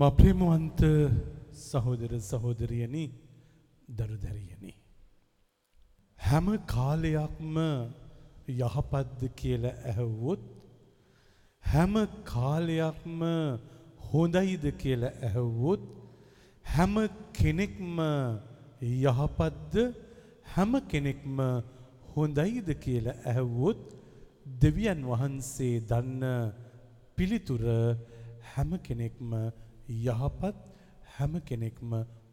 [0.00, 0.80] මා ප්‍රේමවන්ත
[1.62, 3.02] සහෝදර සහෝදරියනි
[3.98, 4.72] දරුදැරියනි.
[6.18, 7.56] හැම කාලයක්ම
[8.60, 10.46] යහපත්ද කියලා ඇහව්වොත්
[11.64, 11.94] හැම
[12.24, 13.20] කාලයක්ම
[14.08, 15.86] හොඳයිද කියලා ඇහව්වොත්
[16.64, 16.96] හැම
[17.34, 17.96] කෙනෙක්ම
[19.04, 19.74] යහපත්ද
[20.54, 21.38] හැම කෙනෙක්ම
[22.14, 23.80] හොඳයිද කියලා ඇහව්වොත්
[24.62, 26.24] දෙවියන් වහන්සේ දන්න
[27.16, 27.64] පිළිතුර
[28.52, 29.34] හැම කෙනෙක්ම
[29.90, 30.56] යහපත්
[31.16, 31.90] හැම කෙනෙක්ම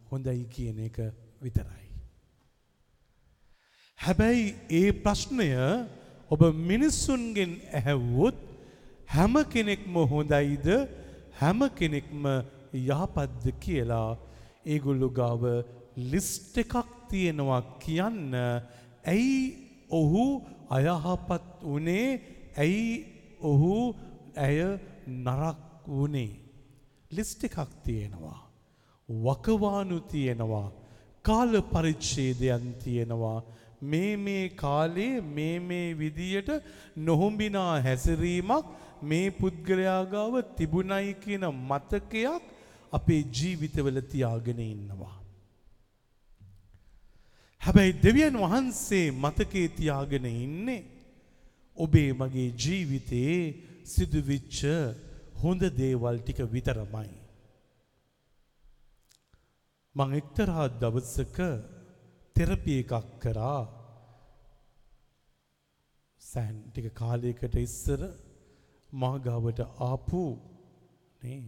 [0.10, 0.98] හොඳයි කියන එක
[1.42, 1.88] විතරයි.
[4.00, 5.50] හැබැයි ඒ ප්‍රශ්නය
[6.32, 8.38] ඔබ මිනිස්සුන්ගෙන් ඇහැව්වොත්
[9.08, 10.68] හැම කෙනෙක්ම හොඳයිද
[11.40, 12.24] හැම කෙනෙක්ම
[12.74, 14.18] යහපත්ද කියලා
[14.66, 15.44] ඒගොල්ලු ගාව
[16.12, 16.76] ලිස්ට් එකක්
[17.10, 19.38] තියෙනවා කියන්න ඇයි
[19.90, 20.26] ඔහු
[20.70, 22.10] අයහපත් වනේ
[22.58, 22.90] ඇයි
[23.42, 23.74] ඔහු
[24.36, 24.60] ඇය
[25.08, 26.47] නරක් වනේ.
[27.12, 28.40] ලිස්ට් එකක් තියෙනවා.
[29.10, 30.72] වකවානු තියෙනවා.
[31.22, 33.44] කාල පරිච්ඡේදයන් තියෙනවා.
[33.82, 36.50] මේ මේ කාලේ මේ මේ විදියට
[36.98, 38.66] නොහොඹිනා හැසිරීමක්
[39.04, 42.44] මේ පුද්ගලයා ගාව තිබුණයි කියන මතකයක්
[42.94, 45.16] අපේ ජීවිතවල තියාගෙන ඉන්නවා.
[47.62, 50.84] හැබැයි දෙවියන් වහන්සේ මතකේ තියාගෙන ඉන්නේ
[51.78, 53.44] ඔබේ මගේ ජීවිතයේ
[53.84, 54.60] සිදුවිච්ච
[55.38, 57.10] හොඳ දේවල් ටික විතරමයි.
[59.96, 61.38] මං එක්තරා දවසක
[62.36, 62.94] තෙරපි එකක්
[63.24, 63.62] කරා
[66.22, 68.02] සෑන් ටික කාලයකට ඉස්සර
[68.94, 70.24] මාගාවට ආපු
[71.22, 71.42] නේ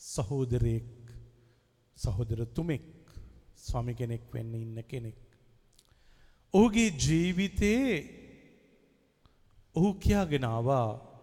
[0.00, 0.92] සහෝදරයෙක්
[1.96, 2.86] සහෝදර තුමෙක්
[3.58, 5.18] ස්වාමි කෙනෙක් වෙන්න ඉන්න කෙනෙක්.
[6.54, 7.96] ඔහුගේ ජීවිතයේ
[9.76, 11.13] ඔහු කියාගෙනවා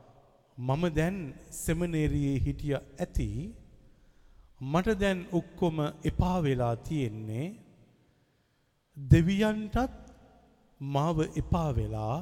[0.67, 1.17] මම දැන්
[1.55, 3.29] සෙමනේරියේ හිටිය ඇති.
[4.63, 5.77] මට දැන් ඔක්කොම
[6.09, 7.47] එපා වෙලා තියෙන්නේ.
[8.97, 9.99] දෙවියන්ටත්
[10.81, 12.15] මාව එපා වෙලා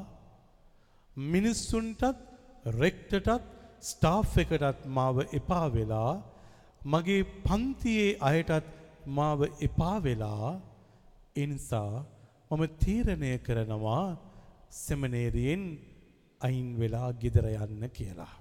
[1.17, 2.19] මිනිස්සුන්ටත්
[2.81, 3.45] රෙක්ටටත්
[3.81, 6.11] ස්ටාෆ් එකටත් මාව එපා වෙලා
[6.83, 8.67] මගේ පන්තියේ අයටත්
[9.07, 10.49] මාව එපා වෙලා
[11.35, 12.05] එනිසා
[12.51, 14.17] මම තීරණය කරනවා
[14.77, 15.63] සෙමනේරියෙන්
[16.47, 18.33] අයින් වෙලා ගෙදර යන්න කියලා.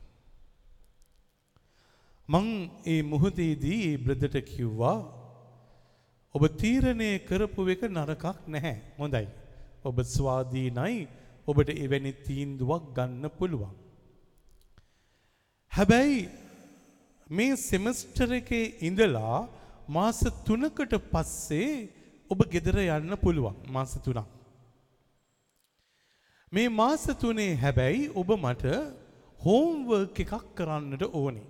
[2.29, 2.49] මං
[2.93, 4.99] ඒ මුහදේදී ඒ බ්‍රදට කිව්වා
[6.35, 9.27] ඔබ තීරණය කරපු එක නරකක් නැහැ හොඳයි.
[9.89, 10.97] ඔබ ස්වාධීනයි
[11.51, 13.75] ඔබට එවැනි තීන්දුවක් ගන්න පුළුවන්.
[15.73, 16.19] හැබැයි
[17.31, 19.39] මේ සෙමස්ටර එකේ ඉඳලා
[19.97, 21.71] මාස තුනකට පස්සේ
[22.31, 24.38] ඔබ ගෙදර යන්න පුළුවන් මාස තුනක්.
[26.53, 28.65] මේ මාස තුනේ හැබැයි ඔබ මට
[29.39, 31.49] හෝම්වර්ක් එකක් කරන්නට ඕනේ.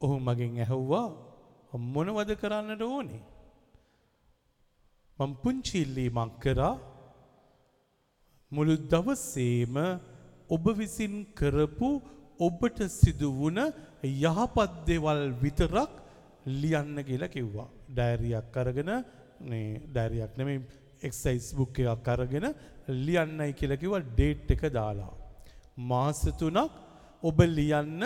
[0.00, 1.06] ඔහු මගෙන් ඇහුවා
[1.94, 3.22] මොනවද කරන්නට ඕනේ.
[5.18, 6.74] මං පුංචි ඉල්ලීමක් කරා
[8.52, 9.76] මුළු දවසේම
[10.50, 11.90] ඔබ විසින් කරපු
[12.40, 13.60] ඔබට සිදු වුණ
[14.02, 15.92] යහපත් දේවල් විතරක්
[16.60, 17.68] ලියන්න කියලා කිව්වා.
[17.88, 18.90] ඩයරියක් අරගෙන
[19.48, 20.60] මේ ඩයරියක් නෙමෙයි
[21.08, 22.46] එක්සයිස් බුක් එකක් අරගෙන
[23.06, 25.12] ලියන්නයි කියලා කිව්වා ඩේට් එක දාලා.
[25.90, 26.70] මාස තුනක්
[27.22, 28.02] ඔබ ලියන්න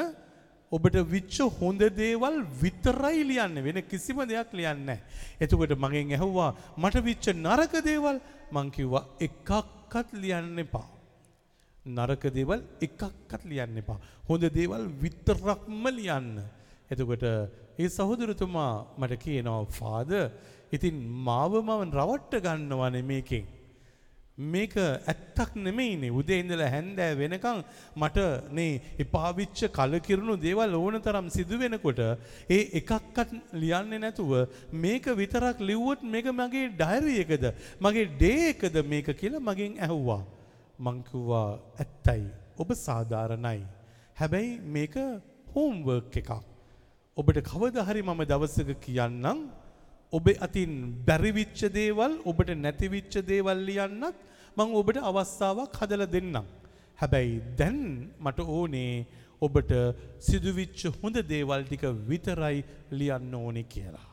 [0.73, 5.01] ඔබට විච්ච හොඳ දේවල් විතරයි ලියන්න වෙන කිසිම දෙයක් ලියන්න නැහැ.
[5.41, 8.21] එතකොට මගෙන් ඇහුවා මට විච්ච නරක දේවල්
[8.53, 10.87] මං කිව්වා එකක්වත් ලියන්න එපා.
[11.87, 13.99] නරක දේවල් එකක්වත් ලියන්න එපා.
[14.29, 16.43] හොඳ දේවල් විතරක්ම ලියන්න.
[16.91, 17.25] එතකොට
[17.79, 20.31] ඒ සහෝදරතුමා මට කියනවා ෆාදර්
[20.73, 20.97] ඉතින්
[21.27, 23.47] මාව මම රවට්ට ගන්නවනේ මේකෙන්.
[24.39, 27.63] මේක ඇත්තක් නෙමෙයිනේ උදේ ඉඳලා හැන්දෑ වෙනකන්
[27.97, 28.19] මට
[28.53, 32.01] මේ එපාවිච්ච කලකිරුණු දේවල් ඕන තරම් සිදු වෙනකොට
[32.49, 34.33] ඒ එකක්වත් ලියන්නේ නැතුව
[34.73, 37.45] මේක විතරක් ලිව්වොත් මේක මගේ ඩයරි එකද?
[37.81, 40.23] මගේ ඩේ එකද මේක කියලා මගෙන් ඇහුවා.
[40.79, 41.49] මං කිව්වා
[41.81, 42.29] ඇත්තයි.
[42.59, 43.65] ඔබ සාධාරණයි.
[44.17, 44.95] හැබැයි මේක
[45.55, 46.31] හෝම්වර්ක් එකක්.
[47.17, 49.49] ඔබට කවදා හරි මම දවසක කියන්නම්
[50.13, 50.73] ඔබ අතින්
[51.07, 54.17] බැරිවිච්ච දේවල් ඔබට නැතිවිච්ච දේවල් ලියන්නත්
[54.57, 56.47] මං ඔබට අවස්ථාවක් හදලා දෙන්නම්.
[56.99, 59.07] හැබැයි දැන් මට ඕනේ
[59.43, 59.73] ඔබට
[60.19, 64.09] සිදුවිච්ච හොඳ දේවල් ටික විතරයි ලියන්න ඕනේ කියලා.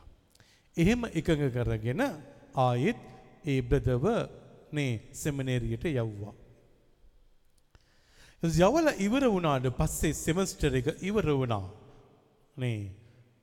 [0.77, 2.01] එහෙම එකඟ කරගෙන
[2.55, 2.99] ආයෙත්
[3.45, 4.05] ඒ බ්‍රදව
[4.71, 6.33] නේ සෙමිනේරියට යව්වා.
[8.43, 11.69] යවල ඉවර වුණාට පස්සේ සෙමස්ටර් එක ඉවර වුණා.
[12.57, 12.91] නේ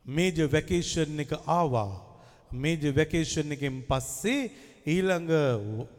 [0.07, 2.10] මේජර් වැකේෂන් එක ආවා.
[2.53, 4.51] මේජ වැකේෂන් එකෙන් පස්සේ
[4.87, 5.31] ඊළඟ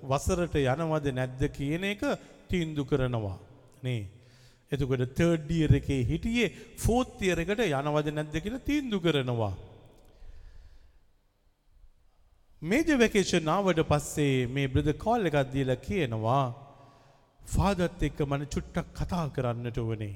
[0.04, 2.04] වසරට යනවද නැද්ද කියන එක
[2.50, 3.38] තීන්දු කරනවා.
[3.84, 4.08] නේ.
[4.72, 9.54] එතකොට තර්ඩ් ඉයර් එකේ හිටියේ ෆෝර්ත් ඉයර් එකට යනවද නැද්ද කියලා තීන්දුව කරනවා.
[12.62, 16.44] මේජර් වෙකේෂන් ආවට පස්සේ මේ බ්‍රදර් කෝල් එකක් දීලා කියනවා
[17.54, 20.16] ෆාදර්ත් එක්ක මම චුට්ටක් කතා කරන්නට ඕනේ.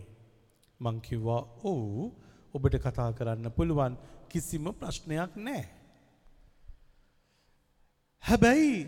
[0.79, 2.11] මං කිව්වා ඔව්
[2.53, 3.97] ඔබට කතා කරන්න පුළුවන්
[4.29, 5.74] කිසිම ප්‍රශ්නයක් නැහැ.
[8.25, 8.87] හැබැයි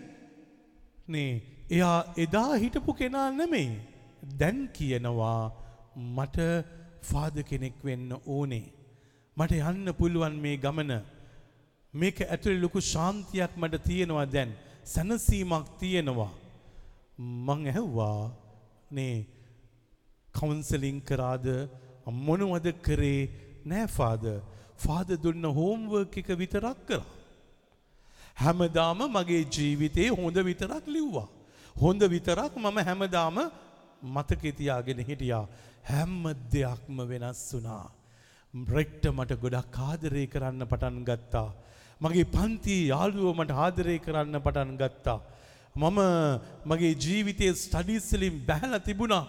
[1.08, 1.32] නේ
[1.70, 3.70] එයා එදා හිටපු කෙනා නෙමෙයි.
[4.40, 5.42] දැන් කියනවා
[6.16, 6.38] මට
[7.04, 8.66] ෆාද කෙනෙක් වෙන්න ඕනේ.
[9.38, 10.94] මට යන්න පුළුවන් මේ ගමන.
[11.94, 14.52] මේක ඇතුළේ ලොකු ශාන්තියක් මට තියෙනවා දැන්.
[14.86, 16.34] සැනසීමක් තියෙනවා.
[17.46, 18.22] මං ඇහුවා
[18.92, 19.16] නේ
[20.36, 21.48] කවුන්සලින් කරාද
[22.22, 23.22] මොනවද කරේ
[23.66, 24.26] නෑ ෆාද.
[24.78, 27.17] ෆාද දුන්න හෝම්වර්ක් එක විතරක් කරා.
[28.44, 31.28] හැමදාම මගේ ජීවිතේ හොඳ විතරක් ලිව්වා.
[31.82, 33.38] හොඳ විතරක් මම හැමදාම
[34.04, 35.46] මතකෙ තියාගෙන හිටියා.
[35.90, 36.24] හැම
[36.54, 37.86] දෙයක්ම වෙනස් වුණා.
[38.54, 41.50] රෙක්ට මට ගොඩක් ආදරය කරන්න පටන් ගත්තා.
[42.02, 45.20] මගේ පන්ති යාළුවෝ මට ආදරය කරන්න පටන් ගත්තා.
[45.76, 46.00] මම
[46.66, 49.26] මගේ ජීවිතයේ ස්ටඩීස් වලින් බැහැලා තිබුණා.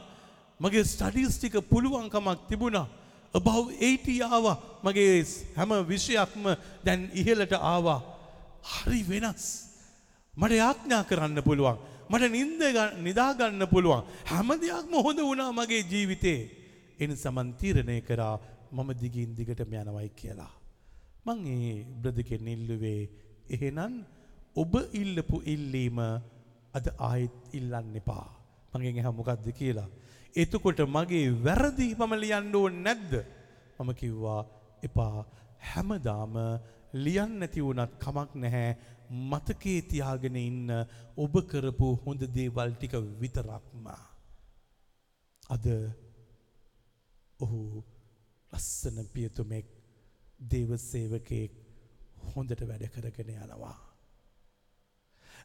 [0.61, 2.87] මගේ ස්ටඩීස් ටික පුළුවන්කමක් තිබුණා.
[3.35, 4.57] above 80 ආවා.
[4.85, 5.25] මගේ
[5.57, 6.45] හැම විෂයක්ම
[6.85, 8.18] දැන් ඉහළට ආවා.
[8.73, 9.47] හරි වෙනස්.
[10.35, 11.79] මට යාඥා කරන්න පුළුවන්.
[12.11, 12.63] මට නින්ද
[13.07, 14.03] නිදා ගන්න පුළුවන්.
[14.27, 16.41] හැම දෙයක්ම හොඳ වුණා මගේ ජීවිතේ.
[16.99, 18.35] එනිසා මන් තීරණය කරා
[18.73, 20.53] මම දිගින් දිගටම යනවයි කියලා.
[21.27, 23.01] මං ඒ බ්‍රදකෙන් ඉල්ලුවේ
[23.51, 23.95] එහෙනම්
[24.57, 25.99] ඔබ ඉල්ලපු ඉල්ලීම
[26.79, 28.27] අද ආයෙත් ඉල්ලන්න එපා.
[28.73, 29.89] මගෙන් එහා මොකක්ද කියලා.
[30.35, 33.13] එතකොට මගේ වැරදි මම ලියන්න ඕනේ නැද්ද?
[33.79, 34.41] මම කිව්වා
[34.83, 35.25] එපා
[35.71, 36.35] හැමදාම
[36.95, 38.77] ලියන්න නැති වුණත් කමක් නැහැ
[39.11, 40.71] මතකේ තියාගෙන ඉන්න
[41.17, 43.87] ඔබ කරපු හොඳ දේවල් ටික විතරක්ම.
[45.51, 45.67] අද
[47.41, 47.83] ඔහු
[48.53, 49.67] ලස්සන පියතුමෙක්
[50.51, 51.53] දේව සේවකයෙක්
[52.35, 53.88] හොඳට වැඩ කරගෙන යනවා.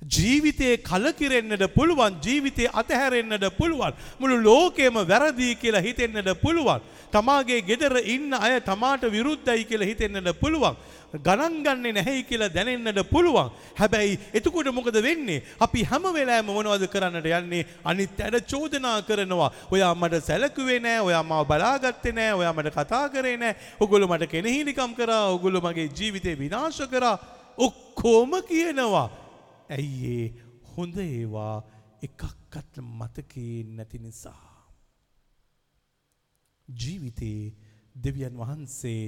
[0.02, 6.82] ජීවිතයේ කලකිරෙන්නට පුළුවන් ජීවිතය අතහැරෙන්න්නට පුළුවන් මුළු ලෝකේම වැරදිී කියලා හිතෙන්න්නට පුළුවන්.
[7.12, 10.76] තමාගේ ගෙදර ඉන්න අය තමාට විරුද්ධයි කියලා හිතෙන්න්නට පුළුවන්.
[11.14, 13.52] ගණන් ගන්නේ නැහැයි කියලා දැනෙන්නට පුළුවන්.
[13.80, 15.44] හැබැයි එතකොට මොකද වෙන්නේ?
[15.60, 17.66] අපි හැම වෙලාවෙම මොනවද කරන්නට යන්නේ?
[17.86, 19.52] අනිත් අයට චෝදනා කරනවා.
[19.72, 24.32] ඔයා මට සැලකුවේ නැහැ, ඔයා මාව බලාගත්තේ නැහැ, ඔයා මට කතා කරේ නැහැ, ඔගොල්ලෝ මට
[24.32, 27.18] කෙනෙහිලිකම් කරා, ඔගොල්ලෝ මගේ ජීවිතේ විනාශ කරා.
[27.58, 29.23] ඔක්කොම කියනවා.
[29.70, 30.26] ඇයි ඒ
[30.72, 31.56] හොඳ ඒවා
[32.02, 34.44] එකක්වත් මතකේ නැති නිසා.
[36.68, 37.54] ජීවිතේ
[37.96, 39.02] දෙවියන් වහන්සේ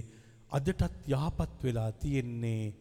[0.52, 2.74] අදටත් යහපත් වෙලා තියෙන්නේ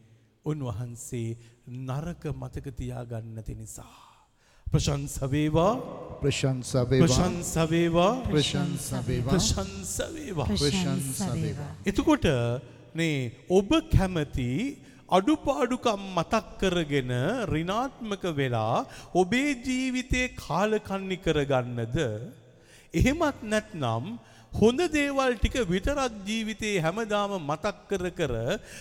[0.44, 1.37] උන්වහන්සේ
[1.67, 4.15] නරක මතක තියාගන්නති නිසා.
[4.67, 5.75] ප්‍රශංසවේවා
[6.21, 10.47] ප්‍රශංසවේවා ප්‍රශංසවේවා ප්‍රශංසවේවා ප්‍රශංසවේවා.
[10.47, 12.26] ප්‍රශංසවේවා එතකොට
[12.94, 13.19] නේ
[13.49, 14.49] ඔබ කැමති
[15.08, 17.12] අඩුපාඩුකම් මතක් කරගෙන
[17.46, 21.96] රිනාත්මක වෙලා ඔබේ ජීවිතේ කාලකන්නි කරගන්නද?
[22.94, 24.18] එහෙමත් නැත්නම්
[24.52, 28.34] හොඳ දේවල් ටික විතරක් ජීවිතේ හැමදාම මතක් කර කර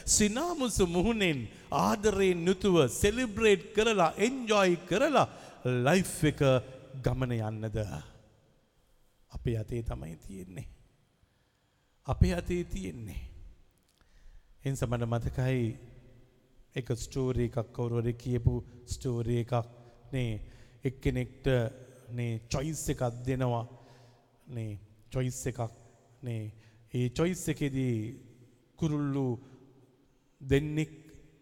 [0.07, 5.27] සිනාමුසු මුහුණෙන් ආදරයෙන් යුතුව සෙලිබ්‍රේට් කරලා එන්ජොයි කරලා
[5.65, 6.41] ලයිෆ් එක
[7.03, 7.77] ගමන යන්නද?
[9.31, 10.67] අපේ අතේ තමයි තියෙන්නේ.
[12.07, 13.21] අපේ අතේ තියෙන්නේ.
[14.63, 15.92] එනිසා මට මතකයි
[16.75, 18.53] එක ස්ටෝරී එකක් කවුරුවරි කියපු
[18.87, 19.53] ස්ටෝරී එකක්
[20.13, 20.31] නේ.
[20.83, 21.47] එක්කෙනෙක්ට
[22.17, 23.65] නේ චොයිස් එකක් දෙනවා.
[24.47, 24.79] නේ
[25.11, 25.61] චොයිස් එකක්
[26.21, 26.43] නේ.
[26.93, 27.97] ඒ චොයිස් එකේදී
[28.79, 29.27] කුරුල්ලු
[30.41, 30.93] දෙන්නෙක්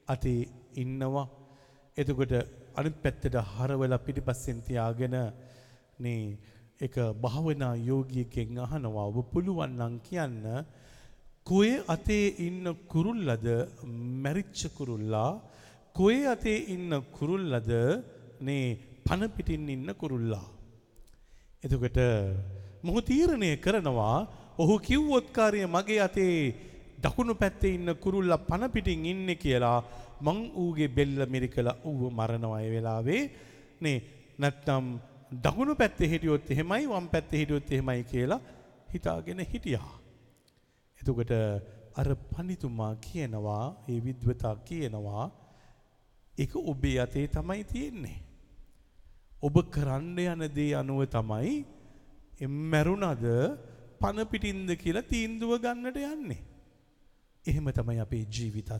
[0.07, 0.41] අතේ
[0.75, 1.27] ඉන්නවා.
[1.97, 2.33] එතකොට
[2.75, 5.15] අනිත් පැත්තට හරවලා පිටිපස්සෙන් තියාගෙන
[5.99, 6.23] නේ
[6.79, 9.07] එක භාවනා යෝගියෙක්ගෙන් අහනවා.
[9.09, 10.43] ඔබ පුළුවන් නම් කියන්න
[11.45, 13.45] කොයේ අතේ ඉන්න කුරුල්ලද
[14.23, 15.29] මැරිච්ච කුරුල්ලා
[15.95, 17.69] කොයේ අතේ ඉන්න කුරුල්ලද
[18.41, 18.65] නේ
[19.05, 20.45] පන පිටින් ඉන්න කුරුල්ලා
[21.63, 21.99] එතකොට
[22.83, 24.17] මොහු තීරණය කරනවා
[24.57, 26.35] ඔහු කිව්වොත් කාර්ය මගේ අතේ
[27.03, 29.79] දකුණු පැත්තේ ඉන්න කුරුල්ලා පන පිටින් ඉන්නේ කියලා
[30.21, 33.23] මං ඌගේ බෙල්ල මිරිකලා ඌව මරනවා ඒ වෙලාවේ
[33.81, 33.97] නේ
[34.39, 34.85] නැත්නම්
[35.43, 38.41] දකුණු පැත්තේ හිටියොත් එහෙමයි වම් පැත්තේ හිටියොත් එහෙමයි කියලා
[38.93, 40.00] හිතාගෙන හිටියා.
[41.01, 41.31] එතකොට
[41.95, 45.25] අර පඬිතුමා කියනවා ඒ විද්වතා කියනවා
[46.35, 48.17] ඒක ඔබේ අතේ තමයි තියෙන්නේ.
[49.43, 51.53] ඔබ කරන්න යන දේ අනුව තමයි
[52.71, 53.25] මැරුණද
[53.99, 56.41] පන පිටින්ද කියලා තීන්දුව ගන්නට යන්නේ.
[57.45, 58.71] එහෙම තමයි අපේ ජීවිතත්.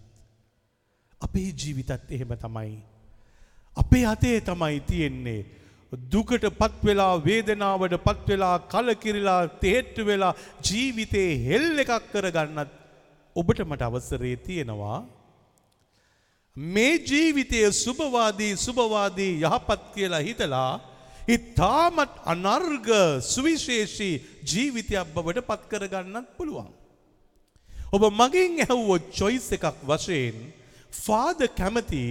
[1.22, 2.78] අපේ ජීවිතත් එහෙම තමයි.
[3.78, 5.42] අපේ අතේ තමයි තියෙන්නේ.
[5.92, 12.72] දුකට පත්වෙලා වේදනාවට පත්වෙලා කලකිරිලා තේට්ටු වෙලා ජීවිතයේ හෙල් එකක් කරගන්නත්
[13.36, 15.04] ඔබට මට අවසරේ තියෙනවා.
[16.56, 20.72] මේ ජීවිතය සුභවාදී සුභවාදී යහපත් කියලා හිතලා
[21.28, 22.88] ඉතාමත් අනර්ග
[23.24, 26.72] සුවිශේෂී ජීවිතයක් බවට පත් කරගන්නත් පුළුවන්.
[27.92, 30.38] ඔබ මගින් ඇහුවොත් චොයිස් එකක් වශයෙන්
[30.94, 32.06] ෆාද කැමති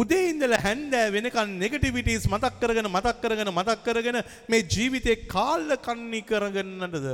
[0.00, 4.18] උදේ ඉඳලා හැන්දෑ වෙනකන් නෙගටිවිටීස් මතක් කරගෙන මතක් කරගෙන මතක් කරගෙන
[4.48, 7.08] මේ ජීවිතේ කාල්ල කන්නි කරගන්නටද?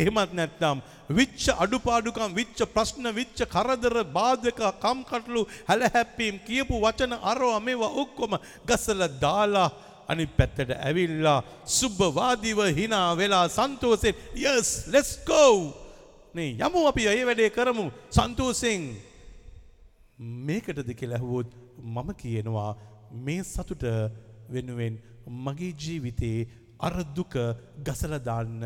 [0.00, 0.80] එහෙමත් නැත්නම්
[1.18, 9.12] විච්ච අඩුපාඩුකම් විච්ච ප්‍රශ්න විච්ච කරදර බාධක කම්කටොළු හැලහැප්පීම් කියපු වචන අරවා මේවා ඔක්කොම ගසලා
[9.24, 9.68] දාලා
[10.08, 11.38] අනිත් පැත්තට ඇවිල්ලා
[11.78, 15.72] සුබ්බවාදීව hina වෙලා සන්තෝෂෙන් yes let's go.
[16.34, 17.86] නේ යමු අපි ඒ වැඩේ කරමු.
[18.10, 18.82] සන්තෝෂෙන්
[20.48, 21.48] මේකටද කියලා ඇහුවොත්
[21.94, 22.70] මම කියනවා
[23.26, 23.84] මේ සතුට
[24.54, 24.94] වෙනුවෙන්
[25.46, 26.38] මගේ ජීවිතේ
[26.80, 27.34] අර දුක
[27.86, 28.62] ගසලා දාන්න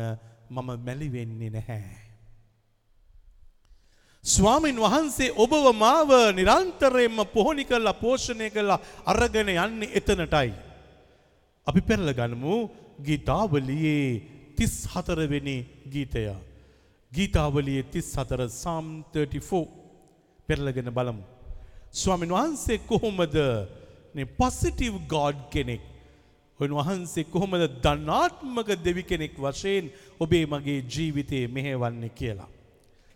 [0.49, 2.09] මම මැලි වෙන්නේ නැහැ.
[4.23, 10.51] ස්වාමින් වහන්සේ ඔබව මාව නිරන්තරයෙන්ම පොහොනි කරලා පෝෂණය කරලා අරගෙන යන්නේ එතනටයි.
[11.67, 12.55] අපි පෙරල ගනිමු
[13.07, 14.05] ගීතාවලියේ
[14.57, 15.57] 34 වෙනි
[15.93, 16.23] ගීතය.
[17.11, 19.67] ගීතාවලියේ 34 Psalm 34
[20.47, 21.38] පෙරලගෙන බලමු.
[21.93, 23.35] ස්වාමීන් වහන්සේ කොහොමද
[24.15, 25.81] මේ පොසිටිව් ගෝඩ් කෙනෙක්
[26.59, 32.49] උන්වහන්සේ කොහොමද ධනාත්මක දෙවි කෙනෙක් වශයෙන් ඔබේ මගේ ජීවිතේ මෙහෙවන්නේ කියලා.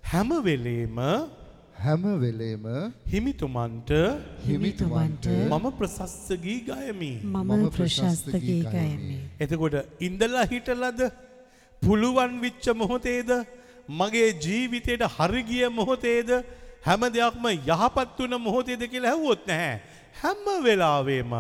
[0.04, 0.98] හැම වෙලේම
[1.76, 2.66] හැම වෙලේම
[3.06, 3.92] හිමිතුමන්ට
[4.48, 7.14] හිමිතුමන්ට මම ප්‍රශස්ත ගී ගයමි.
[7.24, 9.20] මම ප්‍රශස්ත ගී ගයමි.
[9.40, 11.00] එතකොට ඉඳලා හිටලද
[11.82, 13.30] පුළුවන් විච්ච මොහොතේද
[13.92, 16.30] මගේ ජීවිතයට හරිගිය මොහොතේද
[16.86, 19.82] හැම දෙයක්ම යහපත් වුණ මොහොතේද කියලා ඇහුවොත් නැහැ.
[20.22, 21.34] හැම වෙලාවෙම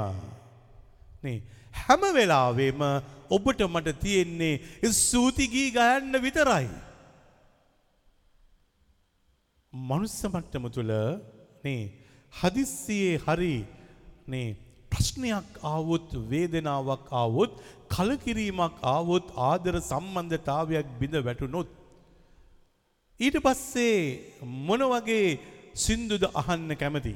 [1.23, 1.37] නේ
[1.81, 2.81] හැම වෙලාවෙම
[3.29, 6.67] ඔබට මට තියෙන්නේ ස්තුති ගී ගයන්න විතරයි.
[9.73, 10.93] මනුස්ස මට්ටම තුළ
[11.63, 11.81] නේ
[12.33, 13.55] හදිස්සියේ හරි
[14.27, 14.49] නේ
[14.91, 17.53] ප්‍රශ්නයක් ආවොත් වේදනාවක් ආවොත්
[17.93, 21.69] කලකිරීමක් ආවොත් ආදර සම්බන්ධතාවයක් බිඳ වැටුනොත්
[23.23, 23.97] ඊට පස්සේ
[24.67, 25.27] මොන වගේ
[25.75, 27.15] සින්දුද අහන්න කැමති?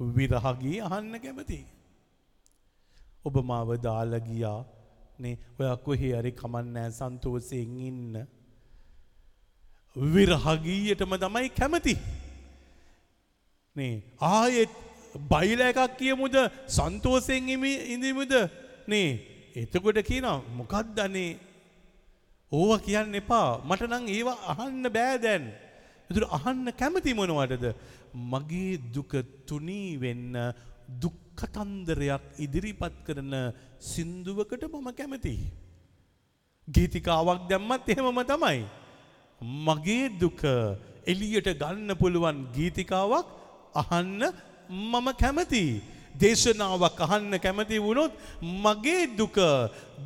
[0.00, 1.60] විරහගී අහන්න කැමති.
[3.24, 4.60] ඔබ මාව දාලා ගියා
[5.18, 5.34] නේ.
[5.58, 8.14] ඔයා කොහේ හරි කමන්නෑ සන්තෝෂයෙන් ඉන්න.
[9.96, 11.94] විරහගීයටම තමයි කැමති.
[13.76, 13.94] නේ
[14.30, 14.72] ආයෙත්
[15.30, 16.36] බයිල එකක් කියමුද?
[16.68, 17.48] සන්තෝසයෙන්
[17.94, 18.32] ඉඳමුද?
[18.88, 19.08] නේ
[19.54, 21.38] එතකොට කියනවා මොකක්ද අනේ?
[22.52, 25.44] ඕව කියන්න එපා මට නම් ඒවා අහන්න බෑ දැන්.
[26.10, 27.64] එතුර අහන්න කැමති මොනවටද
[28.32, 29.12] මගේ දුක
[29.48, 30.36] තුනී වෙන්න
[31.02, 33.32] දුක්කතන්දරයක් ඉදිරිපත් කරන
[33.90, 35.36] සින්දුවකට මම කැමති.
[36.68, 38.60] ගීතිකාවක් දැම්මත් එහෙමම තමයි.
[39.66, 40.42] මගේ දුක
[41.12, 43.26] එලියට ගන්න පුළුවන් ගීතිකාවක්
[43.82, 44.22] අහන්න
[44.68, 45.64] මම කැමති.
[46.20, 48.12] දේශනාවක් අහන්න කැමති වුණොත්
[48.64, 49.36] මගේ දුක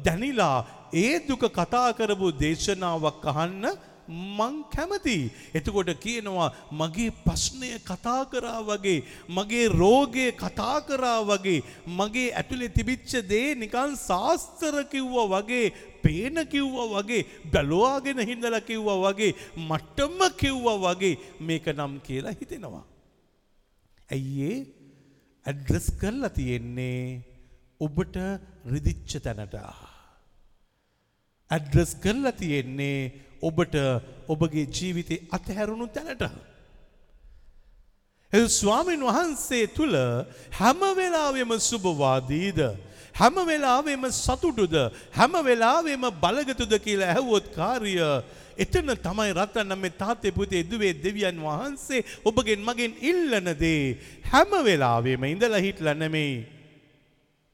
[0.05, 0.59] දැනිලා
[0.95, 3.66] ඒ දුක කතා කරපු දේශනාවක් අහන්න
[4.09, 5.31] මං කැමති.
[5.52, 13.12] එතකොට කියනවා මගේ ප්‍රශ්නය කතා කරා වගේ මගේ රෝගය කතා කරා වගේ මගේ ඇතුලේ තිබිච්ච
[13.28, 21.19] දේ නිකන් සාස්තර කිව්වා වගේ පේන කිව්වා වගේ බැලුවාගෙන හිඳලා කිව්වා වගේ මට්ටම කිව්වා වගේ
[21.40, 22.85] මේක නම් කියලා හිතෙනවා.
[24.11, 24.59] ඇයි ඒ
[25.47, 27.23] ඇඩ්‍රස් කරලා තියෙන්නේ
[27.81, 28.16] ඔබට
[28.66, 29.55] රිදිච්ච තැනට.
[31.50, 33.12] ඇඩ්‍රස් කරලා තියෙන්නේ
[33.43, 33.75] ඔබට
[34.29, 36.23] ඔබගේ ජීවිතේ අතහැරුණු තැනට.
[38.33, 39.97] එ ස්වාමීන් වහන්සේ තුළ
[40.59, 42.61] හැම වෙලාවෙම සුභවාදීද?
[43.15, 44.75] හැම වෙලාවෙම සතුටුද?
[45.19, 47.95] හැම වෙලාවෙම බලගතුද කියලා ඇහුවොත් කාර්ය
[48.59, 53.97] එතන තමයි රත්තන්න මේ තාත්තේ පුතේ දුවේ දෙවියන් වහන්සේ ඔබගෙන් මගෙන් ඉල්ලන දේ.
[54.33, 56.47] හැම වෙලාවෙම ඉඳලා හිටලා නෙමෙයි.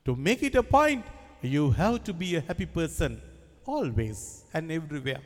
[0.06, 1.04] To make it a point
[1.42, 3.20] you have to be a happy person.
[3.66, 5.22] Always and everywhere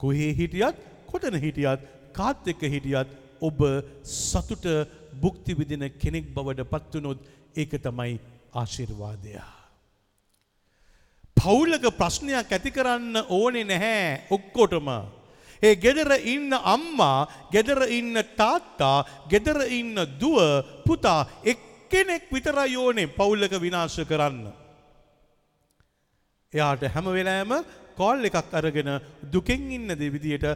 [0.00, 1.80] කොහේ හිටියත් කොතන හිටියත්
[2.12, 3.08] කාත් එක්ක හිටියත්
[3.40, 3.58] ඔබ
[4.04, 4.66] සතුට
[5.22, 7.20] භුක්ති විඳින කෙනෙක් බවට පත් වුනොත්
[7.56, 8.14] ඒක තමයි
[8.52, 9.34] ආශිර්වාදය.
[11.36, 14.88] පවුලක ප්‍රශ්නයක් ඇති කරන්න ඕනේ නැහැ ඔක්කොටම.
[15.62, 20.38] ඒ ගෙදර ඉන්න අම්මා, ගෙදර ඉන්න තාත්තා, ගෙදර ඉන්න දුව,
[20.86, 24.63] පුතා එක්කෙනෙක් විතරයි ඕනේ පවුලක විනාශ කරන්න.
[26.54, 27.52] එයාට හැම වෙලාවෙම
[27.96, 28.90] කෝල් එකක් අරගෙන
[29.32, 30.46] දුකෙන් ඉන්න දෙවිදියට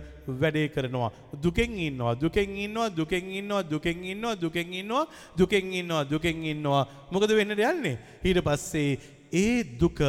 [0.40, 1.10] වැඩේ කරනවා.
[1.42, 5.04] දුකෙන් ඉන්නවා දුකෙන් ඉන්නවා දුකෙන් ඉන්නවා දුකෙන් ඉන්නවා දුකෙන් ඉන්නවා
[5.38, 7.98] දුකෙන් ඉන්නවා දුකෙන් ඉන්නවා මොකද වෙන්නට යන්නේ.
[8.24, 8.98] ඊට පස්සේ
[9.32, 10.00] ඒ දුක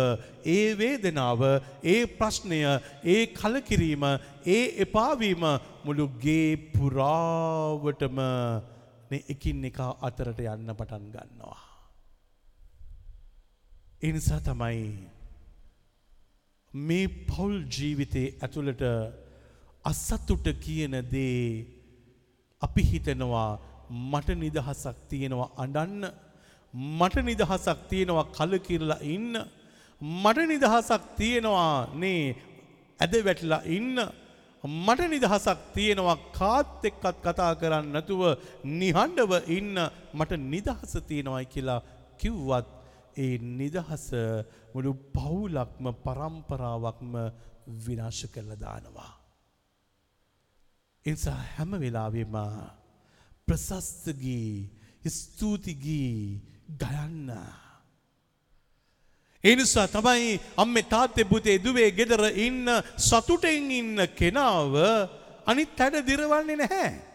[0.46, 1.42] ඒ වේදනාව
[1.84, 2.62] ඒ ප්‍රශ්නය
[3.04, 4.04] ඒ කලකිරීම
[4.46, 5.44] ඒ එපාවීම
[5.86, 8.20] මුළුගේ පුරාවටම
[9.34, 11.62] එකින් එක අතරට යන්න පටන් ගන්නවා.
[14.02, 15.19] එනිසා තමයි
[16.74, 18.84] මේ පවුල් ජීවිතේ ඇතුළට
[19.86, 21.66] අසතුට කියන දේ
[22.62, 23.60] අපි හිතනවා
[23.90, 26.06] මට නිදහසක් තියෙනවා අඩන්න
[26.74, 29.34] මට නිදහසක් තියෙනවා කලකිරලා ඉන්න
[30.02, 32.36] මට නිදහසක් තියෙනවා නේ
[33.00, 33.98] ඇද වැටලා ඉන්න
[34.64, 38.22] මට නිදහසක් තියෙනවා කාත් එක්කත් කතා කරන්න නැතුව
[38.64, 39.76] නිහඬව ඉන්න
[40.14, 41.82] මට නිදහස තියෙනවායි කියලා
[42.20, 42.79] කිව්වත්
[43.20, 44.06] ඒ නිදහස
[44.74, 47.14] මුළු පවුලක්ම පරම්පරාවක්ම
[47.86, 49.14] විනාශ කරලා දානවා.
[51.06, 52.36] එනිසා හැම වෙලාවෙම
[53.48, 54.70] ප්‍රශස්ත ගී
[55.08, 56.42] ස්තුති ගී
[56.78, 57.30] ගයන්න.
[59.44, 62.68] ඒ නිසා තමයි අම්මේ තාත්තේ පුතේ දුවේ ගෙදර ඉන්න
[63.00, 64.74] සතුටෙන් ඉන්න කෙනාව
[65.46, 67.09] අනිත් හැඩ දිරවන්නේ නැහැ.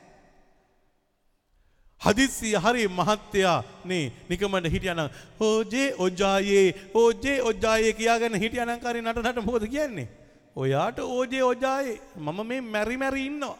[2.04, 3.58] හදිස්සි හරි මහත්තයා
[3.90, 5.00] නේ නිකමට හිටියනම්
[5.40, 6.66] ඕජේ ඔජායේ
[7.02, 10.08] ඕජේ ඔජායේ කියාගෙන හිටියනම් කරි නට නට මොකද කියන්නේ?
[10.56, 13.58] ඔයාට ඕජේ ඔජායේ මම මේ මැරි මැරි ඉන්නවා.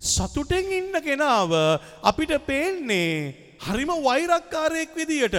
[0.00, 1.50] සතුටෙන් ඉන්න කෙනාව
[2.10, 3.10] අපිට පේන්නේ
[3.66, 5.36] හරිම වෛරක්කාරයෙක් විදියට.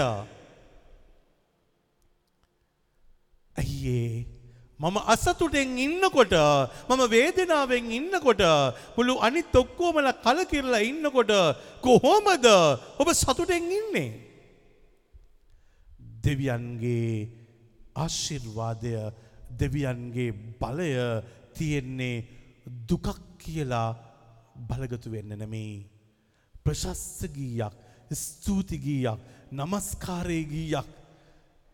[3.56, 4.31] ඇයිඒ
[4.82, 6.34] මම අසතුටෙන් ඉන්නකොට
[6.90, 8.42] මම වේදනාවෙන් ඉන්නකොට
[8.96, 11.32] මුළු අනිත් ඔක්කෝමල කලකිරලා ඉන්නකොට
[11.82, 12.46] කොහොමද
[12.98, 14.10] ඔබ සතුටෙන් ඉන්නේ.
[16.24, 17.30] දෙවියන්ගේ
[17.96, 18.94] ආශිර්වාදය
[19.60, 20.90] දෙවියන්ගේ බලය
[21.54, 22.26] තියෙන්නේ
[22.90, 23.08] දුකක්
[23.38, 23.90] කියලා
[24.68, 25.86] බලගතු වෙන්න නෙමේ.
[26.66, 27.74] ප්‍රශස්සගීයක්
[28.14, 29.20] ස්තුතිගීයක්
[29.52, 30.88] නමස්කාරයගීයක්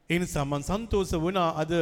[0.09, 1.73] එනිසා මන් සන්තෝස වනා අද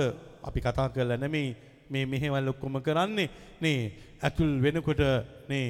[0.46, 1.48] අපි කතා කරලා නෙමේ
[1.90, 3.30] මේ මෙහෙවල් ඔක්කොම කරන්නේ
[3.62, 3.80] නේ
[4.22, 5.02] ඇතුල් වෙනකොට
[5.50, 5.68] නේ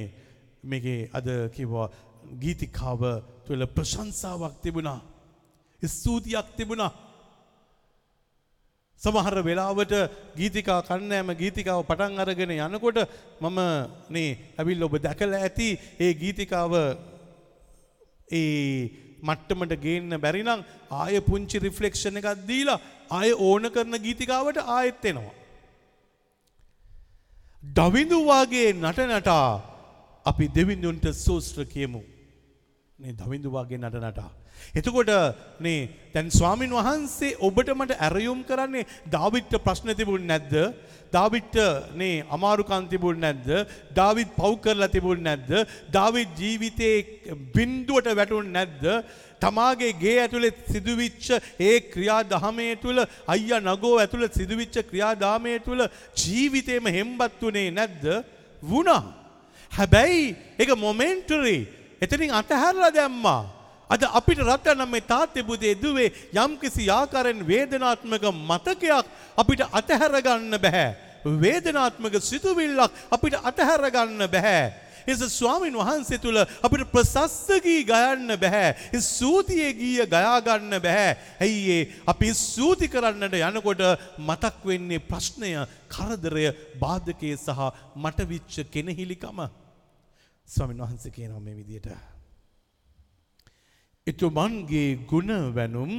[0.63, 1.87] මේකේ අද කිව්වා
[2.35, 3.01] ගීතිකාව
[3.45, 5.01] තුළ ප්‍රශංසාවක් තිබුණා.
[5.81, 6.91] ස්තුතියක් තිබුණා.
[9.01, 9.93] සමහර වෙලාවට
[10.35, 12.99] ගීතිකා කන්නෑම ගීතිකාව පටන් අරගෙන යනකොට
[13.41, 13.59] මම
[14.09, 15.67] නේ ඇවිල් ඔබ දැකලා ඇති
[15.99, 16.73] ඒ ගීතිකාව
[18.31, 20.65] ඒ මට්ටමට ගේන්න බැරිනම්
[21.01, 22.79] ආය පුංචි රිෆ්ලෙක්ෂණ එකක් දීලා
[23.19, 25.33] ආය ඕන කරන ගීතිකාවට ආයෙත් එනවා.
[27.63, 29.47] ඩවිඳු වාගේ නට නටා
[30.25, 32.01] අපි දෙවිඳුන්ට සෝස්ත්‍ර කියමු.
[32.99, 34.31] නේ දවිඳු වාගේ නට නටා.
[34.75, 35.11] එතකොට
[35.59, 40.53] නේ දැන් ස්වාමින් වහන්සේ ඔබට මට ඇරයුම් කරන්නේ දාවිත්ට ප්‍රශ්න තිබුණ නැද්ද?
[41.11, 41.57] දාවිත්ට
[41.95, 43.47] නේ අමාරුකම් තිබුණ නැද්ද?
[43.95, 45.51] දාවිත් පව් කරලා තිබුණ නැද්ද?
[45.91, 46.97] දාවිත් ජීවිතේ
[47.55, 48.83] බිඳුවට වැටුණ නැද්ද?
[49.39, 51.27] තමාගේ ගේ ඇතුළේ සිදුවිච්ච
[51.59, 55.83] ඒ ක්‍රියාදාමය තුළ අයියා නගෝ ඇතුළ සිදුවිච්ච ක්‍රියාදාමය තුළ
[56.15, 58.05] ජීවිතේම හෙම්බත් වුණේ නැද්ද?
[58.63, 59.03] වුණා.
[59.71, 61.57] හැබැයි ඒක මොමෙන්ටරි.
[62.01, 63.54] එතනින් අතහැරලා දැම්මා.
[63.89, 69.05] අද අපිට රටනම් මේ තාත්තේ පුතේ දුවේ යම්කිසි ආකාරයෙන් වේදනාත්මක මතකයක්
[69.37, 70.87] අපිට අතහැර ගන්න බෑ.
[71.25, 74.85] වේදනාත්මක සිතුවිල්ලක් අපිට අතහැර ගන්න බෑ.
[75.07, 78.73] එස ස්වාමින් වහන්සේ තුළ අපිට ප්‍රසස්සගී ගයන්න බැහැ.
[78.99, 81.13] සූතියේ ගීය ගයාගන්න බැහැ.
[81.45, 83.85] ඇයිඒ අපි සූති කරන්නට යනකොට
[84.17, 85.53] මතක් වෙන්නේ ප්‍රශ්නය
[85.93, 86.49] කරදරය
[86.81, 89.45] බාධකය සහ මටවිච්ච කෙනෙහිලිකම.
[90.49, 92.14] ස්වාමින් වහන්සේ කියනවා මේ විදියට.
[94.07, 95.93] එතුමන්ගේ ගුණ වැනුම්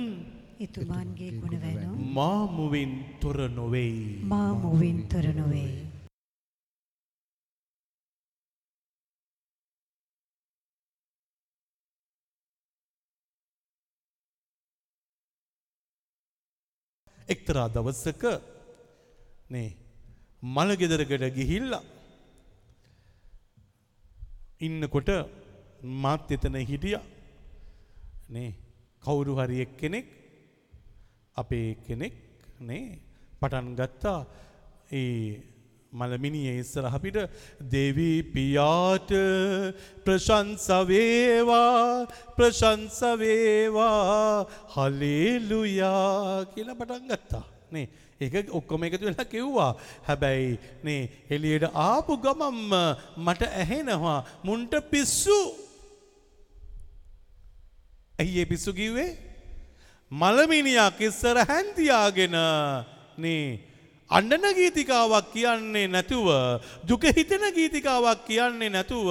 [0.61, 3.97] එතුමාන්ගේ ගුණ වැනුම් මාමුවෙන් තොර නොවෙයි.
[4.23, 5.73] මා මුවින් තොර නොවේ.
[17.29, 18.25] එක්තරා දවස්සක
[19.51, 19.69] නේ
[20.55, 21.85] මළගෙදරකට ගිහිල්ලා
[24.61, 25.13] ඉන්නකොට
[26.05, 26.97] මාත් එතන හිටිය
[28.29, 28.55] නේ?
[29.03, 30.07] කවුරු හරි එක්කෙනෙක්
[31.37, 32.13] අපේ කෙනෙක්
[32.61, 32.99] නේ?
[33.41, 34.27] පටන් ගත්තා.
[34.93, 35.43] ඒ
[35.93, 37.31] මළමිනිය ඉස්සරහපිට
[37.67, 39.11] දෙවී පියාට
[40.05, 47.45] ප්‍රශංසවේවා ප්‍රශංසවේවා හලේලුයා කියලා පටන් ගත්තා.
[47.71, 47.89] නේ?
[48.21, 49.77] ඒක ඔක්කොම එකතු වෙලා කිව්වා.
[50.03, 55.66] හැබැයි නේ එළියට ආපු ගමම්ම මට ඇහෙනවා මුන්ට පිස්සු
[58.19, 59.11] ඇයි ඒ පිස්සු කිව්වේ
[60.11, 62.37] මළමිනියක් ඉස්සර හැන්තියාගෙන
[63.19, 63.61] නේ
[64.11, 66.29] අන්නන ගීතිකාවක් කියන්නේ නැතුව
[66.89, 69.09] දුක හිතෙන ගීතිකාවක් කියන්නේ නැතුව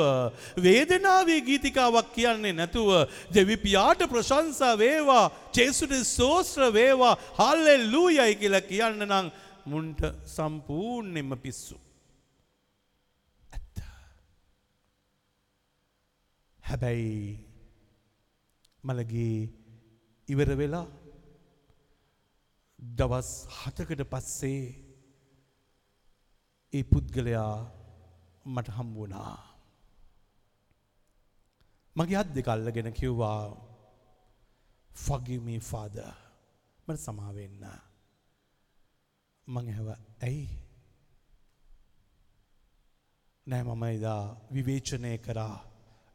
[0.57, 2.89] වේදනාවේ ගීතිකාවක් කියන්නේ නැතුව
[3.29, 9.31] දෙවිපියාට ප්‍රශංසා වේවා ජේසුට සෝස්ත්‍ර වේවා හල්ලෙලූයයි කියලා කියන්න නම්
[9.65, 11.75] මුන්ට සම්පූර්ණයෙන්ම පිස්සු.
[13.51, 13.83] ඇත්ත.
[16.63, 17.44] හැබැයි
[18.86, 19.38] මළගේ
[20.30, 20.88] ඉවර වෙලා
[22.80, 24.62] දවස් හතකට පස්සේ
[26.74, 27.56] ඒ පුද්ගලයා
[28.45, 29.38] මට හම්බුණා.
[31.95, 33.41] මගේ අත් දෙක අල්ලගෙන කිව්වා
[34.91, 35.95] ෆගිමී ෆාද
[36.88, 37.63] මට සමාවෙන්න.
[39.48, 39.89] මං ඇහව
[40.21, 40.45] ඇයි
[43.48, 44.21] නෑ මම එදා
[44.54, 45.58] විවේචනය කරා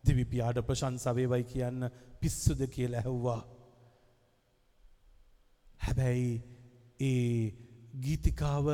[0.04, 3.42] දෙවිපියාට ප්‍රශංසවේවයි කියන්න පිස්සුද කියල ඇහුවා.
[5.80, 6.32] හැබැයි
[7.00, 7.52] ඒ
[8.00, 8.66] ගීතිකාව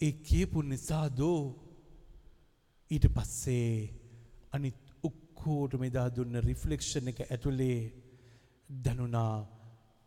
[0.00, 1.42] ඒ කියපු නිසා දෝ
[2.90, 3.70] ඊට පස්සේ
[4.52, 7.80] අනිත් උක්කෝට මෙදා දුන්න රිෆලෙක්ෂණ එක ඇතුළේ
[8.68, 9.34] දැනුනා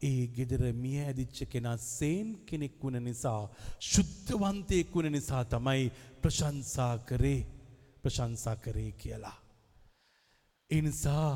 [0.02, 3.42] ඒ ගෙදර මිය ඇදිච්ච කෙනා සේන් කෙනෙක් වුණ නිසා
[3.82, 5.92] ශුද්ධවන්තයෙක් වුණ නිසා තමයි
[6.22, 7.42] ප්‍රශංසා කරේ
[8.04, 9.38] ප්‍රශංසා කරේ කියලා.
[10.72, 11.30] ඒ නිසා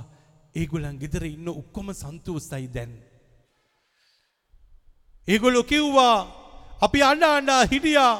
[0.56, 2.94] ඒගොලන් ගෙදර ඉන්න ඔක්කොම සන්තෝසයි දැන්.
[5.28, 6.18] ඒගොලො කිව්වා
[6.82, 8.14] අපි අන්න අන්ඩා හිටියා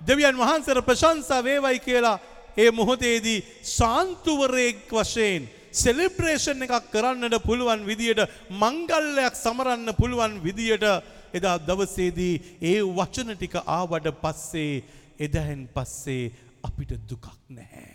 [0.00, 2.18] දෙවියන් වහන්සර ප්‍රශංසා වේවයි කියලා
[2.56, 10.86] ඒ මොහොතේදී සාන්තුවරයෙක් වශයෙන් සෙලිබ්‍රේෂන් එකක් කරන්නට පුළුවන් විදියට මංගල්ලයක් සමරන්න පුළුවන් විදියට
[11.32, 14.82] එදා දවසේදී ඒ වචන ටික ආවට පස්සේ
[15.18, 17.92] එදැහැන් පස්සේ අපිට දුකක් නැහැ.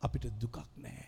[0.00, 1.03] අපිට දුකක් නැහැ.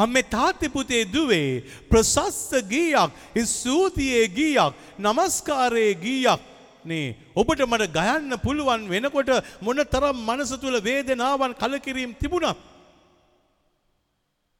[0.00, 3.10] අම්මේ තාත්තිපුතේ දුවේ ප්‍රශස්ත ගීයක්
[3.46, 6.40] ස්තුතියේ ගීයක් නමස්කාරයේ ගීයක්
[6.84, 12.68] නේ ඔබට මට ගයන්න පුළුවන් වෙනකොට මොන තරම් මනස තුළ වේදනාවන් කලකිරීම් තිබුණත්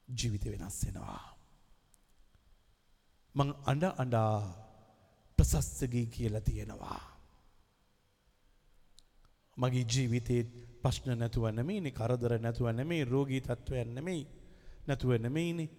[0.07, 1.21] ජීවිත වෙනස් වෙනවා.
[3.35, 4.35] මං අඩ අඩා
[5.39, 7.01] ප්‍රසස්සගී කියලා තියෙනවා.
[9.57, 10.49] මගේ ජීවිතේත්
[10.83, 14.23] ප්‍රශ්න නැතුව නෙමෙයිනේ කරදර නැතුව නෙමෙයි රෝගී තත්ත්වයන් නෙමෙයි
[14.91, 15.69] නැතුව නෙමෙයිනේ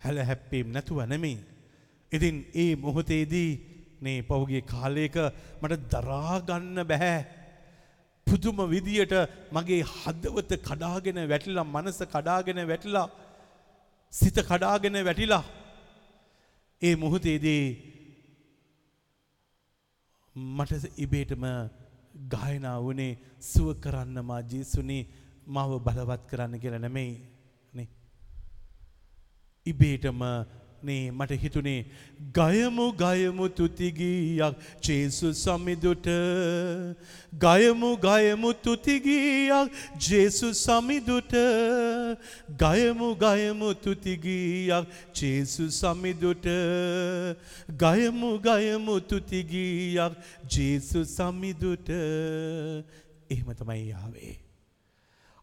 [0.00, 1.38] හැල හැප්පීම් නැතුව නෙමෙයි.
[2.12, 3.50] ඉතින් ඒ මොහොතේදී
[4.00, 5.16] නේ පහුගිය කාලයක
[5.60, 7.16] මට දරා ගන්න බෑ.
[8.26, 9.14] පුදුම විදියට
[9.50, 13.08] මගේ හදවත කඩාගෙන වැටිලා මනස කඩාගෙන වැටිලා
[14.12, 15.44] සිත කඩාගෙන වැටිලා
[16.82, 17.64] ඒ මොහොතේදී
[20.36, 21.44] මට ඉබේටම
[22.28, 25.02] ගායනා වනේ සුව කරන්න මා ජේසුනේ
[25.46, 27.37] මාව බලවත් කරන්න කියලා නෙමෙයි නේ
[29.70, 30.22] ඉබේටම
[30.82, 31.84] නේ මට හිතුනේ
[32.32, 36.06] ගයමු ගයමු තුතිගීයක් ජේසු සමිදුට.
[37.36, 41.32] ගයමු ගයමු තුතිගීයක් ජේසු සමිදුට.
[42.56, 46.46] ගයමු ගයමු තුතිගීයක් ජේසු සමිදුට.
[47.76, 50.12] ගයමු ගයමු තුතිගීයක්
[50.48, 51.88] ජේසු සමිදුට.
[53.30, 54.36] එහෙම තමයි යාවේ.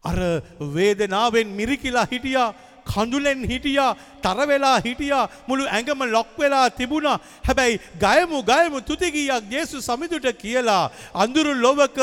[0.04, 0.18] අර
[0.60, 2.54] වේදනාවෙන් මිරිකිලා හිටියා.
[2.86, 3.90] කඳුලෙන් හිටියා
[4.24, 7.18] තරවෙලා හිටියා මුළු ඇඟම ලොක් වෙලා තිබුණා.
[7.46, 11.98] හැබැයි ගයමු ගයමු තුතිගීයක් ජේසු සමිඳුට කියලා අඳුරු ලොවක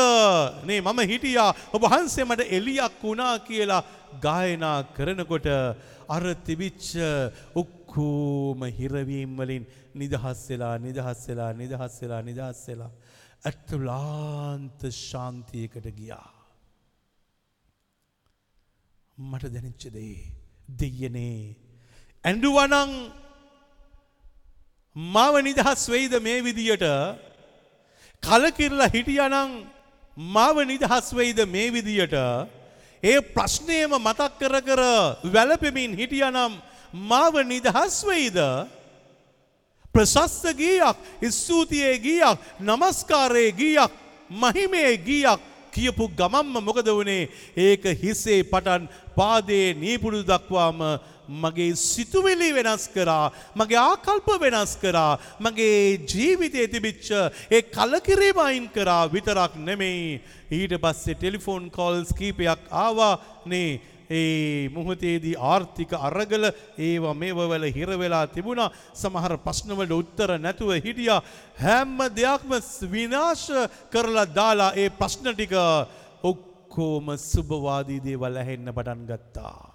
[0.68, 1.52] නේ මම හිටියා.
[1.76, 3.84] ඔබ වහන්සේ මට එලියක් වුණා කියලා
[4.26, 5.48] ගායනා කරනකොට
[6.10, 6.86] අර තිබිච්ච
[7.56, 9.64] ඔක්කෝම හිරවීම් වලින්
[9.96, 12.92] නිදහස් වෙලා නිදහස් වෙලා නිදහස් වෙලා නිදහස් වෙලා
[13.44, 16.30] ඇතුලාන්ත ශාන්තියකට ගියා.
[19.18, 20.43] මට දැනිච්ච දේ
[20.80, 21.56] දෙයනේ.
[22.24, 22.92] ඇඩුවනං
[24.96, 26.86] මාව නිදහස් වෙයිද මේ විදියට?
[28.24, 29.66] කලකිරලා හිටියනං
[30.18, 32.16] මාව නිදහස් වෙයිද මේ විදියට?
[33.04, 34.82] ඒ ප්‍රශ්නයම මතක් කර කර
[35.34, 36.54] වැලපෙමින් හිටියනම්
[36.94, 38.40] මාව නිදහස් වෙයිද?
[39.94, 40.98] ප්‍රශස්ත ගීයක්
[41.30, 43.92] ස්තුතියේ ගීයක් නමස්කාරයේ ගීයක්
[44.32, 45.42] මහිමේ ගීයක්
[45.76, 47.30] කියපු ගමම්ම මොකද වනේ?
[47.58, 50.80] ඒක හිසේ පටන් පාදයේ නීපුඩු දක්වාම
[51.44, 57.10] මගේ සිතුවිලි වෙනස් කරා මගේ ආකල්ප වෙනස් කරා මගේ ජීවිතය තිබිච්ච
[57.52, 60.22] ඒ කලකිරීම අයින් කරා විතරක් නෙමෙයි.
[60.52, 66.46] ඊට පස්සේ ටෙලිෆෝන් කෝල්ස් කීපයක් ආවා නේ ඒ මුහතේදී ආර්ථික අරගල
[66.80, 71.20] ඒවා මේවවල හිරවෙලා තිබුණා සමහර ප්‍රශ්නවලට උත්තර නැතුව හිටියා
[71.60, 72.52] හැම්ම දෙයක්ම
[72.92, 73.50] විනාශ
[73.94, 75.54] කරලා දාලා ඒ ප්‍රශ්න ටික
[76.24, 79.74] ඔක්කෝම සුභවාදී දේවල් ඇහෙන්න පටන් ගත්තා.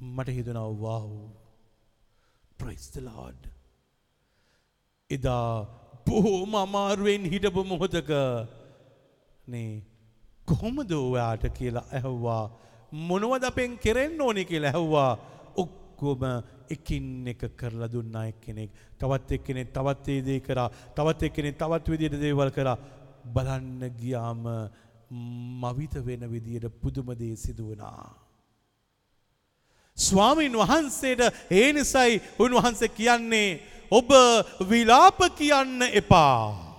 [0.00, 1.12] මට හිතුණා වව්
[2.58, 3.42] ප්‍රයිස් ද ලෝඩ්
[5.10, 5.66] එදා
[6.06, 8.10] බොහෝම අමාරුවෙන් හිටපු මොහොතක
[9.44, 9.82] නේ
[10.50, 12.44] කොහොමද ඔයාට කියලා ඇහුවා?
[13.08, 15.10] මොනවද අපෙන් කෙරෙන්න ඕනි කියලා ඇහුවා?
[15.56, 16.22] ඔක්කොම
[16.70, 18.70] එකින් එක කරලා දුන්නා එක්කෙනෙක්.
[18.98, 20.70] තවත් එක්කෙනෙක් තවත් ඒ දේ කරා.
[20.96, 22.78] තවත් එක්කෙනෙක් තවත් විදිහට දේවල් කරා.
[23.26, 24.42] බලන්න ගියාම
[25.62, 28.30] මවිත වෙන විදියට පුදුම දේ සිදු වුණා
[29.96, 31.20] ස්වාමීන් වහන්සේට
[31.52, 33.60] ඒ නිසයි උන්වහන්සේ කියන්නේ
[33.90, 34.10] ඔබ
[34.70, 36.69] විලාප කියන්න එපා.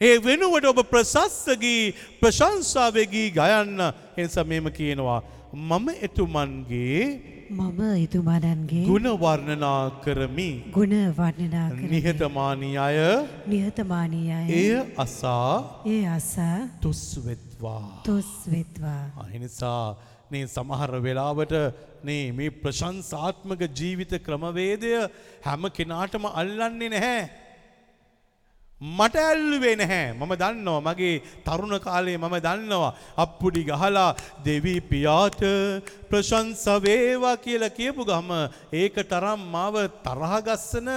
[0.00, 3.78] ඒ වෙනුවට ඔබ ප්‍රසස්සගී ප්‍රශංසාවගී ගයන්න
[4.16, 5.22] එනිසා මෙම කියනවා.
[5.54, 7.02] මම එතුමන්ගේ
[7.50, 10.48] මම එතුමානන්ගේ ගුණ වර්ණනා කරමි.
[10.72, 12.98] ගුණ වර්ණනා කර නිහතමානී අය
[13.46, 18.02] නිහතමානී අය එය අසා ඒ අසා තුස්වෙත්වා.
[18.02, 19.28] තොස් වෙත්වා.
[19.32, 19.96] එනිසා
[20.30, 21.54] නේ සමහර වෙලාවට
[22.02, 24.92] නේ මේ ප්‍රශංසාත්මක ජීවිත ක්‍රමවේදය
[25.42, 27.43] හැම කෙනාටම අල්ලන්නේ නැහැ.
[28.80, 30.12] මට ඇල්ලුවේ නැහැ.
[30.12, 35.40] මම දන්නවා මගේ තරුණ කාලේ මම දන්නවා අප්පුඩි ගහලා දෙවී පියාට
[36.10, 38.30] ප්‍රශංසවේවා කියලා කියපු ගම
[38.74, 40.90] ඒක තරම් මාව තරහගස්සන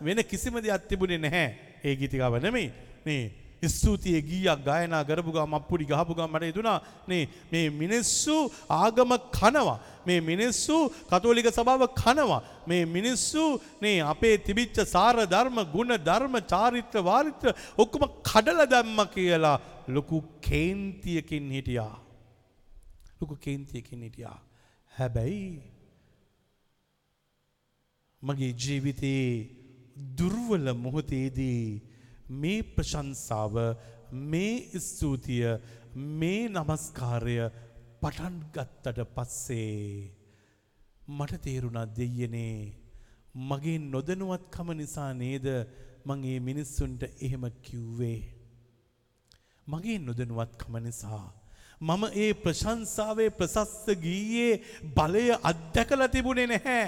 [0.00, 1.46] වෙන කිසිම දෙයක් තිබුණේ නැහැ.
[1.84, 2.72] ඒ ගීතිකාව නෙමෙයි.
[3.06, 8.36] නේ ස්තුතිය ගීයක් ගායනා කරපු ගම අප්පුඩි ගහපු ගම මට හිතුණා නේ මේ මිනිස්සු
[8.70, 9.78] ආගම කනවා.
[10.06, 10.76] මේ මිනිස්සු
[11.10, 12.42] කතෝලික සභාව කනවා.
[12.68, 19.60] මේ මිනිස්සු නේ අපේ තිබිච්ච සාර ධර්ම ගුණ ධර්ම චාරිත්‍ර වාරිත්‍ර ඔක්කොම කඩලා දැම්ම කියලා
[19.88, 21.94] ලොකු කේන්තියකින් හිටියා.
[23.20, 24.38] ලොකු කේන්තියකින් හිටියා.
[24.92, 25.62] හැබැයි
[28.22, 29.48] මගේ ජීවිතයේ
[30.18, 31.91] දුර්වල මොහොතේදී
[32.26, 33.54] මේ ප්‍රශංසාව
[34.12, 35.44] මේ ස්තුතිය
[35.94, 37.36] මේ නමස්කාරය
[38.00, 40.10] පටන් ගත්තට පස්සේ
[41.08, 42.82] මට තේරුණා දෙයනේ
[43.34, 45.46] මගේ නොදනුවත්කම නිසා නේද
[46.04, 48.22] මං ඒ මිනිස්සුන්ට එහෙම කිව්වේ?
[49.66, 51.32] මගේ නොදනුවත්කම නිසා.
[51.80, 54.60] මම ඒ ප්‍රශංසාවේ ප්‍රසස්ස ගීයේ
[54.94, 56.86] බලය අත්දැකලා තිබුණේ නැහැ.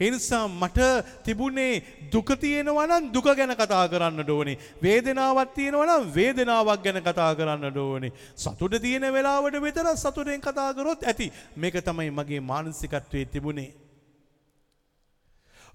[0.00, 0.78] එනිසා මට
[1.24, 1.82] තිබුණේ
[2.12, 4.58] දුක තියෙනවා නම් දුක ගැන කතා කරන්න ඕනේ.
[4.82, 8.12] වේදනාවක් තියෙනවා නම් වේදනාවක් ගැන කතා කරන්න ඕනේ.
[8.36, 11.32] සතුට තියෙන වෙලාවට විතර සතුටෙන් කතා කරොත් ඇති.
[11.56, 13.74] මේක තමයි මගේ මානසිකත්වයේ තිබුණේ.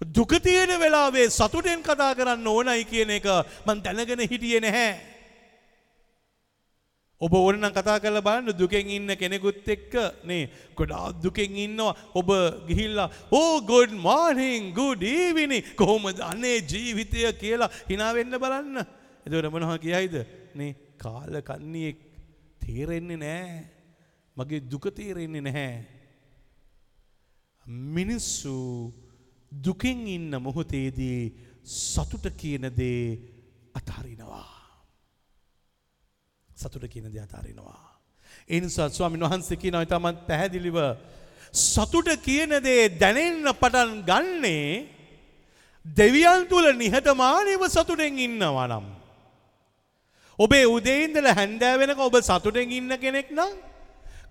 [0.01, 3.27] දුක තියෙන වෙලාවේ සතුටෙන් කතා කරන්න ඕනයි කියන එක
[3.65, 5.12] මං දැනගෙන හිටියේ නැහැ.
[7.25, 9.93] ඔබ ඕනනම් කතා කරලා බලන්න දුකෙන් ඉන්න කෙනෙකුත් එක්ක
[10.29, 10.49] නේ.
[10.77, 11.95] ගොඩාක් දුකෙන් ඉන්නවා.
[12.19, 12.29] ඔබ
[12.69, 15.63] ගිහිල්ලා ඕ good morning good evening.
[15.79, 18.83] කොහොමද අනේ ජීවිතය කියලා hina වෙන්න බලන්න.
[19.25, 20.15] එතකොට මොනවා කියයිද?
[20.55, 21.97] නේ කාල කන්නියෙක්
[22.59, 23.61] තේරෙන්නේ නැහැ.
[24.37, 25.71] මගේ දුක තේරෙන්නේ නැහැ.
[27.65, 28.91] මිනිස්සු
[29.51, 31.21] දුකෙන් ඉන්න මොහොතේදී
[31.63, 33.05] සතුට කියන දේ
[33.79, 34.62] අතහරිනවා
[36.63, 37.81] සතුට කියන දේ අතාරිනවා.
[38.49, 40.77] ඒ නිසා ස්වාමීන් වහන්සේ කියනවා ඊටමත් පැහැදිලිව
[41.53, 44.67] සතුට කියන දේ දැනෙන්න පටන් ගන්නේ
[45.85, 48.85] දෙවියන් තුල නිහතමානීව සතුටෙන් ඉන්නවා නම්.
[50.39, 53.53] ඔබේ උදේ ඉඳලා හැන්දෑ වෙනකම් ඔබ සතුටෙන් ඉන්න කෙනෙක් නම්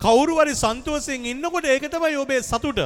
[0.00, 2.80] කවුරු හරි සන්තෝෂයෙන් ඉන්නකොට ඒක තමයි ඔබේ සතුට.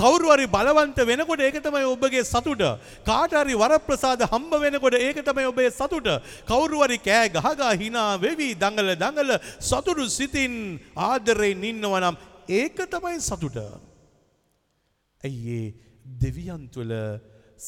[0.00, 2.62] කවුරු හරි බලවන්ත වෙනකොට ඒක තමයි ඔබගේ සතුට.
[3.04, 6.08] කාට හරි වරප්‍රසාද හම්බ වෙනකොට ඒක තමයි ඔබේ සතුට.
[6.46, 10.54] කවුරු හරි කෑ ගහගා hina වෙවි දඟල දඟල සතුටු සිතින්
[10.98, 12.16] ආදරයෙන් ඉන්නවා නම්
[12.50, 13.58] ඒක තමයි සතුට.
[15.22, 15.66] ඇයි ඒ
[16.20, 16.94] දෙවියන් තුළ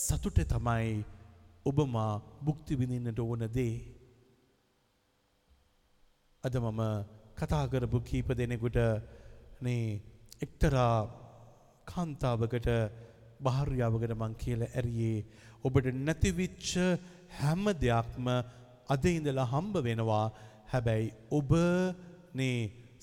[0.02, 1.04] සතුට තමයි
[1.66, 2.12] ඔබමා
[2.44, 3.74] භුක්ති විඳින්නට ඕන දේ.
[6.44, 6.80] අද මම
[7.38, 8.78] කතා කරපු කීප දෙනෙකුට
[9.60, 10.00] නේ
[10.40, 11.21] එක්තරා
[11.86, 12.68] කාන්තාවකට
[13.44, 15.24] භාර්යාවකට මං කියලා ඇරියේ.
[15.64, 16.70] ඔබට නැතිවිච්ච
[17.40, 18.26] හැම දෙයක්ම
[18.94, 20.26] අද ඉඳලා හම්බ වෙනවා.
[20.72, 21.50] හැබැයි ඔබ
[22.38, 22.58] නේ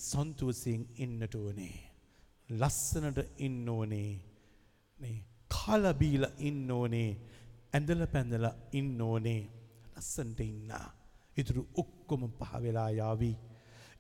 [0.10, 1.76] සන්තුවසියෙන් ඉන්නට ඕනේ.
[2.50, 4.12] ලස්සනට ඉන්න ඕනේ.
[4.98, 5.18] නේ
[5.56, 7.10] කාලා බීලා ඉන්න ඕනේ.
[7.74, 9.42] ඇඳලා පැඳලා ඉන්න ඕනේ.
[9.96, 10.72] ලස්සනට ඉන්න.
[11.38, 13.34] ඉතුරු ඔක්කොම පහ වෙලා යාවි.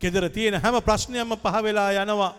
[0.01, 2.33] ගෙදර තියෙන හැම ප්‍රශ්නයක්ම පහ වෙලා යනවා.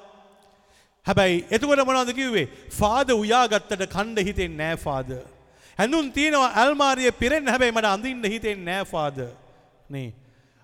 [1.07, 2.49] හැබැයි එතකොට මොනවද කිව්වේ?
[2.79, 5.11] ෆාද උයාගත්තට කණ්ඩ හිතෙන්නේ නෑ ෆාද.
[5.79, 9.19] හැඳුන් තියෙනවා අල්මාරියේ පිරෙන්න හැබැයි මට අඳින්න හිතෙන්නේ නෑ ෆාද.
[9.91, 10.13] නේ.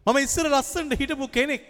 [0.06, 1.62] මම ඉස්සර ලස්සනට හිටපු කෙනෙක්.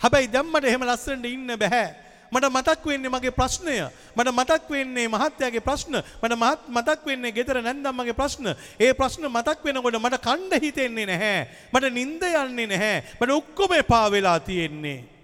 [0.00, 1.86] හැබැයි දැන් මට එහෙම ලස්සනට ඉන්න බෑ.
[2.32, 3.74] මට මතක් වෙන්නේ මගේ ප්‍රශ්නය.
[4.16, 5.98] මට මතක් වෙන්නේ මහත්තයාගේ ප්‍රශ්න.
[6.22, 6.38] මට
[6.68, 8.54] මතක් වෙන්නේ ගෙදර නැන්දම්මගේ ප්‍රශ්න.
[8.80, 11.46] ඒ ප්‍රශ්න මතක් වෙනකොට මට කණ්ඩ හිතෙන්නේ නැහැ.
[11.72, 13.04] මට නිින්ද යන්නේ නැහැ.
[13.20, 15.15] මට ඔක්කොම එපා වෙලා තියෙන්නේ.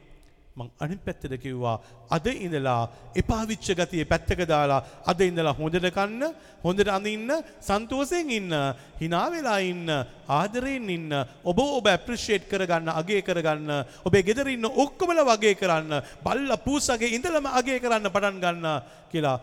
[0.56, 1.76] මං අනි පැත්තට කිව්වා
[2.10, 2.80] අද ඉඳලා
[3.16, 6.34] එපාවිච්ච ගතිය පැත්තක දාලා අද ඉඳලා හොඳට කන්න
[6.64, 8.52] හොඳට අඳින්න සන්තෝෂයෙන් ඉන්න
[9.00, 9.88] hina වෙලා ඉන්න
[10.30, 13.72] ආදරයෙන් ඉන්න ඔබ ඔබ ඇප්‍රීෂিয়েට් කරගන්න අගය කරගන්න
[14.04, 18.68] ඔබේ ගෙදර ඉන්න ඔක්කොමලා වගේ කරන්න බල්ලා පූසගේ ඉඳලම අගය කරන්න පටන් ගන්න
[19.08, 19.38] කියලා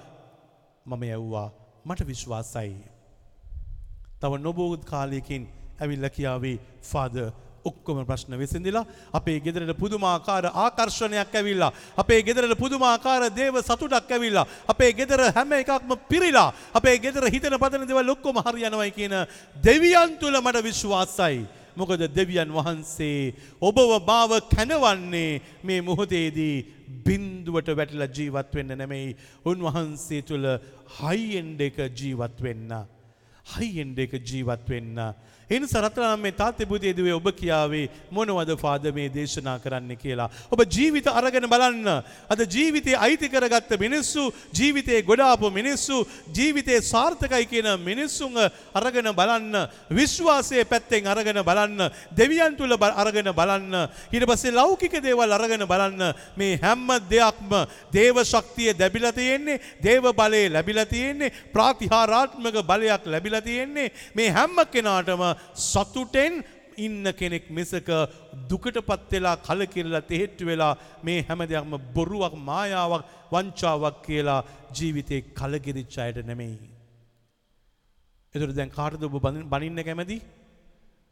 [0.86, 1.50] මම යව්වා
[1.86, 2.78] මට විශ්වාසයි.
[4.20, 5.44] තව නොබෝගත් කාලයකින්
[5.80, 7.16] ඇවිල්ල කියාවේ ෆාද
[7.66, 14.92] ඔක්කොම ප්‍රශ්න විසඳලා අපේ ගෙදරට පුදුමාකාර ආකර්ෂණයක් ඇවිල්ලා අපේ ගෙදරට පුදුමාකාර දේව සතුටක් ඇවිල්ලා අපේ
[14.94, 19.16] ගෙදර හැම එකක්ම පිරිලා අපේ ගෙදර හිතන පතන දේවල් ඔක්කොම හරියනවයි කියන
[19.64, 21.48] දෙවියන් තුල මට විශ්වාසයි.
[21.80, 26.66] මොකද දෙවියන් වහන්සේ ඔබව මාව කැනවන්නේ මේ මොහොතේදී
[27.06, 29.16] බින්දුවට වැටිලා ජීවත් වෙන්න නෙමෙයි.
[29.46, 30.46] උන්වහන්සේ තුල
[31.00, 32.72] හයිෙන්ඩ එක ජීවත් වෙන්න
[33.56, 34.98] හයිෙන්ඩ එක ජීවත් වෙන්න
[35.50, 40.30] එනි සරතරම් මේ තාත්‍යබුදේදුවේ ඔබ කියාවේ මොනවද ෆාද මේ දේශනා කරන්න කියලා.
[40.52, 41.88] ඔබ ජීවිත අරගෙන බලන්න.
[42.30, 46.06] අද ජීවිතය අයිති කරගත්ත මිනිස්සු ජීවිතයේ ගොඩාපු මිනිස්සු
[46.38, 48.38] ජීවිතයේ සාර්ථකයි කියන මිනිස්සුන්
[48.74, 49.68] අරගෙන බලන්න.
[49.90, 51.90] විශ්වාසය පැත්තෙන් අරගෙන බලන්න.
[52.14, 53.90] දෙවියන් තුළ අරගෙන බලන්න.
[54.14, 56.14] ඊට පස්සේ ලෞකික දේවල් අරගෙන බලන්න.
[56.38, 57.58] මේ හැම්ම දෙයක්ම
[57.92, 65.39] දේව ශක්තිය දැබිලා තියෙන්නේ දේව බලය ලැබිලා තියෙන්නේ ප්‍රාතිහාරාත්මක බලයක් ලැබිලා තියෙන්නේ මේ හැම්ම කෙනාටම
[65.68, 66.44] සතුටෙන්
[66.78, 67.90] ඉන්න කෙනෙක් මිසක
[68.50, 70.74] දුකට පත් වෙලා කලකිරලා තෙහෙට්ටු වෙලා
[71.04, 76.58] මේ හැම දෙයක්ම බොරුවක් මායාවක් වංචාවක් කියලා ජීවිතේ කලකිරිච්ච අයට නෙමෙයි.
[78.34, 79.16] එතකොට දැන් කාටද ඔබ
[79.52, 80.18] බනින්න කැමති?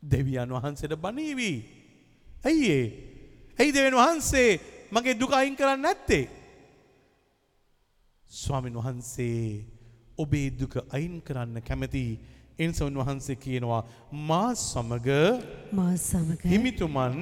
[0.03, 1.51] දෙවියන් වහන්සේට බනීවි.
[2.45, 2.85] ඇයි ඒ?
[3.59, 4.49] ඇයි දෙවියන් වහන්සේ
[4.91, 6.25] මගේ දුක අයින් කරන්නේ නැත්තේ?
[8.31, 9.65] ස්වාමින් වහන්සේ
[10.17, 12.05] ඔබේ දුක අයින් කරන්න කැමති
[12.59, 13.81] එනිසා උන්වහන්සේ කියනවා
[14.29, 15.07] මා සමග
[15.71, 17.17] මා සමග හිමිතුමන්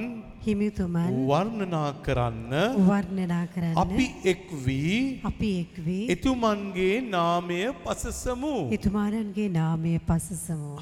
[0.45, 8.55] හිමිතුමන් වර්ණනා කරන්න වර්ණනා කරන්න අපි එක් වී අපි එක් වී එතුමන්ගේ නාමය පසසමු.
[8.71, 10.75] එතුමාණන්ගේ නාමය පසසමු.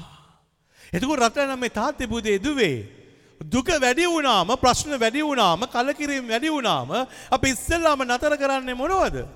[0.92, 2.76] එතකොට රටනම් මේ තාත්තේ පුතේ දුවේ.
[3.40, 6.92] දුක වැඩි වුණාම ප්‍රශ්න වැඩි වුණාම කලකිරීම වැඩි වුණාම
[7.30, 9.26] අපි ඉස්සෙල්ලාම නතර කරන්නේ මොනවද?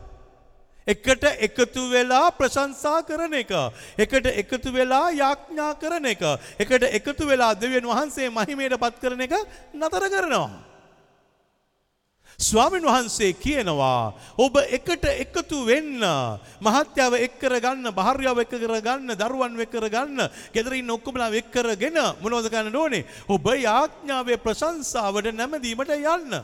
[0.88, 3.52] එකට එකතු වෙලා ප්‍රශංසා කරන එක.
[3.98, 6.22] එකට එකතු වෙලා යාඥා කරන එක.
[6.58, 9.36] එකට එකතු වෙලා දෙවියන් වහන්සේ මහිමයට පත් කරන එක
[9.74, 10.68] නතර කරනවා.
[12.38, 15.98] ස්වාමීන් වහන්සේ කියනවා ඔබ එකට එකතු වෙන්න
[16.60, 20.22] මහත්යාව එක් කරගන්න භාර්යාව එක් කරගන්න දරුවන් එක් කරගන්න
[20.54, 26.38] ගෙදර ඉන්න ඔක්කොමලා එක් කරගෙන මොනවද කරන්න ඕනේ ඔබ යාඥාවේ ප්‍රශංසාවට නැමදීමට යන්න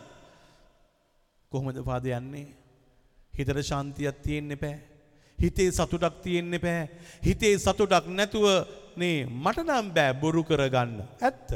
[1.52, 2.63] කොහොමද පාද යන්නේ
[3.36, 4.76] හිතට ශාන්තියක් තියෙන්න එපෑ.
[5.38, 6.88] හිතේ සතුටක් තියෙන්න එපෑ.
[7.26, 8.46] හිතේ සතුටක් නැතුව
[8.96, 10.98] නේ මට නම් බෑ බොරු කරගන්න.
[11.20, 11.50] ඇත්ත.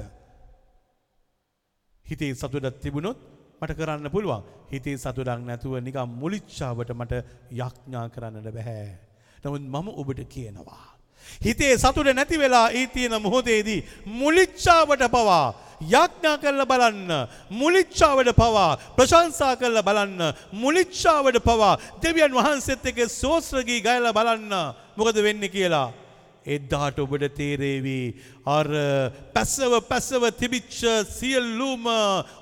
[2.06, 3.18] හිතේ සතුටක් තිබුණොත්
[3.60, 4.42] මට කරන්න පුළුවන්.
[4.72, 8.86] හිතේ සතුටක් නැතුව නිකම් මුලිච්ඡාවට මට යඥා කරන්නට බෑ.
[9.42, 10.97] නමුත් මම ඔබට කියනවා.
[11.40, 13.84] හිතේ සතුට නැති වෙලා ඒ තියෙන මොහොතේදී
[14.18, 15.46] මුලිච්ඡාවට පවා
[15.86, 17.10] යාඥා කරලා බලන්න
[17.52, 24.52] මුලිච්ඡාවට පවා ප්‍රශංසා කරලා බලන්න මුලිච්ඡාවට පවා දෙවියන් වහන්සේත් එක්ක සෝස්ත්‍රගී ගයලා බලන්න.
[24.96, 25.88] මොකද වෙන්නේ කියලා?
[26.46, 28.14] එදාට ඔබට තේරේවි
[28.46, 28.68] අර
[29.34, 31.84] පැසව පැසව තිබිච්ච සියල්ලුම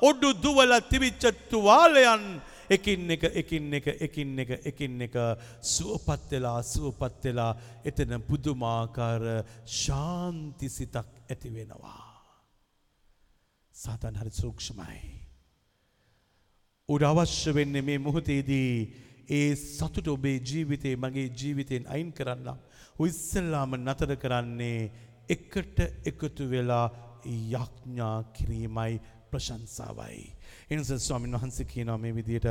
[0.01, 2.25] ඔඩු දුවල තිබිච්ච තුවාලයන්
[2.71, 5.17] එකින් එක එකින් එක එකින් එක එකින් එක
[5.63, 7.53] සුවපත් වෙලා සුවපත් වෙලා
[7.85, 9.25] එතන පුදුමාකාර
[9.77, 12.07] ශාන්ති සිතක් ඇති වෙනවා
[13.77, 15.01] සාතන් හරි සූක්ෂමයි.
[16.89, 18.71] උඩ අවශ්‍ය වෙන්නේ මේ මොහොතේදී
[19.31, 22.59] ඒ සතුට ඔබේ ජීවිතේ මගේ ජීවිතයෙන් අයින් කරන්නම්.
[22.99, 24.81] උඉස්සල්ලාම නතර කරන්නේ
[25.29, 26.87] එකට එකතු වෙලා
[27.27, 29.01] යඥා කිරීමයි
[29.31, 30.25] ප්‍රශංසාවයි.
[30.71, 32.49] එනිස ස්වාමීන් වහන්සේ කියනවා මේ විදියට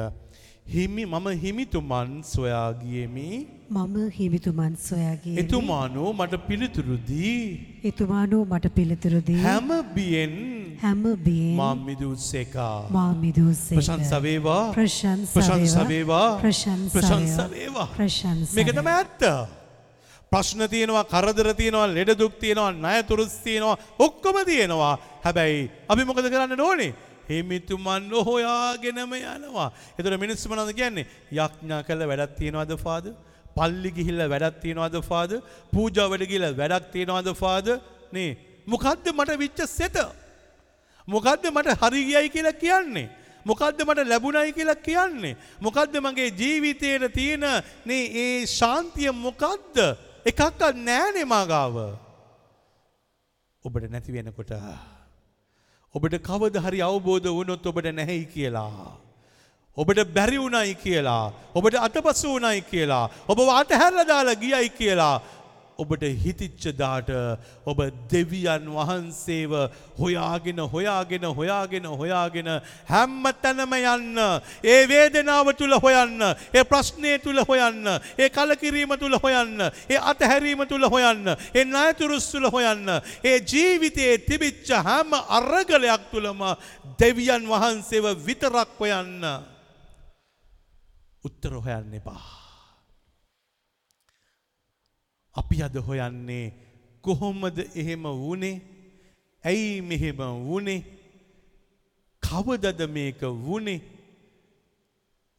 [0.67, 3.29] හිමි මම හිමිතුමන් සොයාගියමි
[3.69, 7.41] මම හිමිතුමන් සොයාගේ එතුමානෝ මට පිළිතුරු දී
[7.83, 10.37] එතුමානෝ මට පිළිතුරු දී හැම බියෙන්
[10.83, 14.63] හැම බියෙන් මා මිදුස්සේකා මා මිදුසේක ප්‍රශංසා වේවා.
[14.73, 16.29] ප්‍රශංසා වේවා.
[16.39, 17.87] ප්‍රශංසා වේවා.
[17.97, 19.23] ප්‍රශංසා මේක තමයි ඇත්ත.
[20.31, 24.93] ප්‍රශ්න තියෙනවා කරදර තියෙනවා ලෙඩ දුක් තියෙනවා ණය තුරුස් තියෙනවා ඔක්කොම තියෙනවා.
[25.25, 26.91] හැබැයි අපි මොකද කරන්න ඕනේ
[27.29, 29.69] හිමිතුමන් හොයාගෙනම යනවා.
[29.97, 31.05] එතකොට මිනිස්සු මොනවද කියන්නේ?
[31.31, 33.13] යඥා කළ වැඩක් තියනවද ෆාදර්?
[33.57, 35.41] පල්ලි ගිහිල්ලා වැඩක් තියනවද ෆාදර්?
[35.73, 37.75] පූජාවට ගිහිල්ලා වැඩක් තියනවද ෆාදර්?
[38.15, 38.31] නේ
[38.67, 39.97] මොකද්ද මට විච්ච සෙත?
[41.07, 43.09] මොකද්ද මට හරි ගියයි කියලා කියන්නේ?
[43.45, 45.35] මොකද්ද මට ලැබුණයි කියලා කියන්නේ?
[45.61, 47.45] මොකද්ද මගේ ජීවිතයේ තියෙන
[47.85, 49.77] නේ ඒ ශාන්තිය මොකද්ද?
[50.25, 51.75] එකක්වත් නෑනේ මාගාව.
[53.65, 54.51] ඔබට නැති වෙනකොට
[55.95, 58.87] ඔබට කවද හරි අවබෝධ වුණොත් ඔබට නැහැයි කියලා.
[59.77, 61.31] ඔබට බැරි වුණයි කියලා.
[61.55, 63.05] ඔබට අතපසු වුණයි කියලා.
[63.27, 65.15] ඔබ අතහැරලා දාලා ගියයි කියලා.
[65.77, 67.09] ඔබට හිතිච්චදාට
[67.67, 69.53] ඔබ දෙවියන් වහන්සේව
[69.99, 72.47] හොයාගෙන හොයාගෙන හොයාගෙන හොයාගෙන
[72.87, 74.19] හැම්ම තැනම යන්න.
[74.63, 76.21] ඒ වේදනාව තුළ හොයන්න.
[76.53, 77.99] ඒ ප්‍රශ්නය තුළ හොයන්න.
[78.17, 79.59] ඒ කලකිරීම තුළ හොයන්න.
[79.89, 81.35] ඒ අතහැරීම තුළ හොයන්න.
[81.53, 82.87] ඒ ණයතුරුස් තුළ හොයන්න.
[83.23, 86.39] ඒ ජීවිතයේ තිබිච්ච හැම අරගලයක් තුළම
[86.99, 89.19] දෙවියන් වහන්සේව විතරක් හොයන්න.
[91.25, 92.34] උත්තර හොයන්න එපා.
[95.35, 96.53] අපි අද හොයන්නේ
[97.03, 98.61] කොහොමද එහෙම වුණේ
[99.43, 100.85] ඇයි මෙහෙම වුණේ
[102.23, 103.81] කවදද මේක වුණේ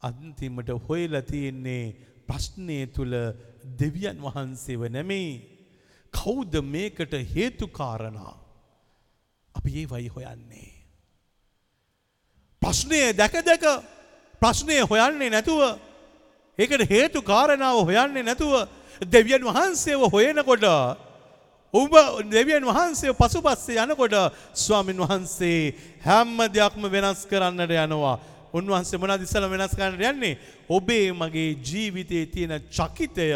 [0.03, 1.83] අන්තිමට හොයලා තියෙන්නේ
[2.27, 3.15] ප්‍රශ්නය තුළ
[3.79, 5.31] දෙවියන් වහන්සේව නෙමෙයි.
[6.13, 8.33] කවුද මේකට හේතුකාරණා?
[9.55, 10.71] අපි ඒ වයි හොයන්නේ.
[12.61, 13.65] ප්‍රශ්නය දැක දැක
[14.41, 15.61] ප්‍රශ්නය හොයන්නේ නැතුව
[16.59, 18.53] ඒකට හේතු කාරණාව හොයන්නේ නැතුව
[19.01, 20.65] දෙවියන් වහන්සේව හොයනකොට
[21.73, 21.93] ඔබ
[22.31, 24.15] දෙවියන් වහන්සේ පසුපස්සේ යනකොට
[24.53, 28.19] ස්වාමින් වහන්සේ හැම්ම දෙයක්ම වෙනස් කරන්නට යනවා.
[28.53, 30.37] උන්වහන්සේ මොනවද ඉස්සෙල්ලා වෙනස් කරන්නට යන්නේ?
[30.69, 33.31] ඔබේ මගේ ජීවිතයේ තියෙන චකිතය,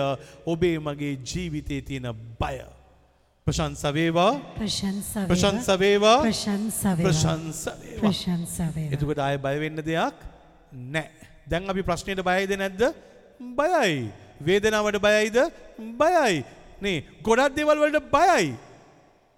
[0.45, 2.07] ඔබේ මගේ ජීවිතයේ තියෙන
[2.39, 2.61] බය.
[3.47, 4.39] ප්‍රශංසා වේවා.
[4.57, 7.11] ප්‍රශංසා වේවා ප්‍රශංසා වේවා.
[8.01, 10.17] ප්‍රශංසා වේවා එතකොට ආය බය වෙන්න දෙයක්
[10.71, 11.09] නැහැ.
[11.47, 12.81] දැන් අපි ප්‍රශ්නෙට බයයිද නැද්ද?
[13.57, 14.07] බයයි.
[14.45, 15.37] වේදනාවට බයයිද?
[15.99, 16.43] බයයි.
[16.81, 18.55] නේ ගොඩක් දේවල් වලට බයයි.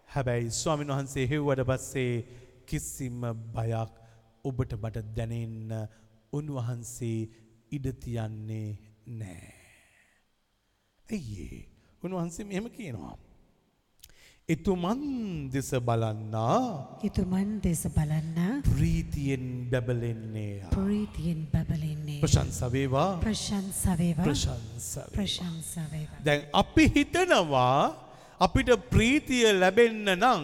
[0.09, 2.13] හැබැයි ස්වාමීන් වහන්සේ හෙව්වට පස්සේ
[2.67, 3.21] කිසිම
[3.55, 3.91] බයක්
[4.43, 5.71] ඔබට මට දැනෙන්න
[6.33, 7.19] උන්වහන්සේ
[7.71, 8.69] ඉඩ තියන්නේ
[9.19, 9.53] නැහැ.
[11.05, 11.61] ඇයි ඒ?
[12.03, 13.17] උන්වහන්සේ මෙහෙම කියනවා.
[14.49, 16.99] එතුමන් දෙස බලන්නා.
[17.01, 18.61] එතුමන් දෙස බලන්න.
[18.61, 20.67] ප්‍රීතියෙන් බැබලෙන්නේ.
[20.69, 22.19] ප්‍රීතියෙන් බබලෙන්නේ.
[22.19, 23.19] ප්‍රශංසා වේවා.
[23.23, 24.25] ප්‍රශංසා වේවා.
[24.25, 25.15] ප්‍රශංසා වේවා.
[25.15, 26.19] ප්‍රශංසා වේවා.
[26.25, 27.95] දැන් අපි හිතනවා
[28.39, 30.43] අපිට ප්‍රීතිය ලැබෙන්න නම්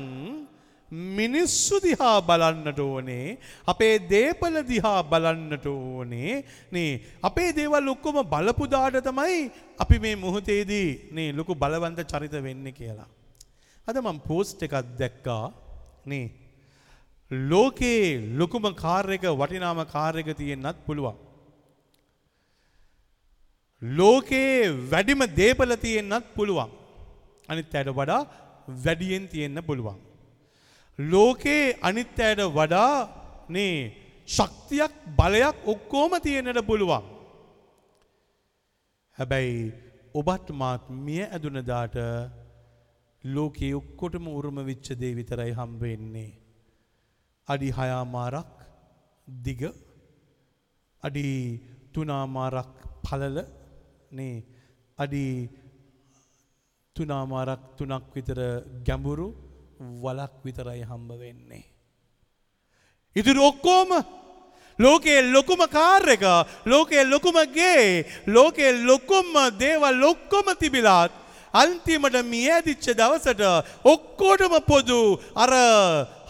[1.20, 3.38] මිනිස්සු දිහා බලන්නට ඕනේ.
[3.68, 6.46] අපේ දේපල දිහා බලන්නට ඕනේ.
[6.72, 12.72] නේ අපේ දේවල් ඔක්කොම බලපු දාට තමයි අපි මේ මොහොතේදී නේ ලොකු බලවන්ත චරිත වෙන්නේ
[12.72, 13.19] කියලා.
[13.90, 15.46] අද මම පෝස්ට් එකක් දැක්කා
[16.06, 16.26] නේ
[17.32, 21.16] ලෝකේ ලොකුම කාර් එක වටිනාම කාර් එක තියෙන්නත් පුළුවන්.
[23.82, 26.70] ලෝකයේ වැඩිම දේපල තියෙන්නත් පුළුවන්.
[27.50, 28.22] අනිත් අයට වඩා
[28.78, 29.98] වැඩියෙන් තියෙන්න පුළුවන්.
[31.00, 32.94] ලෝකයේ අනිත් අයට වඩා
[33.50, 33.76] නේ
[34.28, 37.04] ශක්තියක් බලයක් ඔක්කොම තියෙන්නට පුළුවන්.
[39.18, 39.72] හැබැයි
[40.14, 41.96] ඔබත් මාත් මිය ඇදුනදාට
[43.24, 46.32] ලෝකයේ ඔක්කොටම උරුම වෙච්ච දේ විතරයි හම්බ වෙන්නේ.
[47.48, 48.52] අඩි හයාමාරක්
[49.28, 49.62] දිග
[51.04, 51.26] අඩි
[51.94, 53.38] තුනාමාරක් පළල
[54.12, 54.44] නේ
[54.98, 55.50] අඩි
[56.96, 58.40] තුනාමාරක් තුනක් විතර
[58.88, 59.28] ගැඹුරු
[60.04, 61.66] වලක් විතරයි හම්බ වෙන්නේ.
[63.16, 63.92] ඉතුරු ඔක්කෝම
[64.80, 66.24] ලෝකයේ ලොකුම කාර් එක
[66.66, 69.28] ලෝකයේ ලොකුම ගේ ලෝකයේ ලොකුම
[69.60, 71.12] දේවල් ලොක්කොම තිබිලාත්
[71.54, 73.44] අන්තිමට මියදිච්ච දවසට
[73.84, 75.52] ඔක්කොටම පොදු අර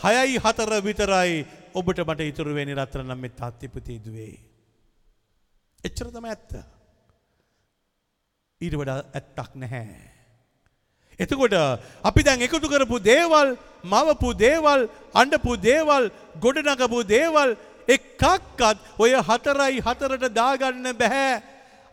[0.04, 4.36] හයයි හතර විතරයි ඔබට මට ඉතුරු වෙනි රත්‍ර නම් මෙත් අත්තිපතිදුවේ.
[5.82, 6.52] එච්චර තම ඇත්ත.
[8.62, 10.00] ඊට වඩා ඇත්තක් නැහැ.
[11.20, 11.56] එතකොට
[12.04, 17.56] අපි දැන් එකතු කරපු දේවල් මවපු දේවල් අඩපු දේවල් ගොඩනගපු දේවල්
[17.88, 21.42] එකක්කත් ඔය හතරයි හතරට දාගන්න බැහැ.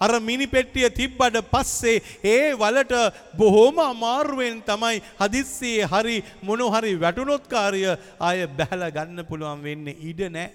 [0.00, 2.94] අර මිනි පෙට්ටිය තිබ්බට පස්සේ ඒ වලට
[3.38, 7.82] බොහෝම අමාරුවෙන් තමයි හදිස්සියේ හරි මොනොහරි වැටුනොත්කාරය
[8.20, 10.48] ආය බැහල ගන්න පුළුවන් වෙන්න ඉඩ නෑ.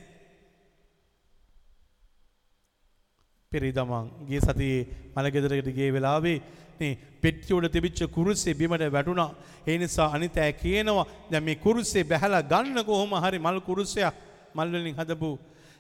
[3.52, 6.38] පෙරිදමන් ගේ සතියේ මළගෙදරකට ගේ වෙලාවේ
[6.80, 9.32] නේ පෙට්ටියෝට තිබිච්ච කුරුස්සේ බිමට වැටුණා.
[9.68, 14.16] ඒ නිසා අනිත් අය කියනවා දැන් මේ කුරුස්සේ බැහැලා ගන්න කොහොම හරි මල් කුරුස්සයක්
[14.56, 15.30] මල් වලින් හදපු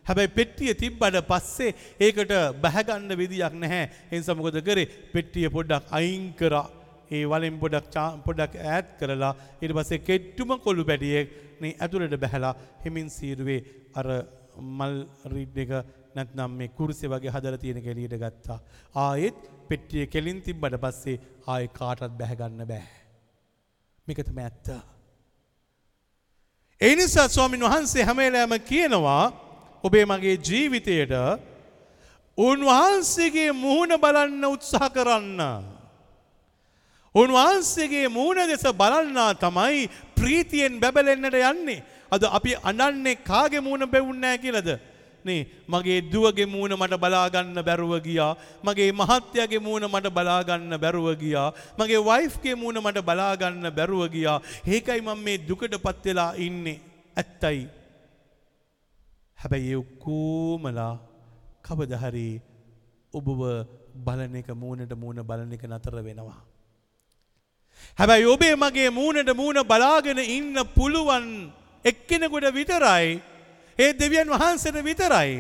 [0.06, 2.34] හැබැයි පෙට්ටිය තිබ්බට පස්සේ ඒකට
[2.64, 3.86] බැහැගන්න විදියක් නැහැ.
[4.12, 4.91] ඒ නිසා මොකද කරේ?
[5.14, 6.68] පෙට්ටිය පොඩ්ඩක් අයින් කරා.
[7.12, 7.95] ඒ වලින් පොඩක්
[8.26, 13.60] පොඩක් ඈත් කරලා ඊට පස්සේ කෙට්ටුම කොළු පැටියෙක් මේ ඇතුළට බැහැලා හිමින් සීරුවේ
[13.99, 14.08] අර
[14.78, 14.95] මල්
[15.34, 15.74] රීඩ් එක
[16.16, 18.60] නැත්නම් මේ කුරුසේ වගේ හදලා තියෙන කෙලියට ගත්තා.
[18.95, 19.38] ආයෙත්
[19.70, 22.88] පෙට්ටිය කෙලින් තිබ්බට පස්සේ ආයෙ කාටවත් බැහැ බෑ.
[24.08, 24.68] මේක තමයි ඇත්ත.
[26.82, 29.26] ඒ නිසා ස්වාමින් වහන්සේ හැම වෙලාවෙම කියනවා
[29.84, 31.14] ඔබේ මගේ ජීවිතයට
[32.38, 35.42] උන්වහන්සේගේ මුහුණ බලන්න උත්සාහ කරන්න.
[37.16, 41.84] උන්වහන්සේගේ මූුණ දෙස බලන්නා තමයි ප්‍රීතියෙන් බැබලෙන්නට යන්නේ.
[42.12, 44.70] අද අපි අනන්නේ කාගේ මූුණ බැවුන්නෑ කියලද.
[45.26, 48.38] නේ මගේ දුවගේ මූුණ මට බලාගන්න බැරුව ගියා.
[48.64, 51.52] මගේ මහත්‍යගේ මූුණ මට බලාගන්න බැරුව ගියා.
[51.78, 54.40] මගේ වයිෆ්ගේ මූුණ මට බලාගන්න බැරුව ගියා.
[54.66, 56.80] ඒකයි මම මේ දුකට පත්වෙලා ඉන්නේ.
[57.18, 57.81] ඇත්තයි.
[59.42, 60.94] හැබැයි ඒ ඔක්කෝමලා
[61.64, 62.30] කවදහරි
[63.14, 63.42] ඔබව
[63.98, 66.42] බලන එක මූුණට මූුණ බලන එක නතර වෙනවා.
[67.98, 71.26] හැබැයි ඔබේ මගේ මූුණට මූුණ බලාගෙන ඉන්න පුළුවන්
[71.86, 73.22] එක්කෙනෙකුට විතරයි
[73.80, 75.34] ඒ දෙවියන් වහන්සට විතරයි.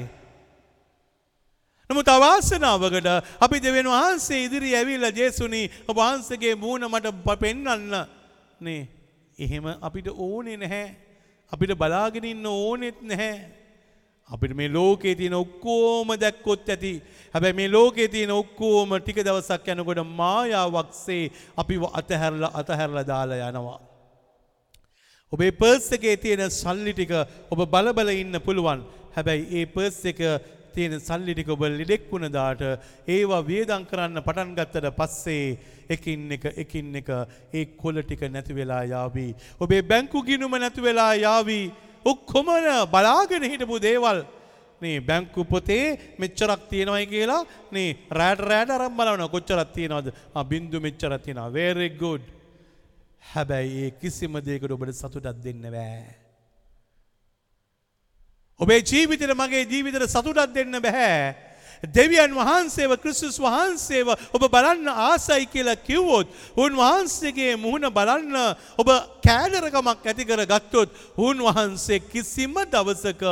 [1.89, 3.07] නමුත් අවාසනාවකට
[3.39, 7.95] අපි දෙවන් වහන්සේ ඉදිරි ඇවිල්ල ජේසුනි වහන්සගේ මූුණ මට පෙන්නන්න
[8.59, 8.81] නේ
[9.39, 10.87] එහෙම අපිට ඕනේ නැහැ
[11.51, 13.60] අපිට බලාගෙන ඉන්න ඕනෙත් නැහැ.
[14.33, 16.93] අපිට මේ ලෝකේ තියෙන ඔක්කෝම දැක්කොත් ඇති.
[17.33, 21.23] හැබැයි මේ ලෝකේ තියෙන ඔක්කෝම ටික දවසක් යනකොට මායාවක්සේ
[21.61, 23.79] අපිව අතහැරලා අතහැරලා දාලා යනවා.
[25.33, 27.13] ඔබේ පර්ස් එකේ තියෙන සල්ලි ටික
[27.51, 28.81] ඔබ බලබල ඉන්න පුළුවන්.
[29.15, 30.23] හැබැයි ඒ පර්ස් එක
[30.73, 32.61] තියෙන සල්ලි ටික ඔබ ලෙඩෙක් වුණදාට
[33.15, 35.45] ඒවා වියදම් කරන්න පටන් ගත්තට පස්සේ
[35.95, 37.09] එකින් එක එකින් එක
[37.51, 39.29] ඒ කොළ ටික නැති වෙලා යාවි.
[39.59, 41.63] ඔබේ බැංකු ගිණුම නැති වෙලා යාවි.
[42.05, 42.47] ඔක්කොම
[42.91, 44.25] බලාගෙන හිටපු දේවල්
[44.81, 47.41] මේ බැංකු පොතේ මෙච්චරක් තියෙනවයි කියලා
[47.71, 47.89] නේ
[48.19, 50.07] රෑට රෑට අරන් බලන කොච්චරක් තියෙනවද?
[50.35, 51.51] ආ බින්දු මෙච්චරක් තියෙනවා.
[51.51, 52.21] very good.
[53.33, 56.01] හැබැයි ඒ කිසිම දෙයකට ඔබට සතුටක් දෙන්න බෑ.
[58.59, 61.50] ඔබේ ජීවිතයට මගේ ජීවිතයට සතුටක් දෙන්න බැහැ.
[61.83, 68.37] දෙවියන් වහන්සේව ක්‍රිස්තුස් වහන්සේව ඔබ බලන්න ආසයි කියලා කිව්වොත් උන්වහන්සේගේ මුහුණ බලන්න
[68.77, 73.25] ඔබ කෑදරකමක් ඇති කර ගත්තොත් උන්වහන්සේ කිසිම දවසක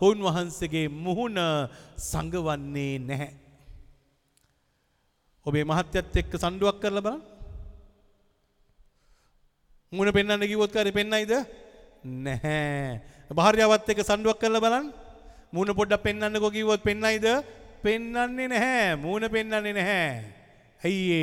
[0.00, 1.38] උන්වහන්සේගේ මුහුණ
[1.96, 3.30] සඟවන්නේ නැහැ.
[5.46, 7.22] ඔබේ මහත්යත් එක්ක සණ්ඩුවක් කරලා බලන්න.
[9.92, 11.32] මුණ පෙන්වන්න කිව්වොත් කරේ පෙන්නයිද?
[12.02, 12.98] නැහැ.
[13.30, 14.90] භාර්යාවත් එක්ක සණ්ඩුවක් කරලා බලන්න.
[15.52, 17.26] මූණ පොඩ්ඩක් පෙන්වන්නකෝ කිව්වොත් පෙන්නයිද?
[17.84, 18.96] පෙන්වන්නේ නැහැ.
[18.96, 20.12] මූණ පෙන්වන්නේ නැහැ.
[20.80, 21.20] ඇයි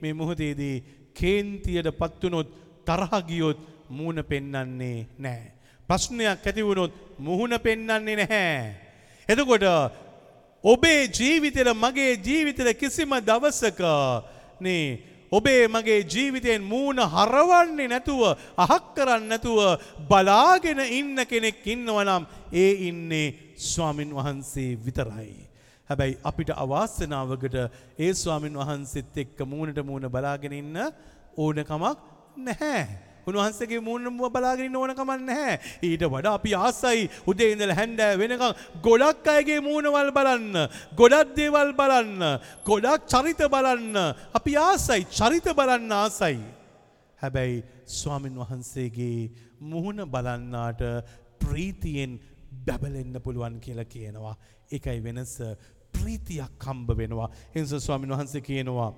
[0.00, 0.76] මේ මොහොතේදී
[1.14, 2.48] කේන්තියට පත් වුනොත්
[2.86, 3.60] තරහ ගියොත්
[3.90, 5.52] මූණ පෙන්වන්නේ නැහැ.
[5.88, 8.74] ප්‍රශ්නයක් ඇති වුණොත් මුහුණ පෙන්වන්නේ නැහැ.
[9.28, 9.64] එතකොට
[10.64, 13.82] ඔබේ ජීවිතේට මගේ ජීවිතේට කිසිම දවසක
[14.60, 14.86] නේ
[15.32, 18.22] ඔබේ මගේ ජීවිතයෙන් මූුණ හරවන්නේ නැතුව
[18.56, 19.58] අහක් කරන්න නැතුව
[20.08, 25.53] බලාගෙන ඉන්න කෙනෙක් ඉන්නවනම් ඒ ඉන්නේ ස්වාමින් වහන්සේ විතරයි.
[25.88, 27.56] හැබැයි අපිට අවාසනාවකට
[27.98, 30.78] ඒ ස්වාමින් වහන්සේත් එක්ක මූුණට මූුණ බලාගෙන ඉන්න
[31.36, 31.98] ඕනකමක්
[32.38, 32.86] නැහැ.
[33.26, 35.54] උන්වහන්සේගේ මූුණ බලාගෙන ඕන කමක් නැහැ.
[35.82, 38.44] ඊට වඩා අපි ආසයි උදේ ඉඳලා හැන්දෑ වෙනකන්
[38.82, 42.20] ගොඩක් අයගේ මූණවල් බලන්න, ගොඩක් දේවල් බලන්න,
[42.64, 43.96] ගොඩක් චරිත බලන්න.
[44.34, 46.38] අපි ආසයි චරිත බලන්න ආසයි.
[47.18, 49.30] හැබැයි ස්වාමින් වහන්සේගේ
[49.62, 50.82] මුහුණ බලන්නාට
[51.40, 52.20] ප්‍රීතියෙන්
[52.66, 54.36] බැබලෙන්න පුළුවන් කියලා කියනවා.
[54.70, 55.40] ඒකයි වෙනස
[55.96, 57.28] ප්‍රීතියක් හම්බ වෙනවා.
[57.54, 58.92] එනිස ස්වාමින් වහන්සේ කියනවා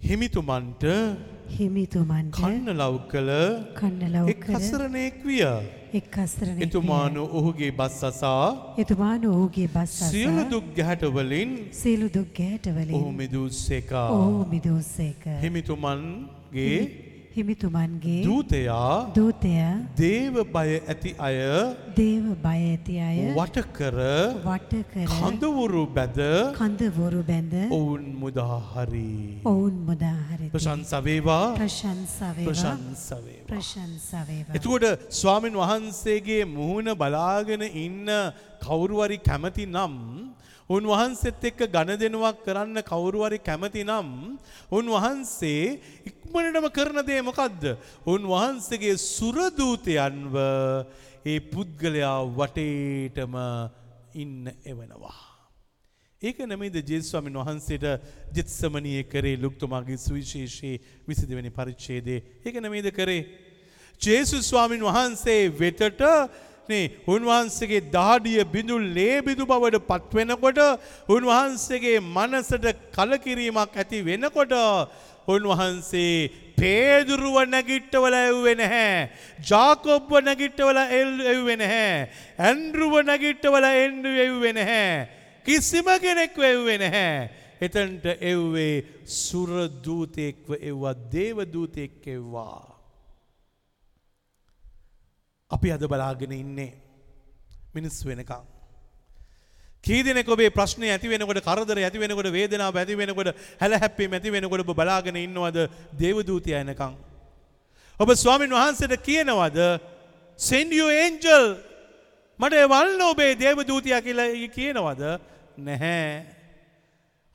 [0.00, 0.84] හිමිතුමන්ට
[1.56, 3.32] හිමිතුමන්ට කන්න ලව් කළ
[3.80, 5.42] කන්නලව් එක් හසරණයෙක් විය.
[5.92, 8.46] එක් අස්තරන එතුමානු ඔහුගේ බස් අසා
[8.78, 14.08] එතුමාන ඔහුගේ බස් සියලු දුක් ගැහැටවලින් සියලු දුක් ඔහු ගෑටවලින් මිදුස්සේකා.
[14.16, 16.76] ඔහු මිදෝසේක හිමිතුමන්ගේ
[17.30, 19.52] හිමිතුමන්ගේ දූතයා දූතය
[19.96, 21.36] දේව බය ඇති අය
[21.94, 23.98] දේව බය ඇති අය වටකර
[24.42, 26.18] වට කර කඳවුරු බැද
[26.56, 29.38] කඳවොරු බැඳ ඔවුන් මුදාහරි.
[29.44, 33.46] ඔවුන් මුදාහරිති ප්‍රශංසවේවා ප්‍රශංසාවේවා ප්‍රශංසවේවා.
[33.46, 38.10] ප්‍රශංසාවේවා එතුකොට ස්වාමින් වහන්සේගේ මුහුණ බලාගෙන ඉන්න
[38.60, 39.94] කවුරුවරි කැමති නම්
[40.70, 44.38] උන්වහන්සෙත් එක්ක ගණදෙනුවක් කරන්න කවුරුවරි කැමති නම්
[44.70, 45.64] උන්වහන්සේ
[46.06, 47.64] ඉක්මනටම කරන දේ මොකද්ද?
[48.06, 50.36] උන්වහන්සේගේ සුරදූතයන්ව
[51.24, 53.34] ඒ පුද්ගලයා වටේටම
[54.14, 55.18] ඉන්න එවනවා.
[56.22, 57.84] ඒක නෙමෙයිද ජේසුස් ස්වාමීන් වහන්සේට
[58.30, 62.22] ජෙත්සමනියේ කරේ ලුක්තුමාගේ සුවිශේෂී 22 වෙනි පරිච්ඡේදයේ.
[62.44, 63.26] ඒක නෙමෙයිද කරේ?
[64.00, 66.00] ජේසුස් ස්වාමීන් වහන්සේ වෙතට
[66.70, 70.60] නේ උන්වහන්සේගේ දහඩිය බිඳුල් ලේ බිඳු බවට පත්වෙනකොට
[71.08, 74.54] උන්වහන්සේගේ මනසට කලකිරීමක් ඇති වෙනකොට
[75.28, 79.10] උන්වහන්සේ පේදුරුව නැගිට්ටවල එව්වේ නැහැ.
[79.42, 80.80] ජාකොබ්ව නැගිට්ටවල
[81.32, 82.08] එව්වේ නැහැ.
[82.40, 85.08] ඇන්ඩ්‍රුව නැගිට්ටවල එන්ඩු එව්වේ නැහැ.
[85.46, 87.30] කිසිම කෙනෙක් එව්වේ නැහැ.
[87.60, 88.74] එතන්ට එව්වේ
[89.06, 92.69] සුරදූතයෙක්ව එව්වා දේවදූතයෙක් එව්වා.
[95.50, 96.72] අපි අද බලාගෙන ඉන්නේ
[97.74, 98.42] මිනිස් වෙනකං.
[99.84, 104.64] කීදෙනෙක ඔබේ ප්‍රශ්නය ඇති වෙනකොට කරදර ඇති වෙනකොට වේදනාව ඇති වෙනකොට හැල හැප්පේ ඇති වෙනකොට
[104.64, 105.58] ඔබ බලාගෙන ඉන්නවද
[106.02, 106.94] දේවදූතය එනකං.
[108.00, 109.58] ඔබ ස්වාමින් වහන්සේට කියනවද
[110.38, 111.56] send your angel
[112.38, 115.02] මට එවල්න ඔබේ දේවදූතිය කියලා කියනවද
[115.58, 116.39] නැහැ.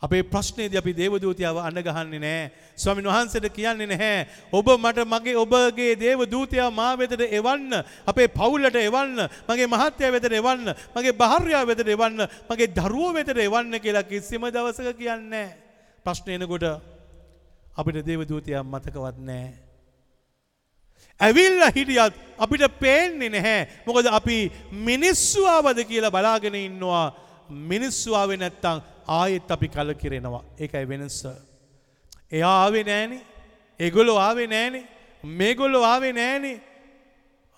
[0.05, 2.51] අපේ ප්‍රශ්නේද අපි දේවදූතියාව අඩගහන්නේ නෑ.
[2.77, 4.27] ස්වමින් වහන්සට කියන්නේ නැහැ.
[4.51, 7.73] ඔබ මට මගේ ඔබගේ දේවදූතියා මා වෙතට එවන්න.
[8.05, 9.17] අපේ පවුල්ලට එවන්න.
[9.49, 10.73] මගේ මහත්‍යය වෙතට එවන්න.
[10.95, 12.27] මගේ භාර්යාව වෙතට එවන්න.
[12.49, 15.47] මගේ දරුවෝ වෙතට එවන්න කියලා කිසිම දවසක කියන්නේ.
[16.05, 16.65] ප්‍රශ්නයනකොට
[17.75, 19.53] අපිට දේවදූතියා මතකවත් නෑ.
[21.19, 23.67] ඇවිල්ල හිටියත් අපිට පේන්නේ නැහැ.
[23.87, 27.07] මොකද අපි මිනිස්සුවාවද කියලා බලාගෙන ඉන්නවා.
[27.49, 30.43] මිනිස්සුවාව නැත්තං ආයෙත් අපි කල කිරෙනවා.
[30.59, 31.25] ඒකයි වෙනස්ස.
[32.31, 33.21] එයා ආවේ නෑනේ.
[33.79, 34.87] එගොලො ආවේ නෑනේ.
[35.23, 36.61] මේගොල්ලො ආවේ නෑනේ.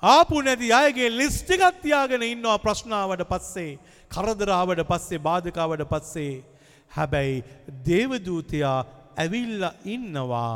[0.04, 3.80] ආපු නැති අයගේ ලිස්්ටිකත් තියාගෙන ඉන්නවා ප්‍රශ්නාවට පස්සේ.
[4.10, 6.44] කරදරාවට පස්සේ බාධකාවට පස්සේ.
[6.98, 7.44] හැබැයි
[7.88, 8.80] දේවදූතයා
[9.18, 10.56] ඇවිල්ල ඉන්නවා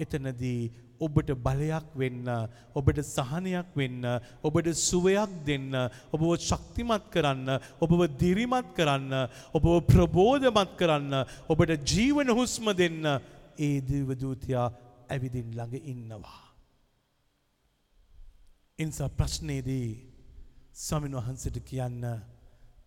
[0.00, 0.62] එතනදී
[1.00, 2.26] ඔබට බලයක් වෙන්න
[2.74, 4.04] ඔබට සහනයක් වෙන්න
[4.42, 5.70] ඔබට සුවයක් දෙන්න
[6.12, 9.14] ඔබව ශක්තිමත් කරන්න ඔබව දිරිමත් කරන්න
[9.52, 13.06] ඔබව ප්‍රබෝධමත් කරන්න ඔබට ජීවන හුස්ම දෙන්න
[13.58, 14.66] ඒ දේවදූතයා
[15.08, 16.42] ඇවිදින් ළඟ ඉන්නවා.
[18.78, 19.88] ඉන්සා ප්‍රශ්නයේදී
[20.76, 22.04] සමින් වහන්සට කියන්න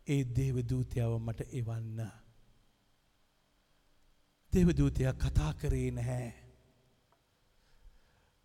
[0.07, 1.99] ඒ දේවදූතයාව මට එවන්න.
[4.53, 6.40] දේවදූතයා කතා කරේ නැහැ.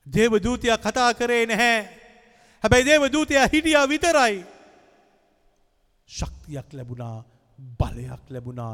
[0.06, 1.78] දේවදූතයා කතා කරේ නැහැ.
[2.64, 4.36] හැබැයි දේවදූතයා හිටියා විතරයි.
[6.10, 7.16] ශක්තියක් ලැබුණා
[7.80, 8.72] බලයක් ලැබුණා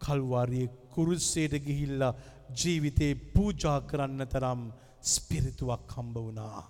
[0.00, 2.14] කල්වාරයේ කුරුස්සේට ගිහිල්ලා
[2.60, 4.62] ජීවිතේ පූජා කරන්න තරම්
[5.02, 6.62] ස්පිරිතුවක් හම්බ වුණා.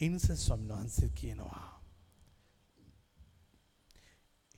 [0.00, 1.68] ඉන්ස ස්වම්න වහන්සේ කියනවා.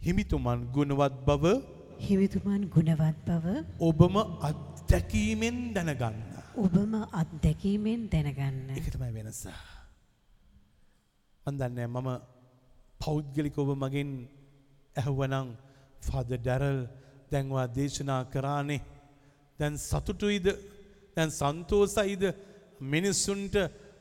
[0.00, 1.44] හිමිතුමන් ගුණවත් බව
[2.00, 3.46] හිමිතුමන් ගුණවත් බව
[3.80, 4.16] ඔබම
[4.48, 6.33] අත්දැකීමෙන් දැනගන්න.
[6.54, 8.70] ඔබම අත්දැකීමෙන් දැනගන්න.
[8.72, 9.40] එකතමයි වෙනස.
[11.46, 12.08] මන්දන්නෑ මම
[13.00, 14.10] පෞද්ගලික ඔබ මගින්
[14.96, 15.48] ඇහුවනං
[16.00, 16.80] ෆාද ඩැරල්
[17.30, 18.82] දැන්වා දේශනා කරානේ
[19.58, 20.46] දැන් සතුටුයිද
[21.16, 22.22] දැන් සන්තෝසයිද
[22.82, 23.54] මිනිස්සුන්ට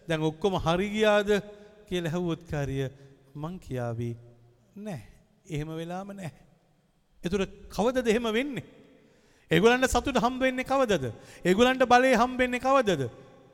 [0.07, 1.29] දැන් ඔක්කොම හරිගියාද
[1.87, 2.87] කියල හැවුවොත්කාරිය
[3.35, 4.15] මං කියාවී
[4.77, 5.01] නෑ
[5.47, 6.31] එහෙම වෙලාම නෑ.
[7.23, 8.82] එතුර කවද දෙහෙම වෙන්නේ.
[9.53, 11.05] ඒගොලන්ට සතුට හම්බවෙන්නේ කවදද.
[11.45, 13.09] ඒගොලන්ට බලය හම්බෙන්නේ කවදද.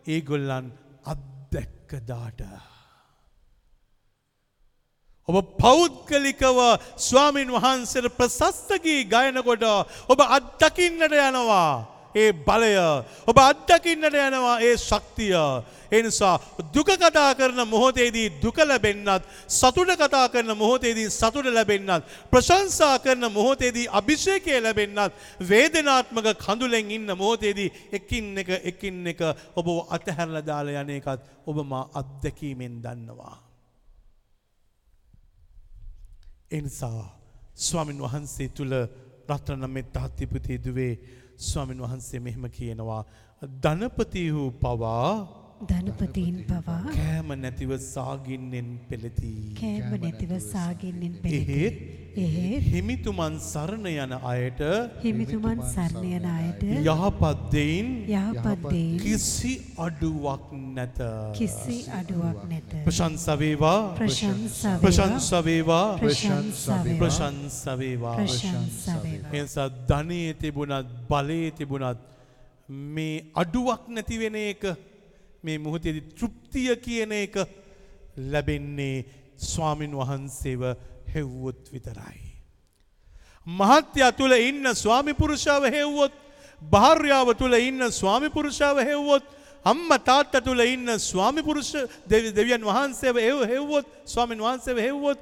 [0.08, 0.72] ඒගොල්ලන්
[1.06, 2.41] අත්දැක්කදාට.
[5.28, 6.60] ඔබ පෞද්ගලිකව
[6.97, 9.66] ස්වාමින් වහන්සට ප්‍රසස්තකී ගයනකොට
[10.08, 11.99] ඔබ අත්දකින්නට යනවා.
[12.20, 12.72] ඒ බලය
[13.28, 15.36] ඔබ අත්දකින්නට යනවා ඒ ශක්තිය.
[15.91, 16.36] එනිසා
[16.74, 23.88] දුක කතා කරන මොහොතේදී දුක ලැබෙන්න්නත් සතුට කතා කරන මොහොතේදී සතුට ලැබෙන්න්නත් ප්‍රශංසා කරන මොහොතේදී
[23.91, 29.22] අභිෂේකය ලැබෙන්න්නත් වේදනාත්මක කඳුලෙන් ඉන්න මොහොතේදී එකින් එක එකින් එක
[29.55, 33.38] ඔබ අතහැරල දාල යන එකත් ඔබ මා අත්දැකීමෙන් දන්නවා.
[36.51, 37.01] එනිසා
[37.57, 38.76] ස්වාමින් වහන්සේ තුළ
[39.30, 40.93] රත්‍රනමෙත් තාත්තිපතේ දුවේ
[41.40, 43.02] ස්වාමින් වහන්සේ මෙහෙම කියනවා
[43.64, 45.12] ධනපති වූ පවා
[45.70, 49.32] ධනපතීන් පවා කෑම නැතිව සාගින්නෙන් පෙළෙති.
[49.62, 51.60] කෑම නැතිව සාගෙන්නෙන් පෙළෙති.
[52.65, 54.61] හිමිතුමන් සරණ යන අයට
[55.01, 60.99] හිමිතුමන් සරණයන අයට යහපත්දයින් යහපත්දේ කිසි අඩුවක් නැත.
[61.34, 62.76] කිසි අඩුවක් නැත.
[62.84, 71.99] ප්‍රශංසවේවා ප්‍රශංසාව ප්‍රශංසවේවා ප්‍රශංසාව ප්‍රශංසවේවා ප්‍රශංසාව එනිසා ධනයේ තිබුණත් බලයේ තිබුණත්
[72.70, 74.63] මේ අඩුවක් නැතිවෙන එක
[75.43, 77.36] මේ මුහතේදි තෘප්තිය කියන එක
[78.26, 79.05] ලැබෙන්නේ
[79.39, 80.63] ස්වාමින් වහන්සේව
[81.10, 82.22] හෙව්වොත් විතරයි.
[83.47, 86.14] මහත්‍යයා තුළ ඉන්න ස්වාමිපුරුෂාව හෙව්වොත්
[86.62, 89.24] භාර්යාව තුළ ඉන්න ස්වාමිපුරුෂාව හෙව්වොත්
[89.66, 91.72] අම්ම තාත්ත තුළ ඉන්න ස්වාමිපුරුෂ
[92.07, 95.20] දෙවියන් වහන්සේව එව හෙව්වොත් ස්වාමින් වහන්සේව හෙව්වොත්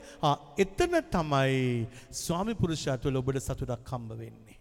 [0.58, 4.58] එතන තමයි ස්වාමිපුරුෂා තුළ ඔබට සතුටක් කම්බ වෙන්නේ.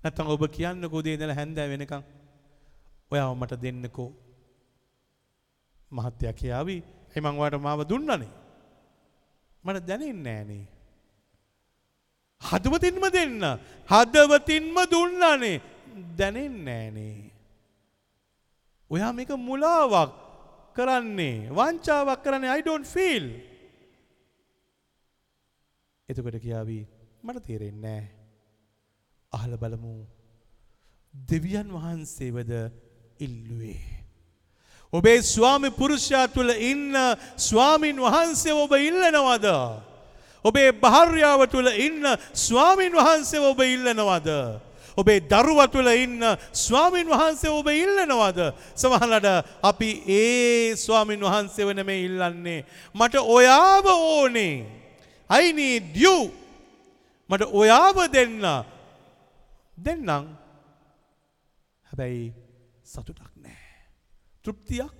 [0.00, 2.02] නැත්තං ඔබ කියන්න කොදේ දල හැන්දෑ වෙනකං
[3.10, 4.10] ඔයාව මට දෙන්නකෝ
[5.90, 6.82] මහත්‍යයක් කියාවී
[7.14, 8.45] එමංවාට මාව දුන්නනේ.
[9.66, 10.64] මට දැනෙන් නෑනේ.
[12.42, 13.42] හදවතින්ම දෙන්න.
[13.88, 15.56] හදවතින්ම දුන්නනේ
[16.18, 17.18] දැනෙන් නෑනේ.
[18.90, 20.12] ඔයා මේක මුලාවක්
[20.76, 23.26] කරන්නේ වංචාවක් කරන්නේ අයිඩෝන් ෆිල්.
[26.08, 26.82] එතකොට කියාවී
[27.24, 28.02] මට තේරෙන්නේ
[29.32, 29.94] අහල බලමු
[31.14, 32.52] දෙවියන් වහන්සේවද
[33.18, 33.95] ඉල්ලුවේ.
[34.96, 36.94] ඔබේ ස්වාමි පුරුෂයා තුළ ඉන්න
[37.36, 39.48] ස්වාමින් වහන්සේ ඔබ ඉල්ලනවද.
[40.44, 44.30] ඔබේ භාර්යාව තුළ ඉන්න ස්වාමින් වහන්සේ ඔබ ඉල්ලනවද.
[44.96, 48.38] ඔබේ දරුව තුළ ඉන්න ස්වාමීන් වහන්සේ ඔබ ඉල්ලනවාද.
[48.74, 49.28] සමහලට
[49.62, 52.64] අපි ඒ ස්වාමීන් වහන්සේ වන මේ ඉල්ලන්නේ.
[52.94, 54.64] මට ඔයාව ඕනේ.
[55.30, 56.32] අයිනී ඩියව්
[57.30, 58.40] මට ඔයාව දෙන්න
[59.76, 60.32] දෙන්නම්
[61.86, 62.32] හැබැයි
[62.84, 63.35] සතුටක් නෑ.
[64.46, 64.94] තෘප්තියක්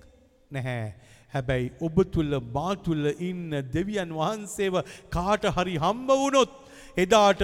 [0.51, 0.93] නැහැ.
[1.33, 4.79] හැබැයි ඔබ තුළ මා තුළ ඉන්න දෙවියන් වහන්සේව
[5.09, 6.53] කාට හරි හම්බ වුණොත්
[6.97, 7.43] එදාට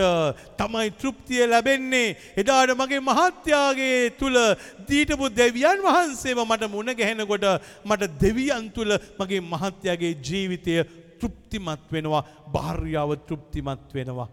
[0.57, 4.39] තමයි තෘප්තිය ලැබෙන්නේ එදාට මගේ මහත්යාගේ තුළ
[4.89, 7.47] දීටපු දෙවියන් වහන්සේව මට මුණ ගැහෙනකොට
[7.85, 10.77] මට දෙවියන් තුළ මගේ මහත්යාගේ ජීවිතය
[11.19, 14.29] තෘප්තිමත් වෙනවා භාර්යාව තෘප්තිමත් වෙනවා.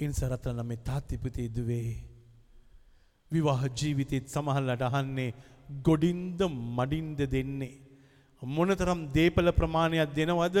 [0.00, 2.09] ඉන්සරතන මේ තාත්තිපති දුවේ.
[3.32, 5.34] විවාහ ජීවිතයත් සමහල්ලට අහන්නේ
[5.86, 6.40] ගොඩින්ද
[6.76, 7.78] මඩින්ද දෙන්නේ.
[8.42, 10.58] මොනතරම් දේපල ප්‍රමාණයක් දෙනවද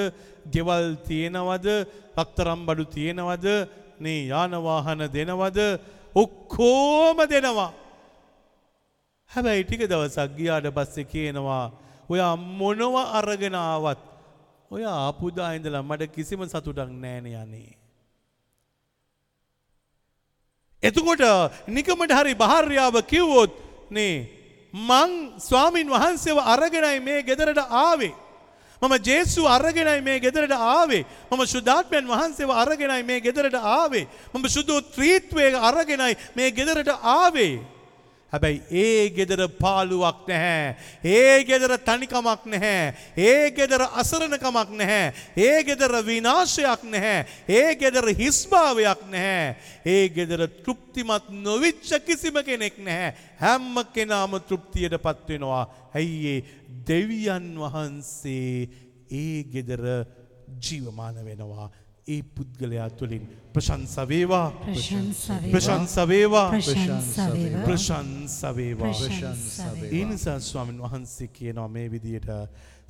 [0.54, 1.66] ගෙවල් තියෙනවද
[2.18, 3.46] රක්තරම් බඩු තියෙනවද
[4.00, 5.58] නේ යානවාහන දෙනවද
[6.14, 7.72] ඔක්කෝම දෙනවා.
[9.30, 11.64] හැබැයි ටික දවසක් ගියාට පස්සේ කියනවා
[12.08, 14.00] ඔයා මොනව අරගෙනාවත්
[14.70, 17.79] ඔය ආපුදා ඉඳලා මට කිසිම සතුටක් නෑන යන්නේ.
[20.82, 21.22] එතකොට
[21.68, 23.52] නිකමට හරි භාර්යාව කිව්වොත්
[23.90, 24.26] නේ
[24.74, 28.14] මං ස්වාමින් වහන්සේව අරගෙනයි මේ ගෙදරට ආවේ.
[28.82, 34.80] මම ජේසු අරගෙනයි මේ ගෙදරට ආවේ මම ශුද්ධාත්මයන් වහන්සේව අරගෙනයි මේ ගෙදරට ආවේ මම සුදු
[34.88, 37.60] ත්‍රීත්වය අරගෙනයි මේ ගෙදරට ආවේ.
[38.32, 40.76] හැබැයි ඒ ගෙදර පාලුවක් නැහැ.
[41.04, 42.94] ඒ ගෙදර තනිකමක් නැහැ.
[43.16, 45.12] ඒ ගෙදර අසරණකමක් නැහැ.
[45.36, 47.26] ඒ ගෙදර විනාශයක් නැහැ.
[47.48, 49.56] ඒ ගෙදර හිස්භාවයක් නැහැ.
[49.84, 53.14] ඒ ගෙදර තෘප්තිමත් නොවිච්ච කිසිම කෙනෙක් නැහැ.
[53.42, 55.66] හැම්ම කෙනාම තෘප්තියට පත්වෙනවා.
[55.94, 56.44] ඇයි ඒ
[56.86, 58.68] දෙවියන් වහන්සේ
[59.10, 60.06] ඒ ගෙදර
[60.62, 61.70] ජීවමාන වෙනවා.
[62.06, 63.28] ඒ පුද්ගලයා තුළින්.
[63.52, 72.28] ප්‍රශංසවේවා ප්‍රශංසවේවා ප්‍රශංසවේවා ප්‍රශංසවේවා ප්‍රශංසවේවා ප්‍රශංසවේවා ඒනිසා ස්වාමීන් වහන්සේ කියනවා මේ විදියට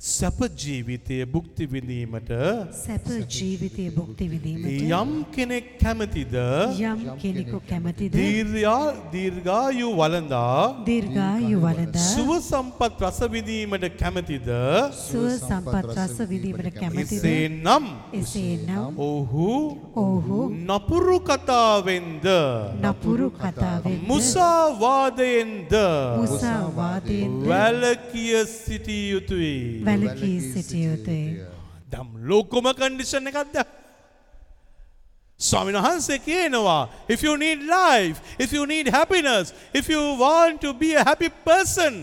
[0.01, 2.29] සැප ජීවිතය බුක්ති විඳීමට
[2.73, 6.33] සැප ජීවිතය භුක්ති විඳීමට යම් කෙනෙක් කැමතිද?
[6.81, 8.09] යම් කෙනෙකු කැමතිද?
[8.09, 14.49] දීර්යා දීර්ඝායු වළඳා දීර්ඝායු වලදා සුව සම්පත් රස විඳීමට කැමතිද?
[15.03, 17.13] සුව සම්පත් රස විඳීමට කැමතිද?
[17.19, 17.85] එසේ නම්
[18.21, 19.51] එසේනම් ඔහු
[20.05, 22.25] ඔහු නපුරු කතාවෙන්ද?
[22.81, 24.01] නපුරු කතාවෙන්ද?
[24.09, 25.77] මුසාවාදයෙන්ද?
[26.17, 27.45] මුසාවාදයෙන්ද?
[27.45, 31.45] වැලකිය සිටිය යුතුයි වැළකී සිටිය යුතුයි.
[31.91, 33.57] දම් ලෝකොම කන්ඩිෂන් එකක්ද?
[35.39, 40.73] ස්වාමීන් වහන්සේ කියනවා if you need life if you need happiness if you want to
[40.73, 41.93] be a happy person.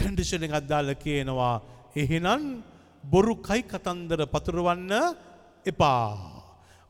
[0.00, 1.54] Condition එකක් දාලා කියනවා
[2.02, 2.62] එහෙනම්
[3.04, 4.92] බොරු කයි කතන්දර පතුරවන්න
[5.66, 6.08] එපා.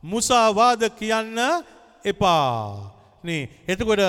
[0.03, 1.37] මුසාවාද කියන්න
[2.05, 2.91] එපා.
[3.23, 4.03] නේ එතකොට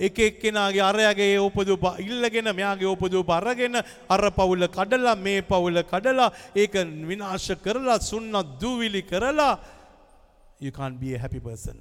[0.00, 3.76] එක එක්කෙනගේ අරයගේ උපදූප ඉල්ලගෙන මෙයාගේ උපදූප අරගෙන
[4.08, 6.74] අර පවුල කඩලා මේ පවුල කඩලා ඒක
[7.04, 9.58] විනාශ කරලා සුන්නත් දූවිලි කරලා
[10.60, 11.76] you can't be a happy person.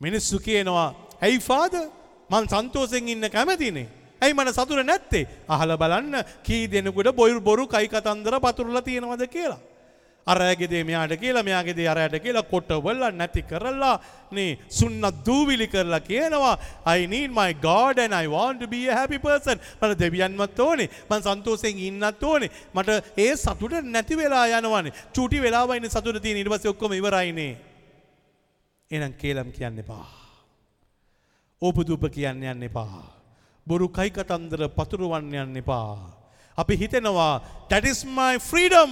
[0.00, 0.88] මිනිස්සු කියනවා
[1.20, 1.74] ඇයි ෆාද
[2.30, 3.86] මං සන්තෝසෙන් ඉන්න කැමතිනේ.
[4.22, 9.73] ඇයි මට සතුර නැත්තේ අහල බලන්න කී දෙනෙකුට බොයිල් බොරු කයි කතන්දර පතුරල තියෙනවද කියලා.
[10.26, 14.00] අරයගෙදේ මෙයාට කියලා මෙයාගෙදේ අරයට කියලා කොට්ටවල්ල නැති කරලා
[14.36, 16.58] නේ සුන්නත් දූවිලි කරලා කියනවා
[16.96, 19.60] I need my God and I want to be a happy person.
[19.82, 22.50] මට දෙවියන්වත් ඕනේ මං සන්තෝෂයෙන් ඉන්නත් ඕනේ.
[22.74, 24.92] මට ඒ සතුට නැති වෙලා යනවානේ.
[25.12, 27.52] චූටි වෙලාවයිනේ සතුට තියෙන ඊට පස්සේ ඔක්කොම ඉවරයිනේ
[28.90, 30.06] එහෙනම් කේලම් කියන්න එපා.
[31.62, 33.04] ඕපදූප කියන්න යන්න එපා.
[33.66, 35.96] බොරු කයි කතන්දර පතුරුවන්න යන්න එපා.
[36.56, 38.90] අපි හිතෙනවා that is my freedom.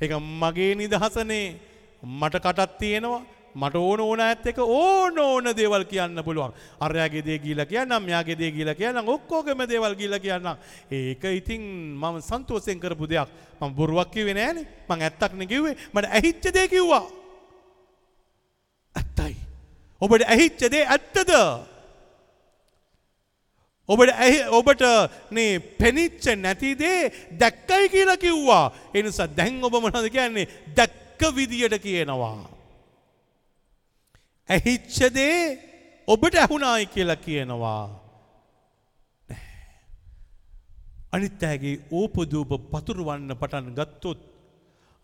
[0.00, 1.56] එක මගේ නිදහසනේ.
[2.02, 3.22] මට කටත් තියෙනවා.
[3.56, 6.52] මට ඕන ඕන ඇත් එක ඕන ඕන දේවල් කියන්න පුළුවන්.
[6.80, 10.56] අරයාගේ දේ ගීලා කියන්නම් මෙයාගේ දේ ගීලා කියන්නම් ඔක්කොගම දේවල් ගීලා කියන්නම්.
[10.90, 11.62] ඒක ඉතින්
[11.96, 13.28] මම සන්තෝෂයෙන් කරපු දෙයක්.
[13.60, 14.66] මම බොරුවක් කිව්වේ නෑනේ.
[14.88, 17.06] මං ඇත්තක් නේ කිව්වේ මට ඇහිච්ච දේ කිව්වා.
[18.94, 19.36] ඇත්තයි.
[20.00, 21.32] ඔබට ඇහිච්ච දේ ඇත්තද?
[23.88, 24.82] ඔබට ඇහි ඔබට
[25.30, 27.00] නේ පෙනිච්ච නැතිදේ
[27.40, 28.66] දැක්කයි කියලා කිව්වා.
[28.94, 30.50] එනිසා දැන් ඔබ මොනවද කියන්නේ?
[30.76, 32.38] දැක්ක විදියට කියනවා.
[34.48, 35.38] ඇහිච්ච දේ
[36.08, 37.84] ඔබට ඇහුණායි කියලා කියනවා.
[41.14, 44.20] අනිත් අයගේ ඕපදූප පතුරවන්න පටන් ගත්තොත්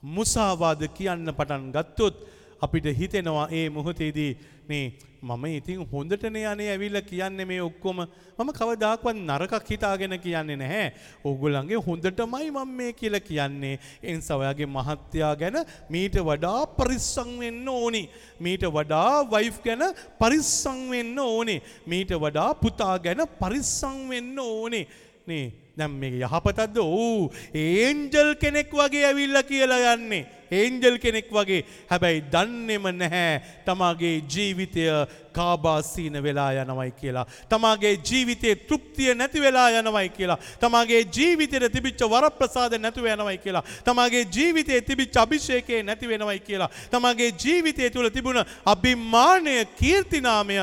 [0.03, 2.16] මුසාවාද කියන්න පටන් ගත්තොත්
[2.62, 4.30] අපිට හිතෙනවා ඒ මොහොතේදී
[4.68, 4.84] නේ
[5.22, 7.98] මම ඉතින් හොඳටනේ අනේ ඇවිල්ලා කියන්නේ මේ ඔක්කොම
[8.38, 10.88] මම කවදාකවත් නරකක් හිතාගෙන කියන්නේ නැහැ.
[11.24, 13.78] ඕගොල්ලන්ගේ හොඳටමයි මම මේ කියලා කියන්නේ.
[14.02, 15.58] ඒ නිසා ඔයාගේ මහත්තයා ගැන
[15.88, 18.02] මීට වඩා පරිස්සම් වෙන්න ඕනි.
[18.40, 19.82] මීට වඩා වයිෆ් ගැන
[20.20, 21.62] පරිස්සම් වෙන්න ඕනේ.
[21.86, 24.86] මීට වඩා පුතා ගැන පරිස්සම් වෙන්න ඕනේ.
[25.26, 30.27] නේ දැම් මේ යහපතක්ද ඕ ඒන්ජල් කෙනෙක් වගේ ඇවිල්ල කියලා යන්නේ.
[30.53, 34.85] ඒන්ජල් කෙනෙක් වගේ හැබැයි දන්නෙම නැහැ තමාගේ ජීවිතය
[35.33, 37.27] කාබාසීන වෙලා යනවයි කියලා.
[37.49, 40.39] තමාගේ ජීවිතයේ තෘප්තිය නැති වෙලා යනවයි කියලා.
[40.61, 43.64] තමාගේ ජීවිතයට තිබිච්ච වරප්‍රසාද නැතුව යනවයි කියලා.
[43.85, 46.70] තමාගේ ජීවිතයේ තිබිච්ච අභිෂේකය නැති වෙනවයි කියලා.
[46.91, 50.61] තමාගේ ජීවිතය තුළ තිබුණ අභිමානය කීර්තිනාමය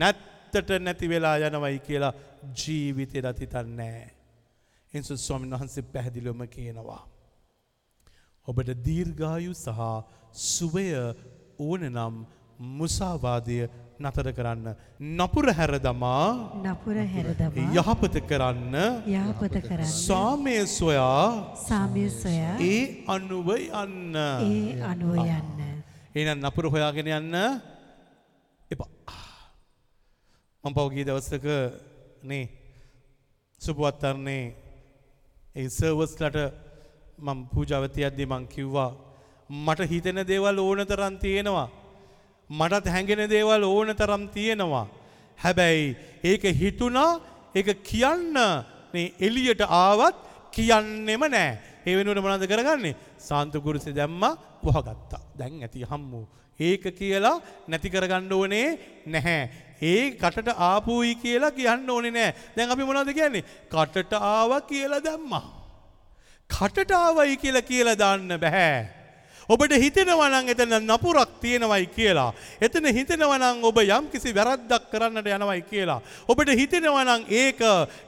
[0.00, 2.12] නැත්තට නැති වෙලා යනවයි කියලා
[2.58, 4.11] ජීවිතයට හිතන්නේ.
[4.94, 7.02] එනිසා ස්වාමීන් වහන්සේ පැහැදිලිවම කියනවා.
[8.48, 9.80] ඔබට දීර්ඝායු සහ
[10.46, 10.86] සුවය
[11.58, 12.14] ඕන නම්
[12.58, 13.58] මුසාවාදය
[13.98, 14.74] නතර කරන්න.
[15.18, 16.26] නපුර හැර දමා
[16.60, 18.74] නපුර හැර දමා යහපත කරන්න
[19.08, 24.16] යහපත කරන්න සාමය සොයා සාමය සොයා ඒ අනුව යන්න.
[24.16, 25.60] ඒ අනුව යන්න.
[26.14, 27.36] එනම් නපුර හොයාගෙන යන්න
[28.70, 28.90] එපා.
[30.64, 31.46] මං පවගී දවස්සක
[32.22, 32.44] නේ
[33.60, 34.61] සුපුවත්තරන්නේ
[35.56, 36.36] ඒ සර්වස්ලට
[37.18, 38.90] මං පූජාවතියද්දි මං කිව්වා
[39.50, 41.68] මට හිතෙන දේවල් ඕන තරම් තියෙනවා.
[42.50, 44.86] මටත් හැඟෙන දේවල් ඕන තරම් තියෙනවා.
[45.38, 47.20] හැබැයි ඒක හිතුනා
[47.54, 48.36] ඒක කියන්න
[49.20, 50.16] එලියට ආවත්
[50.50, 51.50] කියන්නෙම නෑ.
[51.86, 52.96] ඒ වෙනුවට මොනවද කරගන්නේ?
[53.18, 54.34] සාන්තුකුරුසෙ දැම්මා
[54.64, 55.20] වහගත්තා.
[55.38, 56.22] දැන් ඇති හම්මු.
[56.60, 57.36] ඒක කියලා
[57.68, 58.68] නැති කරගන්න ඕනේ
[59.06, 59.42] නැහැ.
[59.82, 62.34] ඒ කටට ආපුයි කියලා කියන්න ඕනේ නෑ.
[62.56, 63.44] දැන් අපි මොනවද කියන්නේ?
[63.74, 65.44] කටට ආවා කියලා දැම්මා.
[66.50, 69.02] කටට ආවයි කියලා කියලා දාන්න බෑ.
[69.48, 72.30] ඔබට හිතෙනවා නම් එතන නපුරක් තියෙනවයි කියලා.
[72.60, 76.00] එතන හිතෙනවා නම් ඔබ යම් කිසි වැරද්දක් කරන්නට යනවයි කියලා.
[76.28, 77.60] ඔබට හිතෙනවා නම් ඒක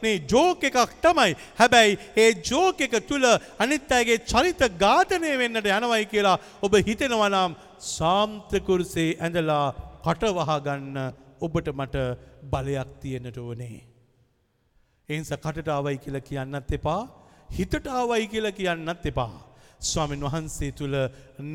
[0.03, 1.37] මේ ජෝක් එකක් තමයි.
[1.59, 3.25] හැබැයි ඒ ජෝක් එක තුල
[3.59, 9.67] අනිත් අයගේ චරිත ඝාතනය වෙන්නට යනවයි කියලා ඔබ හිතෙනවා නම් සාම්ත කුරුසේ ඇඳලා
[10.07, 11.97] කට වහගන්න ඔබට මට
[12.53, 13.79] බලයක් තියෙන්නට ඕනේ.
[15.09, 17.03] ඒ නිසා කටට ආවයි කියලා කියන්නත් එපා.
[17.51, 19.33] හිතට ආවයි කියලා කියන්නත් එපා.
[19.81, 20.97] ස්වාමීන් වහන්සේ තුළ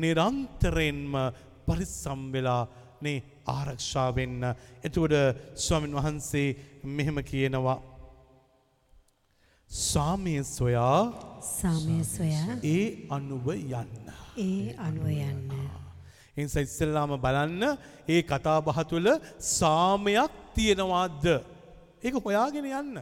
[0.02, 1.14] නිරන්තරයෙන්ම
[1.66, 2.62] පරිස්සම් වෙලා
[3.04, 4.42] නේ ආරක්ෂා වෙන්න.
[4.86, 5.14] එතකොට
[5.56, 6.48] ස්වාමීන් වහන්සේ
[6.96, 7.78] මෙහෙම කියනවා
[9.70, 11.02] සාමය සොයා
[11.50, 14.10] සාමය සොයා ඒ අනුව යන්න.
[14.38, 15.79] ඒ අනුව යන්න.
[16.40, 17.62] එනිසා ඉස්සෙල්ලාම බලන්න
[18.08, 19.08] ඒ කතාබහ තුළ
[19.58, 21.24] සාමයක් තියෙනවාද?
[22.02, 22.96] ඒක හොයාගෙන යන්න.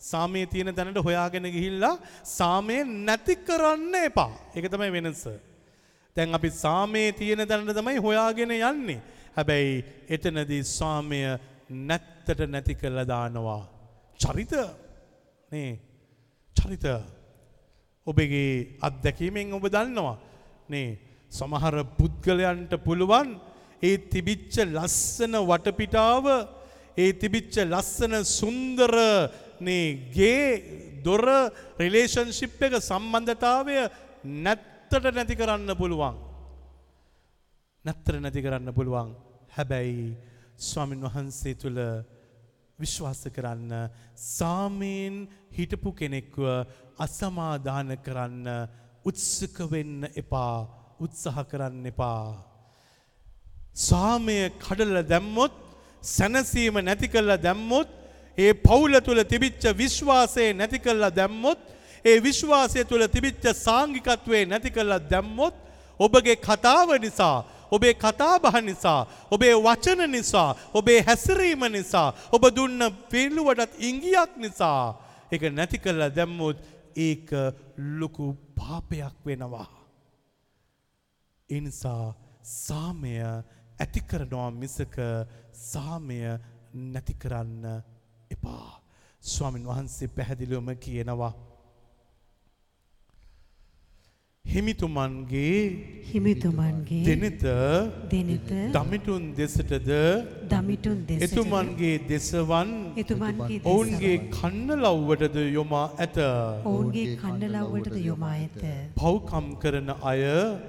[0.00, 4.32] සාමයේ තියෙන තැනට හොයාගෙන ගිහිල්ලා සාමය නැති කරන්න එපා.
[4.56, 5.24] ඒක තමයි වෙනස.
[6.16, 9.00] දැන් අපි සාමයේ තියෙන තැනට තමයි හොයාගෙන යන්නේ.
[9.36, 11.20] හැබැයි එතනදී සාමය
[11.88, 13.62] නැත්තට නැති කරලා දානවා.
[14.20, 14.52] චරිත
[15.52, 15.70] නේ
[16.56, 16.86] චරිත
[18.06, 20.16] ඔබගේ අත්දැකීමෙන් ඔබ දන්නවා.
[20.68, 20.88] නේ
[21.32, 23.34] සමහර පුද්ගලයන්ට පුළුවන්
[23.82, 26.24] ඒ තිබිච්ච ලස්සන වටපිටාව
[26.96, 28.94] ඒ තිබිච්ච ලස්සන සුන්දර
[29.60, 31.24] නේ ගේ දොර
[31.78, 33.76] රිලේෂන්ශිප් එක සම්බන්ධතාවය
[34.24, 36.16] නැත්තට නැති කරන්න පුළුවන්.
[37.84, 39.12] නැත්තර නැති කරන්න පුළුවන්.
[39.50, 40.16] හැබැයි
[40.58, 41.80] ස්වාමින් වහන්සේ තුළ
[42.78, 46.40] විශ්වාස කරන්න සාමයෙන් හිටපු කෙනෙක්ව
[46.98, 48.48] අසමාධාන කරන්න
[49.04, 52.34] උත්සක වෙන්න එපා උත්සාහ කරන්න එපා.
[53.74, 55.54] සාමය කඩල දැම්මොත්
[56.02, 57.88] සැනසීම නැති කල්ලා දැම්මොත්
[58.38, 61.60] ඒ පවුල තුළ තිබිච්ච විශ්වාසය නැති කල්ලා දැම්මොත්
[62.04, 65.54] ඒ විශ්වාසය තුළ තිබිච්ච සාංගිකත්වය නැති කල්ලා දැම්මොත්
[66.00, 67.36] ඔබගේ කතාව නිසා
[67.70, 72.80] ඔබේ කතාබහ නිසා ඔබේ වචන නිසා ඔබේ හැසිරීම නිසා ඔබ දුන්න
[73.10, 74.94] පිල්ලුවටත් ඉංගියක් නිසා
[75.32, 76.56] එක නැති කල්ලා දැම්මුත්
[76.96, 77.28] ඒක
[77.76, 79.75] ලොකු පාපයක් වෙනවා.
[81.50, 83.14] එනිසා සාමය
[83.80, 84.96] ඇති කරනවා මිසක
[85.52, 86.18] සාමය
[86.74, 87.64] නැති කරන්න
[88.30, 88.82] එපා.
[89.22, 91.32] ස්වාමින් වහන්සේ පැහැදිලිවම කියනවා.
[94.46, 95.60] හිමිතුමන්ගේ
[96.08, 97.44] හිමිතුමන්ගේ දෙනත
[98.10, 99.90] දෙනත දමිටුන් දෙසටද
[100.50, 106.18] දමිටුන් දෙසට එතුමන්ගේ දෙසවන් එතුමන්ගේ ඔවුන්ගේ කන්නලව්වටද යොමා ඇත.
[106.64, 108.62] ඔවුන්ගේ කණ්ඩලව්වටද යොමා ඇත.
[108.96, 110.22] පව්කම් කරන අය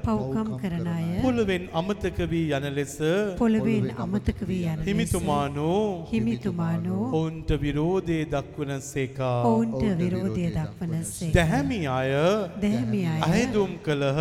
[0.08, 2.96] පව්කම් කරන අය පොළවෙන් අමතක වී යන ලෙස
[3.38, 5.78] පොළවෙන් අමතක වී යන හිමිතුමානෝ
[6.12, 9.38] හිමිතුමානෝ ඔවුන්ට විරෝධය දක්වන සේකා.
[9.46, 12.12] ඔවුන්ට විරෝධය දක්වනසේ දැහැමි අය
[12.58, 14.20] දැහැමි අය අයදුම් කළහ.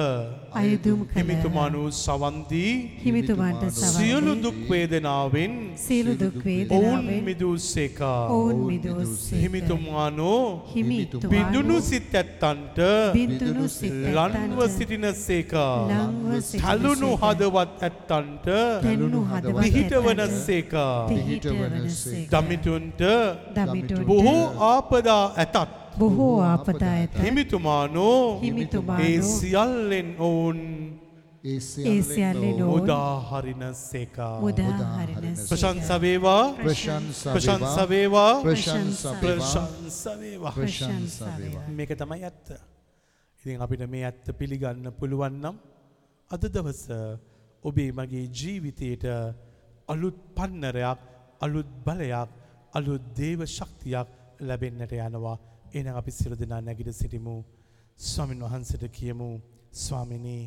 [0.61, 2.73] අයදුම් හිමිතුමානු සවන්දී
[3.05, 5.55] හිමිතුමන්ට සියලු දුක් වේදනාවෙන්
[5.87, 8.21] සියලු දුක් ඔවුන් වේදනාවෙන් මිදුස්සේකා.
[8.37, 10.43] ඔවුන් මිදෝස්සේක හිමිතුමානෝ
[10.75, 12.79] හිමිතුමානෝ බිඳුනු සිත් ඇත්තන්ට
[13.17, 15.73] බින්දුනු සිත් ලන්ව ඇත්තන්ට සිටිනසේකා.
[15.93, 17.23] ලංව හැලුණු සිටිනසේක.
[17.23, 18.47] හදවත් ඇත්තන්ට
[18.87, 20.95] තෙන්නු හදවත් පිහිටවනසේකා.
[21.13, 23.03] පිහිටවනසේක දමිතුන්ට
[23.57, 28.41] දමිටුන්ට බොහෝ ආපදා ඇතත් බොහෝ ආපදා ඇත හිමිතුමානෝ
[29.01, 30.61] ඒ සියල්ලෙන් ඔවුන්
[31.45, 31.61] ඒ
[32.03, 34.41] සියල්ලෙන් ඔවුන් උදාහරිනසේකා.
[34.41, 36.45] මුදා හරින ප්‍රශංසවේවා.
[36.55, 38.33] ප්‍රශංසා ප්‍රශංසවේවා.
[38.43, 40.53] ප්‍රශංසා ප්‍රශංසවේවා.
[40.53, 41.69] ප්‍රශංසා වේවා.
[41.71, 42.49] මේක තමයි ඇත්ත.
[43.45, 45.57] ඉතින් අපිට මේ ඇත්ත පිළිගන්න පුළුවන් නම්
[46.31, 46.83] අද දවස
[47.65, 49.05] ඔබේ මගේ ජීවිතයට
[49.89, 51.01] අලුත් පන්නරයක්
[51.41, 52.31] අලුත් බලයක්
[52.73, 54.09] අලුත් දේව ශක්තියක්
[54.41, 55.37] ලැබෙන්නට යනවා.
[55.77, 57.37] එන අපි සිරු දෙනා නැගිට සිටිමු.
[58.01, 59.29] ස්වාමින් වහන්සට කියමු
[59.75, 60.45] ස්වාමිනී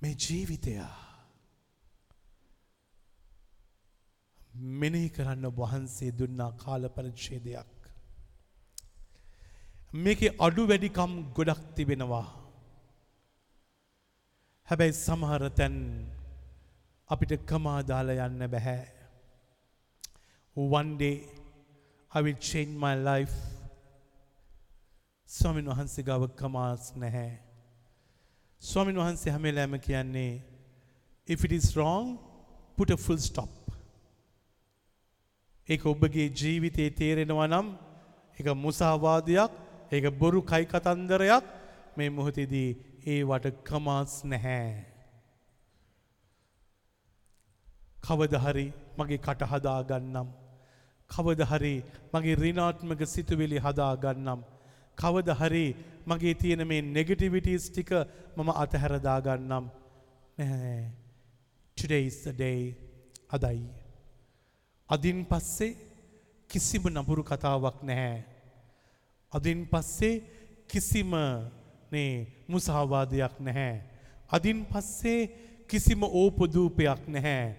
[0.00, 0.74] මේ ජීවිතය
[4.74, 7.70] මෙනෙහි කරන්න වහන්සේ දුන්නා කාල පරිච්ඡේදයක්.
[9.94, 12.26] මේකේ අඩු වැඩිකම් ගොඩක් තිබෙනවා.
[14.68, 15.76] හැබැයි සමහර තැන්
[17.10, 18.95] අපිට කමා දාලා යන්න බැහැ.
[20.56, 21.28] One day
[22.10, 23.34] I will change my life.
[25.28, 27.38] ස්වාමින් වහන්සේ ගාව කමාස් නැහැ.
[28.62, 30.40] ස්වාමින් වහන්සේ හැමෙලෑම කියන්නේ
[31.28, 32.16] if it is wrong
[32.76, 33.52] put a full stop.
[35.68, 37.68] ඒක ඔබගේ ජීවිතයේ තේරෙනවා නම්
[38.38, 39.52] එක මුසාවාදයක්
[39.92, 41.44] ඒක බොරු කයි කතන්දරයක්
[41.98, 42.70] මේ මොහොතේදී
[43.06, 44.64] ඒවට කමාස් නැහැ.
[48.06, 48.66] කවද හරි
[48.98, 50.45] මගේ කට හදා ගන්නම්.
[51.10, 51.74] කවද හරි
[52.12, 54.40] මගේ ඍණාත්මක සිතුවිලි හදා ගන්නම්.
[54.98, 55.66] කවද හරි
[56.06, 57.90] මගේ තියෙන මේ නෙගටිවිටීස් ටික
[58.36, 59.64] මම අතහැර දා ගන්නම්.
[60.38, 60.92] නැහැ.
[61.76, 62.60] Today is the day.
[63.28, 63.66] අදයි.
[64.88, 65.76] අදින් පස්සේ
[66.50, 68.24] කිසිම නපුරු කතාවක් නැහැ.
[69.32, 70.22] අදින් පස්සේ
[70.68, 71.12] කිසිම
[71.92, 73.82] නේ මුසාවාදයක් නැහැ.
[74.30, 75.20] අදින් පස්සේ
[75.68, 77.56] කිසිම ඕපදූපයක් නැහැ.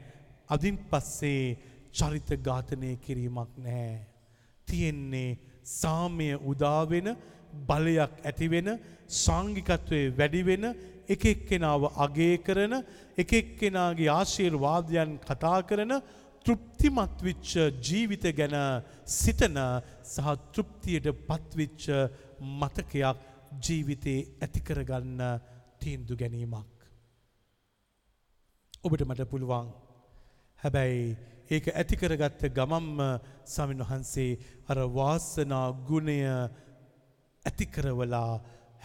[0.50, 1.58] අදින් පස්සේ
[1.98, 4.06] චරිත ඝාතනය කිරීමක් නැහැ.
[4.68, 7.08] තියෙන්නේ සාමය උදාවෙන
[7.70, 8.70] බලයක් ඇතිවෙන
[9.24, 10.66] සංගිකත්වයේ වැඩිවෙන
[11.14, 12.74] එක එක්කෙනාව අගේ කරන
[13.24, 15.94] එක එක්කෙනාගේ ආශීර්වාදයන් කතා කරන
[16.46, 17.52] තෘප්තිමත් විච්ච
[17.88, 18.56] ජීවිත ගැන
[19.20, 19.58] සිතන
[20.14, 21.86] සහ තෘප්තියට පත්විච්ච
[22.60, 23.24] මතකයක්
[23.66, 25.22] ජීවිතේ ඇති කරගන්න
[25.80, 26.76] තීන්දු ගැනීමක්.
[28.84, 29.68] ඔබට මට පුළුවන්.
[30.60, 31.18] හැබැයි
[31.50, 33.02] ඒක ඇති කරගත්ත ගමම්ම
[33.48, 34.32] සමින් වහන්සේ
[34.68, 36.20] අර වාසනා ගුණය
[37.46, 38.32] ඇති කරවලා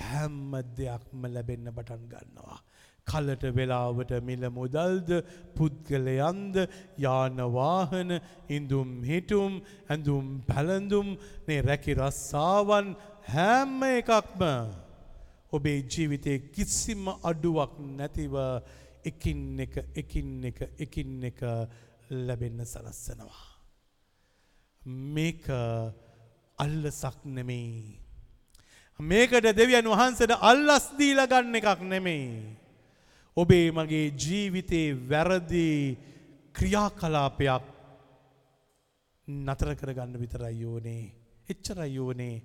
[0.03, 2.59] හැම්ම දෙයක්ම ලැබෙන්න පටන් ගන්නවා.
[3.07, 5.11] කලට වෙලාවට මිල මුදල්ද
[5.57, 6.57] පුද්ගලයන්ද
[6.99, 8.15] යානවාහන
[8.49, 9.59] ඉඳුම් හිටුම්
[9.89, 11.09] ඇඳුම් පැළඳුම්
[11.49, 12.95] නේ රැකි රස්සාවන්
[13.27, 14.43] හැම්ම එකක්ම
[15.53, 18.37] ඔබේ ජීවිතයේ කිසිම අඩුවක් නැතිව
[19.05, 21.41] එකින් එක එකින් එක එකින් එක
[22.13, 23.43] ලැබෙන්න සලස්සනවා.
[25.15, 25.45] මේක
[26.59, 27.99] අල්ලසක් නෙමෙයි.
[29.01, 32.57] මේකට දෙවියන් වහන්සට අල්ලස් දීලා ගන්න එකක් නෙමෙයි.
[33.37, 35.67] ඔබේ මගේ ජීවිතේ වැරදි
[36.53, 37.65] ක්‍රියාකලාපයක්
[39.29, 41.05] නතර කරගන්න විතරයි යෝනේ.
[41.49, 42.43] එච්චරයි යෝනේ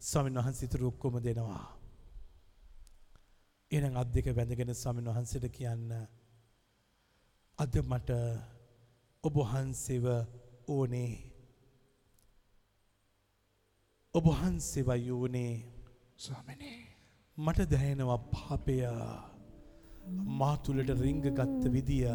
[0.00, 1.66] ස්වාමීන් වහන්සේ ඉතුරු ඔක්කොම දෙනවා.
[3.70, 5.92] එහෙනම් අත් දෙක වැඳගෙන ස්වාමීන් වහන්සේට කියන්න
[7.58, 8.10] අද මට
[9.24, 10.06] ඔබ වහන්සේව
[10.68, 11.12] ඕනේ.
[14.14, 15.52] ඔබ වහන්සේවයි ඕනේ.
[16.16, 16.80] ස්වාමිනේ
[17.38, 18.78] මට දැනෙනවා පාපය
[20.40, 22.08] මා තුළට රිංග ගත්ත විදිය.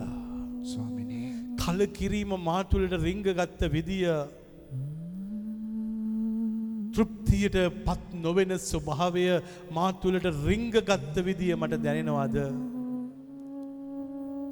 [0.63, 4.11] ස්වාමිනේ කල කිරීම මා තුළට රිංග ගත්ත විදිය.
[6.93, 9.25] තෘප්තියට පත් නොවෙන ස්වභාවය
[9.71, 12.37] මා තුළට රිංග ගත්ත විදිය මට දැනෙනවාද.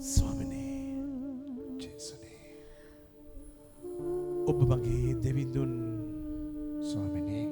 [0.06, 0.35] ස්වාමිනේ
[4.48, 5.74] ඔබ මගේ දෙවිඳුන්.
[6.82, 7.48] ස්වාමිනේ.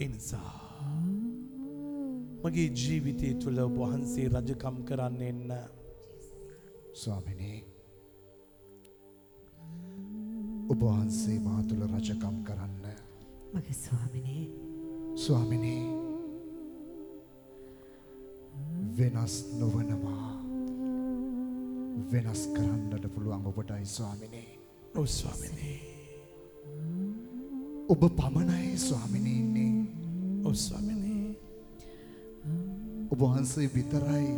[0.00, 0.60] එනිසා.
[2.44, 5.52] මගේ ජීවිතය තුළ ඔබ වහන්සේ රජකම් කරන්න එන්න.
[6.94, 7.58] ස්වාමිනේ.
[10.70, 12.84] ඔබ වහන්සේ මා තුළ රජකම් කරන්න.
[13.54, 14.44] මගේ ස්වාමිනේ.
[15.16, 15.84] ස්වාමිනේ.
[18.98, 20.36] වෙනස් නොවනවා.
[22.12, 24.45] වෙනස් කරන්නට පුළුවන් ඔබටයි ස්වාමිනේ
[24.96, 25.80] ඔව් ස්වාමිනේ.
[27.88, 29.36] ඔබ පමණයි ස්වාමිනේ
[30.44, 31.36] ඔව් ස්වාමිනේ.
[33.10, 34.28] ඔබ වහන්සේ විතරයි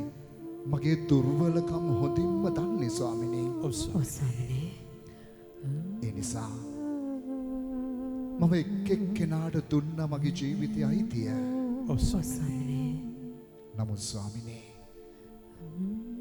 [0.66, 3.48] මගේ දුර්වලකම් හොඳින්ම දන්නේ ස්වාමිනී.
[3.62, 4.70] ඔව් ස්වාමිනේ.
[6.02, 6.50] ඒ නිසා
[8.40, 11.30] මම එක් එක්කෙනාට දුන්න මගේ ජීවිතය අයිතිය.
[11.88, 12.92] ඔව් ස්වාමිනේ.
[13.78, 14.66] නමුත් ස්වාමිනේ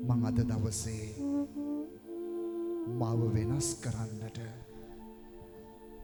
[0.07, 1.16] මං අද දවසේ
[2.99, 4.39] මාව වෙනස් කරන්නට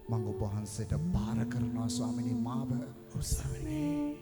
[0.10, 2.72] මං ඔබ වහන්සේට පාර කරනවා ස්වාමිනී මාව
[3.24, 4.16] ස්වාමිනේ.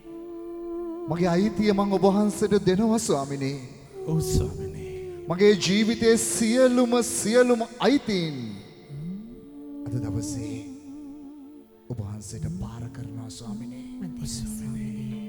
[1.10, 3.58] මගේ අයිතිය මං ඔබ වහන්සේට දෙනවා ස්වාමිනී
[4.06, 4.94] ඔව් ස්වාමිනේ.
[5.30, 8.38] මගේ ජීවිතයේ සියලුම සියලුම අයිතීන්
[9.86, 10.62] අද දවසේ
[11.90, 15.26] ඔබ වහන්සේට පාර කරනවා ස්වාමිනී ස්වාමිනේ.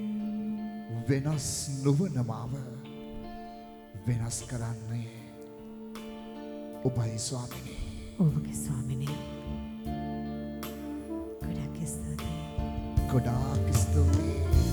[1.09, 1.49] වෙනස්
[1.85, 2.53] නොවන මාව
[4.07, 5.22] වෙනස් කරන්නේ
[6.85, 7.83] ඔබයි ස්වාමිනී
[8.21, 9.17] ඔබගේ ස්වාමිනේ.
[11.43, 12.43] ගොඩක් ස්තුතියි.
[13.13, 14.72] ගොඩාක් ස්තුතියි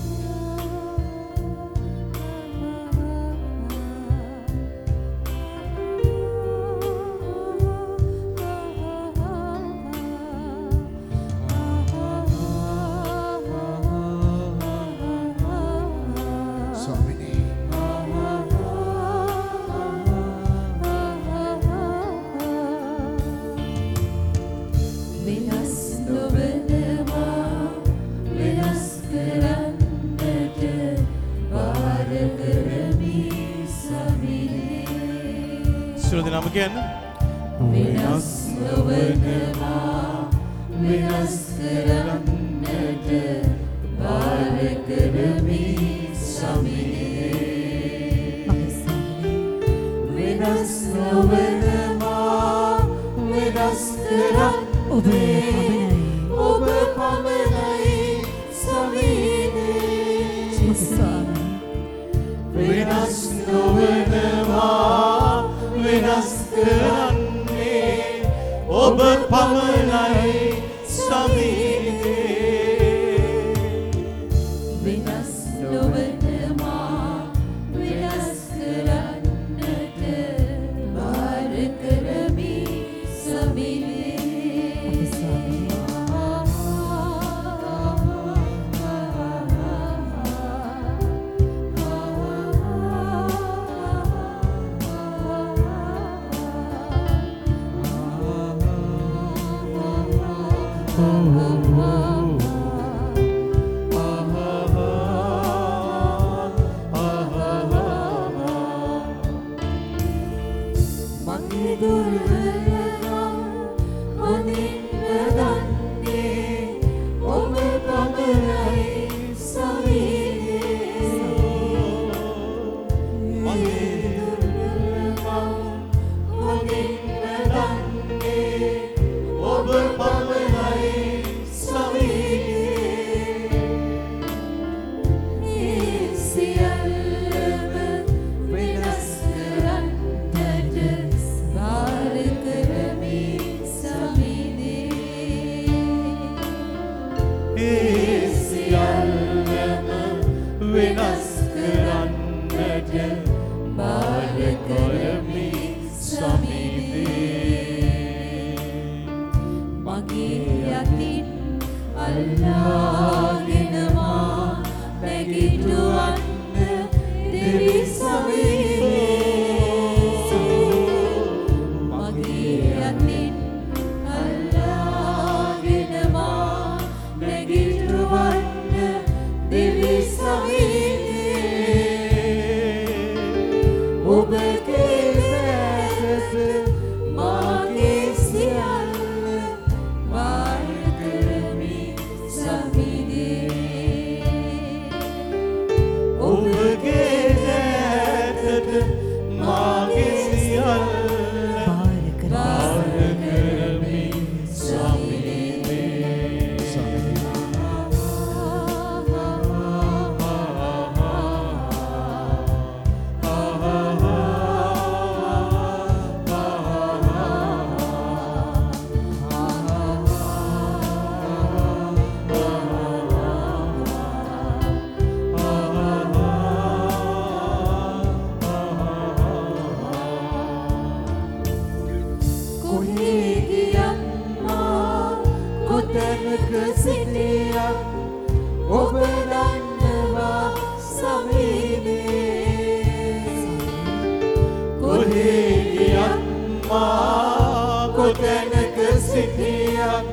[248.12, 250.04] තැනක සිටියන්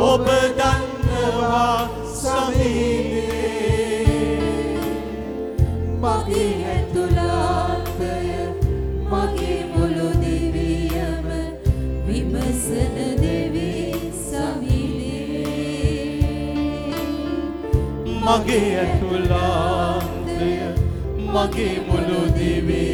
[0.00, 0.26] ඔබ
[0.58, 3.48] දන්නවා සමීපේ
[6.02, 8.12] මගේ ඇතුළාතය
[9.04, 11.26] මගේ මුළු දිවියම
[12.06, 13.72] විමසන දෙවි
[14.22, 15.48] සමීපේ
[18.22, 20.52] මගේ ඇතුළාතය
[21.28, 22.87] මගේ මුළු දිවියම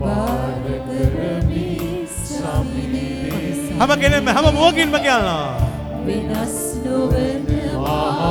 [0.00, 1.68] බාර කරමි
[2.18, 5.46] සමිනේ හැම කෙනෙම හැම මෝකින්ම කියනවා
[6.06, 8.26] වෙනස් නොවනවා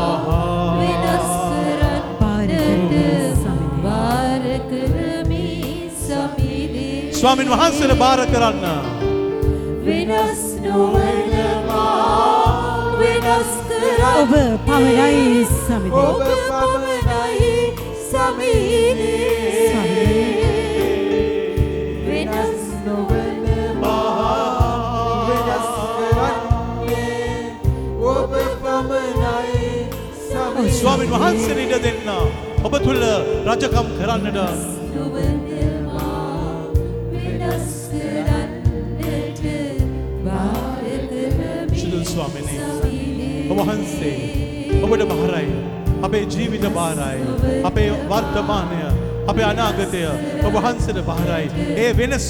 [0.79, 1.31] වෙනස්
[2.19, 2.93] කරන්නට
[3.83, 5.47] බාර කරමි
[5.99, 8.94] සමිනේ ස්වාමින් වහන්සේට බාර කරන්න
[14.05, 14.31] ඔබ
[14.65, 16.01] පමණයි සමිඳේ.
[16.01, 17.53] ඔබ පමණයි
[18.05, 19.45] සමිනේ
[22.05, 23.97] වෙනස් නොවනවා
[25.27, 25.67] වෙනස්
[25.97, 27.39] කරන්නේ
[28.05, 29.65] ඔබ පමණයි
[30.21, 32.09] සමිනේ ස්වාමින් වහන්සේට ඉඩ දෙන්න
[32.63, 33.03] ඔබ තුළ
[33.47, 34.39] රජකම් කරන්නට
[42.05, 42.44] ස්වාමිනේ
[43.55, 44.15] ඔබ වහන්සේ
[44.83, 45.51] ඔබට බාරයි
[46.03, 47.19] අපේ ජීවිත බාරයි.
[47.63, 48.79] අපේ වර්තමානය
[49.27, 50.01] අපේ අනාගතය
[50.47, 51.47] ඔබ වහන්සේට බාරයි
[51.77, 52.27] ඒ වෙනස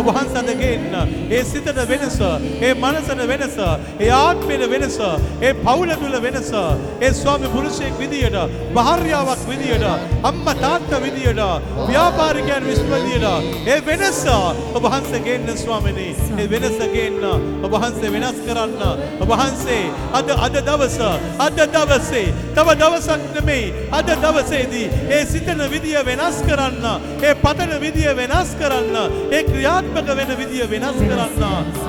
[0.00, 0.94] ඔබ වහන්සේට ගේන්න.
[1.30, 2.18] ඒ සිතට වෙනස
[2.60, 3.56] ඒ මනසට වෙනස
[4.00, 4.98] ඒ ආත්මයට වෙනස
[5.40, 6.50] ඒ පවුල තුල වෙනස
[7.00, 8.38] ඒ ස්වාමි පුරුෂයෙක් විදියට
[8.74, 9.86] භාර්යාවක් විදියට
[10.22, 11.42] අම්මා තාත්තා විදියට
[11.88, 14.22] ව්‍යාපාරිකයන් විශ්වවිදියට ඒ වෙනස
[14.74, 16.10] ඔබ වහන්සේ ගේන්න ස්වාමිනේ.
[16.38, 17.24] ඒ වෙනස ගේන්න
[17.64, 18.82] ඔබ වහන්සේ වෙනස් කරන්න.
[19.22, 19.82] ඔබ වහන්සේ
[20.12, 20.98] අද අද දවස
[21.38, 26.86] අද දවසේ තව දවසක් නෙමෙයි අද දවසේදී ඒ සිතන විදිය වෙනස් කරන්න.
[27.22, 28.96] ඒ පතන විදිය වෙනස් කරන්න.
[29.32, 31.42] ඒ ක්‍රියාත්මක වෙන විදිය වෙනස් කරන්න.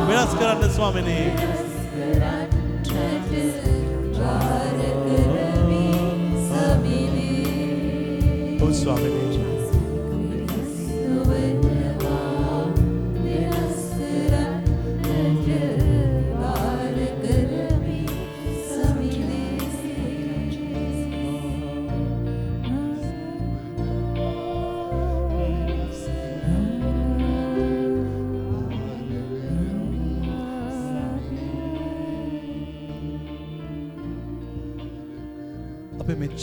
[0.09, 1.27] වෙනස් කරන්න ස්වාමිනේ.
[8.61, 9.52] ඔව් ස්වාමිනේ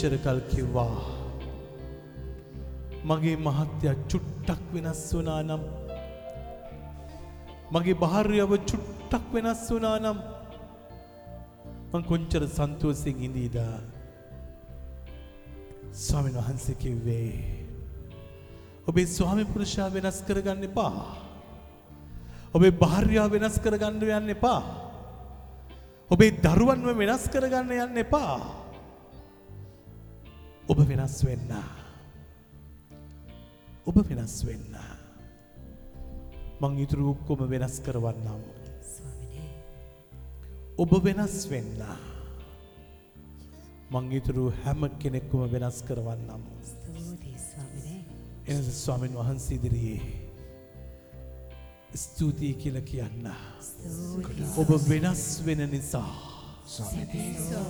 [0.01, 0.97] මෙච්චර කල් කිව්වා.
[3.05, 5.63] මගේ මහත්ය චුට්ටක් වෙනස් වනා නම්
[7.73, 10.17] මගේ භාර්යාව චුට්ටක් වෙනස් වනා නම්
[11.93, 13.57] මං කොංචර සන්තෝසියෙන් ඉඳීද?
[16.03, 17.33] ස්වාමීන් වහන්සේ කිව්වේ
[18.89, 20.95] ඔබේ ස්වාමි පුරුෂයා වෙනස් කරගන්න එපා.
[22.55, 24.61] ඔබේ භාර්යාව වෙනස් කරගන්න යන්න එපා.
[26.13, 28.60] ඔබේ දරුවන්ව වෙනස් කරගන්න යන්න එපා.
[30.71, 31.51] ඔබ වෙනස් වෙන්න.
[33.85, 34.75] ඔබ වෙනස් වෙන්න.
[36.61, 38.45] මං ඉතුරු ඔක්කොම වෙනස් කරවන්නම්.
[40.79, 41.83] ඔබ වෙනස් වෙන්න.
[43.91, 46.47] මං ඉතුරු හැම කෙනෙක්කුම වෙනස් කරවන්නම්.
[48.47, 50.01] එනද ස්වාමීන් වහන්සේ ඉදිරියේ.
[51.95, 53.27] ස්තුතියි කියල කියන්න.
[54.57, 56.30] ඔබ වෙනස් වෙන නිසා.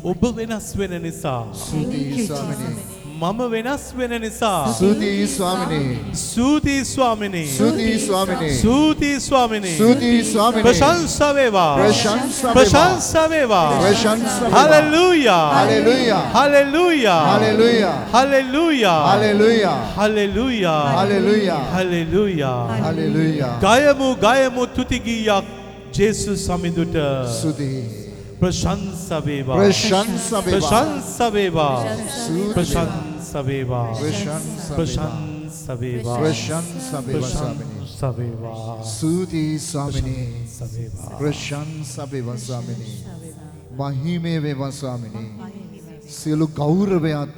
[0.03, 1.45] ඔබ වෙනස් වෙන නිසා.
[3.21, 4.73] මම වෙනස් වෙන නිසා.
[4.73, 7.47] සුදී ස්වාමිනේ සූතියි ස්වාමිනේ.
[7.47, 9.77] සුදී ස්වාමිනේ සූතියි ස්වාමිනේ.
[9.77, 11.75] සුදී ස්වාමිනේ ප්‍රශංසා වේවා.
[11.77, 12.53] ප්‍රශංසා වේවා.
[12.53, 13.79] ප්‍රශංසා වේවා.
[13.81, 14.49] ප්‍රශංසා.
[14.57, 15.45] හලෙලූයා.
[15.55, 17.23] හලෙලූයා හලෙලූයා.
[17.37, 19.01] හලෙලූයා හලෙලූයා.
[19.17, 20.83] හලෙලූයා හලෙලූයා.
[20.97, 22.61] හලෙලූයා හලෙලූයා.
[22.85, 25.45] හලෙලූයා ගයමු ගයමු තුති ගීයක්
[25.93, 26.95] ජේසුස් සමිඳුට
[27.41, 28.00] සුදී
[28.41, 30.91] प्रशंसा बेवा प्रशंसा प्रशंसा
[39.57, 40.47] स्वामिनी।
[42.38, 42.93] स्वामिनी।
[43.80, 44.39] महिमे
[44.69, 45.26] स्वामिनी।
[46.09, 47.34] सिलु गौरवयात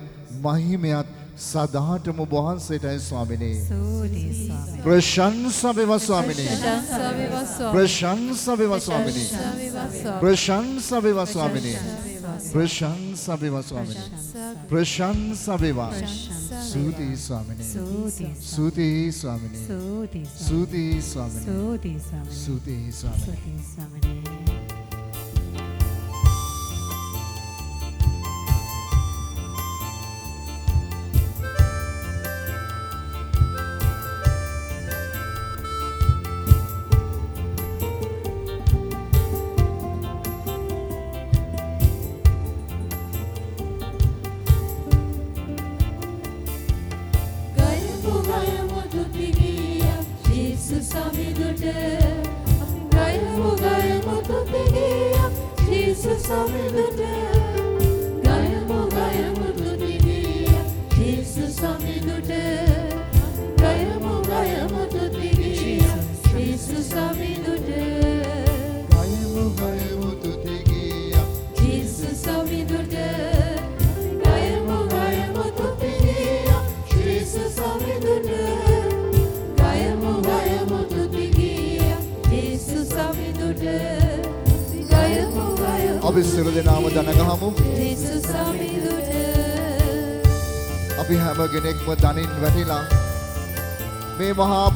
[0.45, 1.07] महिमयात
[1.37, 3.65] සදාටම වහන්සේටයි ස්වාමිනේ.
[4.83, 6.57] ප්‍රශංස වේවා ස්වාමිනේ.
[7.71, 9.27] ප්‍රශංස වේවා ස්වාමිනේ.
[10.19, 11.79] ප්‍රශංස වේවා ස්වාමිනේ.
[12.53, 14.07] ප්‍රශංස වේවා ස්වාමිනේ.
[14.69, 15.91] ප්‍රශංස වේවා.
[16.71, 17.65] සූති ස්වාමිනේ.
[18.41, 19.67] සූති ස්වාමිනේ.
[20.47, 21.55] සූති ස්වාමිනේ.
[21.55, 21.99] සූති ස්වාමිනේ.
[22.29, 24.32] සූති ස්වාමිනේ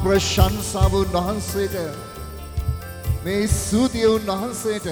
[0.02, 1.74] ප්‍රශංසාව උන්වහන්සේට
[3.24, 4.86] මේ සූතිය උන්වහන්සේට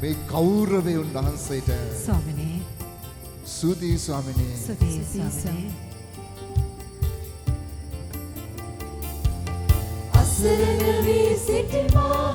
[0.00, 1.70] මේ කෞරවය උන්වහන්සේට.
[2.04, 2.58] ස්වාමිනේ.
[3.44, 4.56] සූතියි ස්වාමිනේ.
[4.56, 5.72] සූතියි ස්වාමිනේ.
[10.14, 12.29] අසරණ වී සිටිමා.